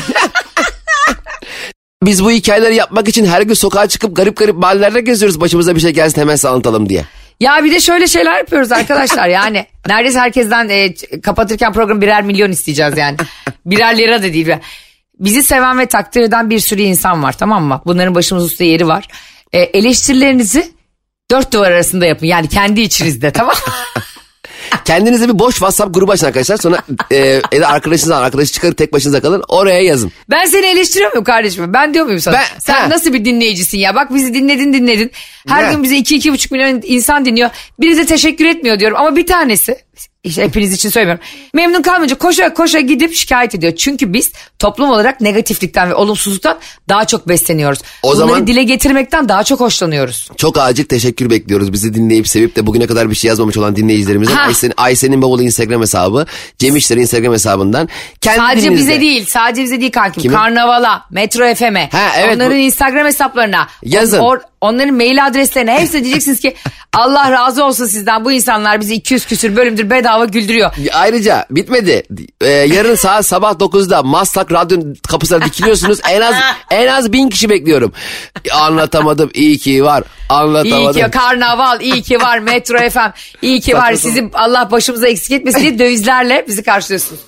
Biz 2.02 2.24
bu 2.24 2.30
hikayeleri 2.30 2.74
yapmak 2.74 3.08
için 3.08 3.26
her 3.26 3.42
gün 3.42 3.54
sokağa 3.54 3.86
çıkıp 3.86 4.16
garip 4.16 4.36
garip 4.36 4.56
mahallelerde 4.56 5.00
geziyoruz. 5.00 5.40
Başımıza 5.40 5.74
bir 5.74 5.80
şey 5.80 5.90
gelsin 5.90 6.20
hemen 6.20 6.36
size 6.36 6.48
anlatalım 6.48 6.88
diye. 6.88 7.04
Ya 7.40 7.64
bir 7.64 7.72
de 7.72 7.80
şöyle 7.80 8.06
şeyler 8.06 8.38
yapıyoruz 8.38 8.72
arkadaşlar 8.72 9.28
yani. 9.28 9.66
Neredeyse 9.88 10.18
herkesten 10.18 10.68
e, 10.68 10.94
kapatırken 11.20 11.72
programı 11.72 12.00
birer 12.00 12.22
milyon 12.22 12.50
isteyeceğiz 12.50 12.98
yani. 12.98 13.16
Birer 13.66 13.98
lira 13.98 14.18
da 14.18 14.32
değil. 14.32 14.48
Bizi 15.18 15.42
seven 15.42 15.78
ve 15.78 15.86
takdir 15.86 16.20
eden 16.20 16.50
bir 16.50 16.58
sürü 16.58 16.82
insan 16.82 17.22
var 17.22 17.32
tamam 17.38 17.64
mı? 17.64 17.82
Bunların 17.86 18.14
başımız 18.14 18.46
üstte 18.52 18.64
yeri 18.64 18.86
var. 18.88 19.08
E, 19.52 19.58
eleştirilerinizi 19.58 20.73
dört 21.30 21.52
duvar 21.52 21.70
arasında 21.70 22.06
yapın. 22.06 22.26
Yani 22.26 22.48
kendi 22.48 22.80
içinizde 22.80 23.30
tamam? 23.30 23.54
Kendinize 24.84 25.28
bir 25.28 25.38
boş 25.38 25.54
WhatsApp 25.54 25.94
grubu 25.94 26.12
açın 26.12 26.26
arkadaşlar. 26.26 26.56
Sonra 26.56 26.78
e, 27.10 27.16
ya 27.52 27.60
da 27.60 27.68
arkadaşınızdan 27.68 28.22
arkadaşı 28.22 28.52
çıkarıp 28.52 28.76
tek 28.76 28.92
başınıza 28.92 29.20
kalın. 29.20 29.42
Oraya 29.48 29.80
yazın. 29.80 30.12
Ben 30.30 30.44
seni 30.44 30.66
eleştiriyor 30.66 31.10
muyum 31.12 31.24
kardeşim? 31.24 31.72
Ben 31.72 31.94
diyor 31.94 32.04
muyum 32.04 32.20
sana? 32.20 32.34
Ben- 32.34 32.58
Sen 32.58 32.74
ha. 32.80 32.90
nasıl 32.90 33.12
bir 33.12 33.24
dinleyicisin 33.24 33.78
ya? 33.78 33.94
Bak 33.94 34.14
bizi 34.14 34.34
dinledin 34.34 34.72
dinledin. 34.72 35.10
Her 35.48 35.68
Ne? 35.68 35.72
gün 35.72 35.82
bize 35.82 35.96
2-2,5 35.96 36.52
milyon 36.52 36.80
insan 36.84 37.24
dinliyor. 37.24 37.50
Biri 37.80 37.96
de 37.96 38.06
teşekkür 38.06 38.44
etmiyor 38.44 38.80
diyorum. 38.80 38.96
Ama 39.00 39.16
bir 39.16 39.26
tanesi 39.26 39.78
işte 40.24 40.42
hepiniz 40.44 40.72
için 40.72 40.88
söylemiyorum. 40.88 41.24
Memnun 41.54 41.82
kalmayınca 41.82 42.18
koşa 42.18 42.54
koşa 42.54 42.80
gidip 42.80 43.14
şikayet 43.14 43.54
ediyor. 43.54 43.76
Çünkü 43.76 44.12
biz 44.12 44.32
toplum 44.58 44.90
olarak 44.90 45.20
negatiflikten 45.20 45.90
ve 45.90 45.94
olumsuzluktan 45.94 46.58
daha 46.88 47.04
çok 47.04 47.28
besleniyoruz. 47.28 47.78
O 48.02 48.08
Bunları 48.08 48.18
zaman- 48.18 48.46
dile 48.46 48.62
getirmekten 48.62 49.28
daha 49.28 49.44
çok 49.44 49.60
hoşlanıyoruz. 49.60 50.28
Çok 50.36 50.58
acil 50.58 50.84
teşekkür 50.84 51.30
bekliyoruz. 51.30 51.72
Bizi 51.72 51.94
dinleyip 51.94 52.28
sevip 52.28 52.56
de 52.56 52.66
bugüne 52.66 52.86
kadar 52.86 53.10
bir 53.10 53.14
şey 53.14 53.28
yazmamış 53.28 53.56
olan 53.56 53.76
dinleyicilerimizden. 53.76 54.34
Ha. 54.34 54.42
Aysen'in, 54.42 54.74
Aysen'in 54.76 55.22
bavulu 55.22 55.42
Instagram 55.42 55.80
hesabı. 55.82 56.26
Cem 56.58 56.76
İşler'in 56.76 57.00
Instagram 57.00 57.32
hesabından. 57.32 57.88
Kendi 58.20 58.38
Sadece 58.38 58.70
bize 58.72 59.00
değil, 59.00 59.26
sadece 59.28 59.62
bize 59.62 59.80
değil 59.80 59.92
kankim. 59.92 60.22
Kime? 60.22 60.34
Karnavala, 60.34 61.04
Metro 61.10 61.54
FM'e, 61.54 61.88
Ha, 61.92 62.10
evet, 62.18 62.36
onların 62.36 62.52
bu- 62.52 62.60
Instagram 62.60 63.06
hesaplarına, 63.06 63.68
Yazın. 63.82 64.20
Onların 64.64 64.94
mail 64.94 65.26
adreslerine 65.26 65.80
hepsine 65.80 66.04
diyeceksiniz 66.04 66.40
ki 66.40 66.54
Allah 66.92 67.30
razı 67.30 67.64
olsun 67.64 67.86
sizden 67.86 68.24
bu 68.24 68.32
insanlar 68.32 68.80
bizi 68.80 68.94
200 68.94 69.26
küsür 69.26 69.56
bölümdür 69.56 69.90
bedava 69.90 70.24
güldürüyor. 70.24 70.70
Ayrıca 70.92 71.46
bitmedi. 71.50 72.02
Ee, 72.40 72.48
yarın 72.48 72.94
saat 72.94 73.26
sabah 73.26 73.52
9'da 73.52 74.02
Maslak 74.02 74.52
Radyo 74.52 74.78
kapısına 75.08 75.44
dikiliyorsunuz. 75.44 75.98
En 76.10 76.20
az 76.20 76.34
en 76.70 76.86
az 76.86 77.12
bin 77.12 77.28
kişi 77.28 77.50
bekliyorum. 77.50 77.92
Anlatamadım. 78.52 79.30
İyi 79.34 79.58
ki 79.58 79.84
var. 79.84 80.02
İyi 80.02 80.34
Anlatamadım. 80.34 81.02
ki 81.02 81.10
karnaval, 81.10 81.80
iyi 81.80 82.02
ki 82.02 82.20
var 82.20 82.38
Metro 82.38 82.90
FM, 82.90 83.10
iyi 83.42 83.60
ki 83.60 83.74
var 83.74 83.94
sizi 83.94 84.30
Allah 84.34 84.70
başımıza 84.70 85.08
eksik 85.08 85.32
etmesin 85.32 85.60
diye 85.60 85.78
dövizlerle 85.78 86.44
bizi 86.48 86.62
karşılıyorsunuz. 86.62 87.20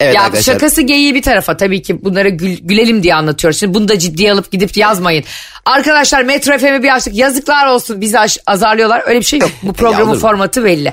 Evet 0.00 0.14
ya 0.14 0.22
arkadaşlar. 0.22 0.52
şakası 0.52 0.82
geyiği 0.82 1.14
bir 1.14 1.22
tarafa 1.22 1.56
tabii 1.56 1.82
ki 1.82 2.04
bunlara 2.04 2.28
gül- 2.28 2.58
gülelim 2.62 3.02
diye 3.02 3.14
anlatıyoruz. 3.14 3.60
Şimdi 3.60 3.74
bunu 3.74 3.88
da 3.88 3.98
ciddiye 3.98 4.32
alıp 4.32 4.52
gidip 4.52 4.76
yazmayın. 4.76 5.24
Arkadaşlar 5.66 6.22
Metro 6.22 6.58
FM'e 6.58 6.82
bir 6.82 6.94
açtık 6.94 7.14
yazıklar 7.14 7.66
olsun 7.66 8.00
bizi 8.00 8.18
azarlıyorlar. 8.46 9.02
Öyle 9.06 9.20
bir 9.20 9.24
şey 9.24 9.38
yok. 9.38 9.50
Bu 9.62 9.72
programın 9.72 10.18
formatı 10.18 10.64
belli. 10.64 10.92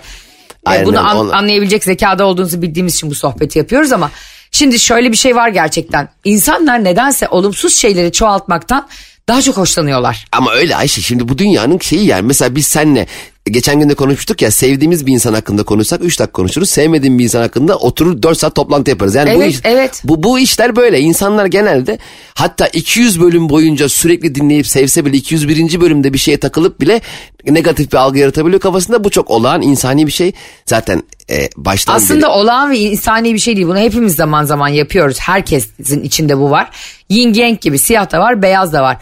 Aynen 0.65 0.85
bunu 0.85 0.99
an- 1.09 1.17
onu- 1.17 1.35
anlayabilecek 1.35 1.83
zekada 1.83 2.25
olduğunuzu 2.25 2.61
bildiğimiz 2.61 2.95
için 2.95 3.09
bu 3.09 3.15
sohbeti 3.15 3.59
yapıyoruz 3.59 3.91
ama 3.91 4.11
şimdi 4.51 4.79
şöyle 4.79 5.11
bir 5.11 5.17
şey 5.17 5.35
var 5.35 5.49
gerçekten. 5.49 6.09
İnsanlar 6.23 6.83
nedense 6.83 7.27
olumsuz 7.27 7.75
şeyleri 7.75 8.11
çoğaltmaktan 8.11 8.87
daha 9.27 9.41
çok 9.41 9.57
hoşlanıyorlar. 9.57 10.25
Ama 10.31 10.53
öyle 10.53 10.75
Ayşe 10.75 11.01
şimdi 11.01 11.29
bu 11.29 11.37
dünyanın 11.37 11.79
şeyi 11.79 12.05
yani 12.05 12.21
mesela 12.21 12.55
biz 12.55 12.67
seninle 12.67 13.07
geçen 13.47 13.79
gün 13.79 13.89
de 13.89 13.93
konuşmuştuk 13.95 14.41
ya 14.41 14.51
sevdiğimiz 14.51 15.05
bir 15.05 15.13
insan 15.13 15.33
hakkında 15.33 15.63
konuşsak 15.63 16.03
3 16.03 16.19
dakika 16.19 16.31
konuşuruz. 16.31 16.69
Sevmediğim 16.69 17.19
bir 17.19 17.23
insan 17.23 17.41
hakkında 17.41 17.77
oturur 17.77 18.21
4 18.23 18.37
saat 18.37 18.55
toplantı 18.55 18.89
yaparız. 18.89 19.15
Yani 19.15 19.35
bu 19.35 19.41
Evet, 19.43 19.53
iş, 19.53 19.59
evet. 19.63 20.01
bu 20.03 20.23
bu 20.23 20.39
işler 20.39 20.75
böyle. 20.75 20.99
İnsanlar 20.99 21.45
genelde 21.45 21.97
hatta 22.33 22.67
200 22.67 23.21
bölüm 23.21 23.49
boyunca 23.49 23.89
sürekli 23.89 24.35
dinleyip 24.35 24.67
sevse 24.67 25.05
bile 25.05 25.17
201. 25.17 25.81
bölümde 25.81 26.13
bir 26.13 26.17
şeye 26.17 26.37
takılıp 26.37 26.81
bile 26.81 27.01
negatif 27.45 27.91
bir 27.91 27.97
algı 27.97 28.17
yaratabiliyor 28.19 28.59
kafasında. 28.61 29.03
Bu 29.03 29.09
çok 29.09 29.31
olağan 29.31 29.61
insani 29.61 30.07
bir 30.07 30.11
şey. 30.11 30.31
Zaten 30.65 31.03
e, 31.29 31.49
baştan 31.57 31.95
Aslında 31.95 32.21
beri- 32.21 32.27
olağan 32.31 32.71
ve 32.71 32.77
insani 32.79 33.33
bir 33.33 33.39
şey 33.39 33.55
değil. 33.55 33.67
Bunu 33.67 33.79
hepimiz 33.79 34.15
zaman 34.15 34.43
zaman 34.45 34.67
yapıyoruz. 34.67 35.17
Herkesin 35.19 36.03
içinde 36.03 36.37
bu 36.37 36.51
var. 36.51 36.69
Yin 37.09 37.33
yang 37.33 37.61
gibi 37.61 37.79
siyah 37.79 38.11
da 38.11 38.19
var, 38.19 38.41
beyaz 38.41 38.73
da 38.73 38.81
var. 38.83 38.97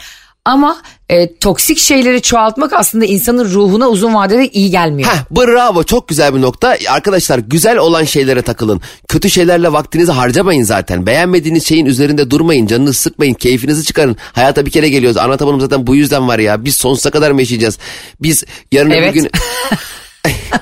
Ama 0.45 0.77
e, 1.09 1.35
toksik 1.35 1.77
şeyleri 1.77 2.21
çoğaltmak 2.21 2.73
aslında 2.73 3.05
insanın 3.05 3.45
ruhuna 3.53 3.89
uzun 3.89 4.13
vadede 4.13 4.47
iyi 4.49 4.71
gelmiyor. 4.71 5.09
Heh, 5.09 5.17
bravo 5.31 5.83
çok 5.83 6.07
güzel 6.07 6.35
bir 6.35 6.41
nokta. 6.41 6.77
Arkadaşlar 6.89 7.39
güzel 7.39 7.77
olan 7.77 8.03
şeylere 8.03 8.41
takılın. 8.41 8.81
Kötü 9.07 9.29
şeylerle 9.29 9.73
vaktinizi 9.73 10.11
harcamayın 10.11 10.63
zaten. 10.63 11.05
Beğenmediğiniz 11.05 11.67
şeyin 11.67 11.85
üzerinde 11.85 12.29
durmayın. 12.29 12.67
Canınızı 12.67 13.01
sıkmayın. 13.01 13.33
Keyfinizi 13.33 13.83
çıkarın. 13.85 14.17
Hayata 14.33 14.65
bir 14.65 14.71
kere 14.71 14.89
geliyoruz. 14.89 15.17
Anlatamadım 15.17 15.61
zaten 15.61 15.87
bu 15.87 15.95
yüzden 15.95 16.27
var 16.27 16.39
ya. 16.39 16.65
Biz 16.65 16.75
sonsuza 16.75 17.09
kadar 17.11 17.31
mı 17.31 17.41
yaşayacağız? 17.41 17.77
Biz 18.21 18.43
yarın 18.71 18.91
öbür 18.91 18.97
Evet. 18.97 19.13
gün... 19.13 19.29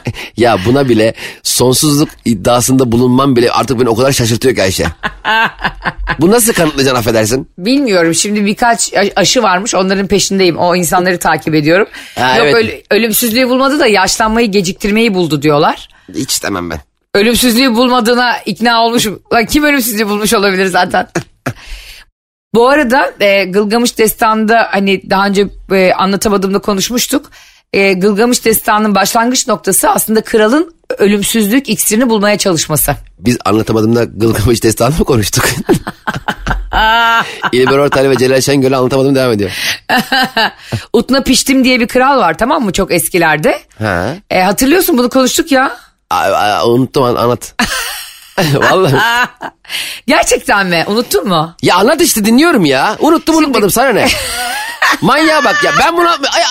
ya 0.37 0.57
buna 0.65 0.89
bile 0.89 1.13
sonsuzluk 1.43 2.09
iddiasında 2.25 2.91
bulunmam 2.91 3.35
bile 3.35 3.51
artık 3.51 3.79
beni 3.79 3.89
o 3.89 3.95
kadar 3.95 4.11
şaşırtıyor 4.11 4.55
ki 4.55 4.61
Ayşe. 4.61 4.85
bu 6.19 6.31
nasıl 6.31 6.53
kanıtlayacaksın 6.53 6.99
affedersin? 6.99 7.49
Bilmiyorum 7.57 8.13
şimdi 8.15 8.45
birkaç 8.45 8.93
aşı 9.15 9.43
varmış 9.43 9.75
onların 9.75 10.07
peşindeyim. 10.07 10.57
O 10.57 10.75
insanları 10.75 11.19
takip 11.19 11.55
ediyorum. 11.55 11.87
Ha, 12.15 12.37
Yok 12.37 12.47
evet. 12.49 12.55
öl- 12.55 12.95
ölümsüzlüğü 12.95 13.49
bulmadı 13.49 13.79
da 13.79 13.87
yaşlanmayı 13.87 14.51
geciktirmeyi 14.51 15.13
buldu 15.13 15.41
diyorlar. 15.41 15.87
Hiç 16.15 16.31
istemem 16.31 16.69
ben. 16.69 16.79
Ölümsüzlüğü 17.15 17.75
bulmadığına 17.75 18.37
ikna 18.45 18.83
olmuşum. 18.85 19.21
Lan 19.33 19.45
kim 19.45 19.63
ölümsüzlüğü 19.63 20.07
bulmuş 20.09 20.33
olabilir 20.33 20.65
zaten? 20.65 21.07
Bu 22.53 22.69
arada 22.69 23.13
e, 23.19 23.45
Gılgamış 23.45 23.97
Destanı'nda 23.97 24.67
hani 24.71 25.09
daha 25.09 25.27
önce 25.27 25.47
e, 25.71 25.93
anlatamadığımda 25.93 26.59
konuşmuştuk. 26.59 27.31
E, 27.73 27.93
Gılgamış 27.93 28.45
Destanı'nın 28.45 28.95
başlangıç 28.95 29.47
noktası 29.47 29.89
aslında 29.89 30.23
kralın 30.23 30.75
ölümsüzlük 30.97 31.69
iksirini 31.69 32.09
bulmaya 32.09 32.37
çalışması. 32.37 32.95
Biz 33.19 33.37
anlatamadığımda 33.45 34.03
Gılgamış 34.03 34.63
Destanı 34.63 34.95
mı 34.99 35.05
konuştuk? 35.05 35.45
İlber 37.51 37.77
Ortaylı 37.77 38.09
ve 38.09 38.17
Celal 38.17 38.41
Şengöl'ü 38.41 38.75
anlatamadım 38.75 39.15
devam 39.15 39.31
ediyor. 39.31 39.51
Utna 40.93 41.23
Piştim 41.23 41.63
diye 41.63 41.79
bir 41.79 41.87
kral 41.87 42.17
var 42.17 42.37
tamam 42.37 42.63
mı 42.63 42.73
çok 42.73 42.91
eskilerde. 42.93 43.59
Ha. 43.79 44.15
E, 44.29 44.41
hatırlıyorsun 44.41 44.97
bunu 44.97 45.09
konuştuk 45.09 45.51
ya. 45.51 45.77
Aa, 46.09 46.15
aa, 46.31 46.65
unuttum 46.67 47.03
an- 47.03 47.15
anlat. 47.15 47.55
Vallahi. 48.53 48.95
Gerçekten 50.07 50.67
mi? 50.67 50.83
Unuttun 50.87 51.27
mu? 51.27 51.55
Ya 51.61 51.75
anlat 51.75 52.01
işte 52.01 52.25
dinliyorum 52.25 52.65
ya. 52.65 52.95
Unuttum 52.99 53.35
unutmadım 53.35 53.71
sana 53.71 53.89
ne? 53.89 54.07
Manyağa 55.01 55.43
bak 55.43 55.63
ya 55.63 55.71
ben 55.79 55.97
bunu 55.97 56.09
ay, 56.09 56.43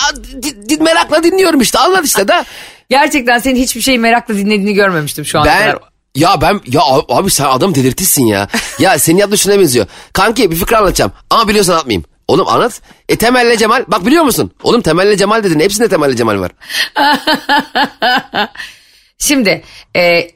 di- 0.69 0.77
merakla 0.77 1.23
dinliyorum 1.23 1.61
işte 1.61 1.79
anlat 1.79 2.05
işte 2.05 2.27
da. 2.27 2.45
Gerçekten 2.89 3.39
senin 3.39 3.55
hiçbir 3.55 3.81
şeyi 3.81 3.99
merakla 3.99 4.35
dinlediğini 4.35 4.73
görmemiştim 4.73 5.25
şu 5.25 5.39
ana 5.39 5.45
Ben 5.45 5.59
kadar. 5.65 5.79
ya 6.15 6.41
ben 6.41 6.61
ya 6.67 6.81
abi 7.09 7.31
sen 7.31 7.45
adam 7.45 7.75
delirtirsin 7.75 8.25
ya. 8.25 8.47
Ya 8.79 8.99
senin 8.99 9.17
yaptığın 9.17 9.35
şuna 9.37 9.59
benziyor. 9.59 9.85
Kanki 10.13 10.51
bir 10.51 10.55
fikir 10.55 10.73
anlatacağım 10.75 11.11
ama 11.29 11.47
biliyorsan 11.47 11.73
anlatmayayım. 11.73 12.05
Oğlum 12.27 12.47
anlat. 12.47 12.81
E 13.09 13.15
Temel'le 13.15 13.57
Cemal 13.57 13.83
bak 13.87 14.05
biliyor 14.05 14.23
musun? 14.23 14.51
Oğlum 14.63 14.81
Temel'le 14.81 15.17
Cemal 15.17 15.43
dedin. 15.43 15.59
Hepsinde 15.59 15.89
Temel'le 15.89 16.15
Cemal 16.15 16.39
var. 16.39 16.51
Şimdi 19.17 19.63
e, 19.95 20.27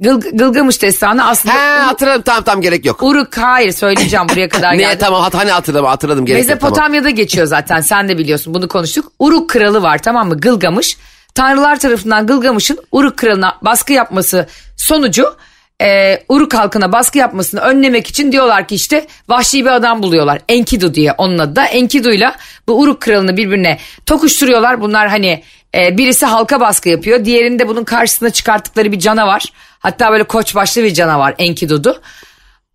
Gıl- 0.00 0.36
Gılgamış 0.38 0.82
Destanı 0.82 1.26
aslında 1.28 1.54
He 1.54 1.58
hatırladım 1.80 2.22
tamam 2.22 2.42
tamam 2.42 2.60
gerek 2.62 2.84
yok. 2.84 3.02
Uruk 3.02 3.36
hayır 3.38 3.72
söyleyeceğim 3.72 4.26
buraya 4.28 4.48
kadar 4.48 4.72
Niye 4.76 4.82
geldim. 4.88 4.98
tamam 5.00 5.22
hat, 5.22 5.34
hani 5.34 5.50
hatırladım 5.50 5.86
hatırladım 5.86 6.26
gerek 6.26 6.40
yok 6.40 6.48
tamam. 6.48 6.62
Mezopotamya'da 6.72 7.10
geçiyor 7.10 7.46
zaten 7.46 7.80
sen 7.80 8.08
de 8.08 8.18
biliyorsun 8.18 8.54
bunu 8.54 8.68
konuştuk. 8.68 9.12
Uruk 9.18 9.50
kralı 9.50 9.82
var 9.82 9.98
tamam 9.98 10.28
mı 10.28 10.36
Gılgamış. 10.40 10.96
Tanrılar 11.34 11.78
tarafından 11.78 12.26
Gılgamış'ın 12.26 12.78
Uruk 12.92 13.16
kralına 13.16 13.58
baskı 13.62 13.92
yapması 13.92 14.46
sonucu 14.76 15.36
e, 15.82 16.18
Uruk 16.28 16.54
halkına 16.54 16.92
baskı 16.92 17.18
yapmasını 17.18 17.60
önlemek 17.60 18.06
için 18.06 18.32
diyorlar 18.32 18.68
ki 18.68 18.74
işte 18.74 19.06
vahşi 19.28 19.64
bir 19.64 19.70
adam 19.70 20.02
buluyorlar. 20.02 20.38
Enkidu 20.48 20.94
diye 20.94 21.12
onun 21.12 21.38
adı 21.38 21.56
da. 21.56 21.64
Enkidu'yla 21.64 22.36
bu 22.68 22.80
Uruk 22.80 23.00
kralını 23.00 23.36
birbirine 23.36 23.78
tokuşturuyorlar. 24.06 24.80
Bunlar 24.80 25.08
hani 25.08 25.42
e, 25.76 25.98
birisi 25.98 26.26
halka 26.26 26.60
baskı 26.60 26.88
yapıyor. 26.88 27.24
Diğerinde 27.24 27.68
bunun 27.68 27.84
karşısına 27.84 28.30
çıkarttıkları 28.30 28.92
bir 28.92 28.98
canavar. 28.98 29.44
Hatta 29.78 30.10
böyle 30.12 30.24
koç 30.24 30.54
başlı 30.54 30.84
bir 30.84 30.94
canavar 30.94 31.34
Enkidu'du. 31.38 32.02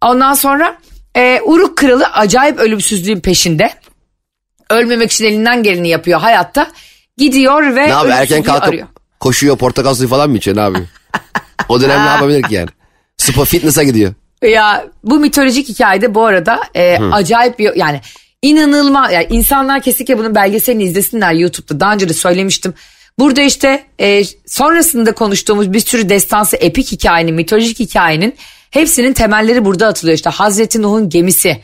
Ondan 0.02 0.34
sonra 0.34 0.78
e, 1.16 1.42
Uruk 1.44 1.78
kralı 1.78 2.06
acayip 2.08 2.60
ölümsüzlüğün 2.60 3.20
peşinde. 3.20 3.74
Ölmemek 4.70 5.12
için 5.12 5.26
elinden 5.26 5.64
geleni 5.64 5.90
yapıyor 5.90 6.20
hayatta. 6.20 6.68
Gidiyor 7.18 7.76
ve 7.76 7.88
Ne 7.88 7.96
abi 7.96 8.12
erken 8.12 8.44
kalkıp 8.44 8.68
arıyor. 8.68 8.88
koşuyor 9.20 9.58
portakal 9.58 9.96
suyu 9.96 10.10
falan 10.10 10.30
mı 10.30 10.38
içiyor 10.38 10.58
ne 10.58 10.62
abi? 10.62 10.78
O 11.70 11.82
dönem 11.82 12.06
ne 12.06 12.10
yapabilir 12.10 12.44
ki 12.44 12.56
yani? 12.56 12.70
Spa 13.18 13.46
fitness'a 13.46 13.84
gidiyor. 13.84 14.14
Ya 14.44 14.86
bu 15.04 15.20
mitolojik 15.20 15.70
hikayede 15.70 16.16
bu 16.16 16.26
arada 16.26 16.60
e, 16.76 16.98
acayip 17.12 17.60
bir 17.60 17.76
yani 17.76 18.02
inanılmaz 18.42 19.14
yani 19.14 19.28
insanlar 19.30 19.82
kesinlikle 19.82 20.18
bunun 20.18 20.36
belgeselini 20.36 20.84
izlesinler 20.84 21.34
YouTube'da 21.34 21.80
daha 21.80 21.94
önce 21.94 22.10
de 22.10 22.14
söylemiştim. 22.14 22.74
Burada 23.20 23.42
işte 23.42 23.84
e, 24.00 24.24
sonrasında 24.46 25.12
konuştuğumuz 25.12 25.74
bir 25.74 25.80
sürü 25.80 26.10
destansı 26.10 26.58
epik 26.58 26.92
hikayenin 26.92 27.36
mitolojik 27.36 27.80
hikayenin 27.80 28.36
hepsinin 28.72 29.14
temelleri 29.14 29.66
burada 29.66 29.88
atılıyor 29.88 30.16
işte 30.16 30.30
Hazreti 30.30 30.82
Nuh'un 30.82 31.10
gemisi 31.10 31.62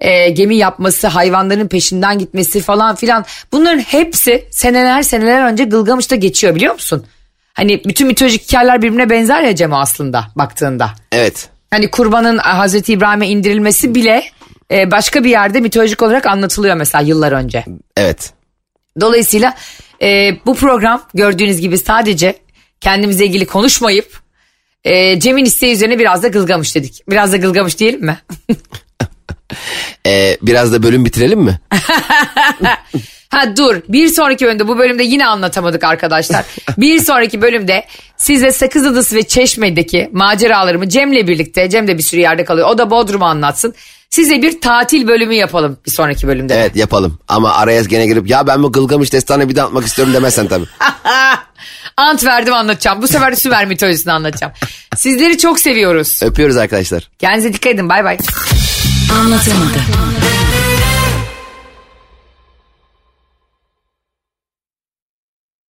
e, 0.00 0.30
gemi 0.30 0.56
yapması 0.56 1.06
hayvanların 1.06 1.68
peşinden 1.68 2.18
gitmesi 2.18 2.60
falan 2.60 2.94
filan 2.94 3.24
bunların 3.52 3.78
hepsi 3.78 4.44
seneler 4.50 5.02
seneler 5.02 5.52
önce 5.52 5.64
Gılgamış'ta 5.64 6.16
geçiyor 6.16 6.54
biliyor 6.54 6.74
musun? 6.74 7.06
Hani 7.52 7.84
bütün 7.84 8.06
mitolojik 8.06 8.42
hikayeler 8.42 8.82
birbirine 8.82 9.10
benzer 9.10 9.42
ya 9.42 9.54
Cem 9.54 9.74
aslında 9.74 10.24
baktığında. 10.36 10.90
Evet. 11.12 11.48
Hani 11.70 11.90
kurbanın 11.90 12.38
Hazreti 12.38 12.92
İbrahim'e 12.92 13.28
indirilmesi 13.28 13.94
bile 13.94 14.24
e, 14.70 14.90
başka 14.90 15.24
bir 15.24 15.30
yerde 15.30 15.60
mitolojik 15.60 16.02
olarak 16.02 16.26
anlatılıyor 16.26 16.76
mesela 16.76 17.02
yıllar 17.02 17.32
önce. 17.32 17.64
Evet. 17.96 18.32
Dolayısıyla 19.00 19.54
e, 20.02 20.30
bu 20.46 20.54
program 20.54 21.02
gördüğünüz 21.14 21.60
gibi 21.60 21.78
sadece 21.78 22.38
kendimize 22.80 23.24
ilgili 23.24 23.46
konuşmayıp 23.46 24.20
e, 24.84 25.20
Cem'in 25.20 25.44
isteği 25.44 25.72
üzerine 25.72 25.98
biraz 25.98 26.22
da 26.22 26.28
Gılgamış 26.28 26.74
dedik. 26.74 27.02
Biraz 27.08 27.32
da 27.32 27.36
Gılgamış 27.36 27.78
diyelim 27.78 28.04
mi? 28.04 28.18
Ee, 30.06 30.36
biraz 30.42 30.72
da 30.72 30.82
bölüm 30.82 31.04
bitirelim 31.04 31.40
mi? 31.40 31.60
Ha 33.34 33.56
dur 33.56 33.82
bir 33.88 34.08
sonraki 34.08 34.46
bölümde 34.46 34.68
bu 34.68 34.78
bölümde 34.78 35.02
yine 35.02 35.26
anlatamadık 35.26 35.84
arkadaşlar. 35.84 36.44
bir 36.78 36.98
sonraki 37.00 37.42
bölümde 37.42 37.84
size 38.16 38.52
Sakız 38.52 38.86
Adası 38.86 39.16
ve 39.16 39.22
Çeşme'deki 39.22 40.10
maceralarımı 40.12 40.88
Cem'le 40.88 41.26
birlikte 41.26 41.70
Cem 41.70 41.88
de 41.88 41.98
bir 41.98 42.02
sürü 42.02 42.20
yerde 42.20 42.44
kalıyor 42.44 42.68
o 42.68 42.78
da 42.78 42.90
Bodrum'u 42.90 43.24
anlatsın. 43.24 43.74
Size 44.14 44.42
bir 44.42 44.60
tatil 44.60 45.08
bölümü 45.08 45.34
yapalım 45.34 45.78
bir 45.86 45.90
sonraki 45.90 46.26
bölümde. 46.26 46.54
Evet 46.54 46.76
yapalım. 46.76 47.18
Ama 47.28 47.54
araya 47.54 47.82
gene 47.82 48.06
girip 48.06 48.28
ya 48.28 48.46
ben 48.46 48.62
bu 48.62 48.72
Gılgamış 48.72 49.12
destanı 49.12 49.48
bir 49.48 49.56
de 49.56 49.62
anlatmak 49.62 49.86
istiyorum 49.86 50.14
demezsen 50.14 50.48
tabii. 50.48 50.66
Ant 51.96 52.24
verdim 52.24 52.54
anlatacağım. 52.54 53.02
Bu 53.02 53.08
sefer 53.08 53.32
de 53.32 53.36
Sümer 53.36 53.66
mitolojisini 53.66 54.12
anlatacağım. 54.12 54.52
Sizleri 54.96 55.38
çok 55.38 55.60
seviyoruz. 55.60 56.20
Öpüyoruz 56.22 56.56
arkadaşlar. 56.56 57.10
Kendinize 57.18 57.52
dikkat 57.52 57.74
edin 57.74 57.88
bay 57.88 58.04
bay. 58.04 58.18
Anlatamadım. 59.20 59.82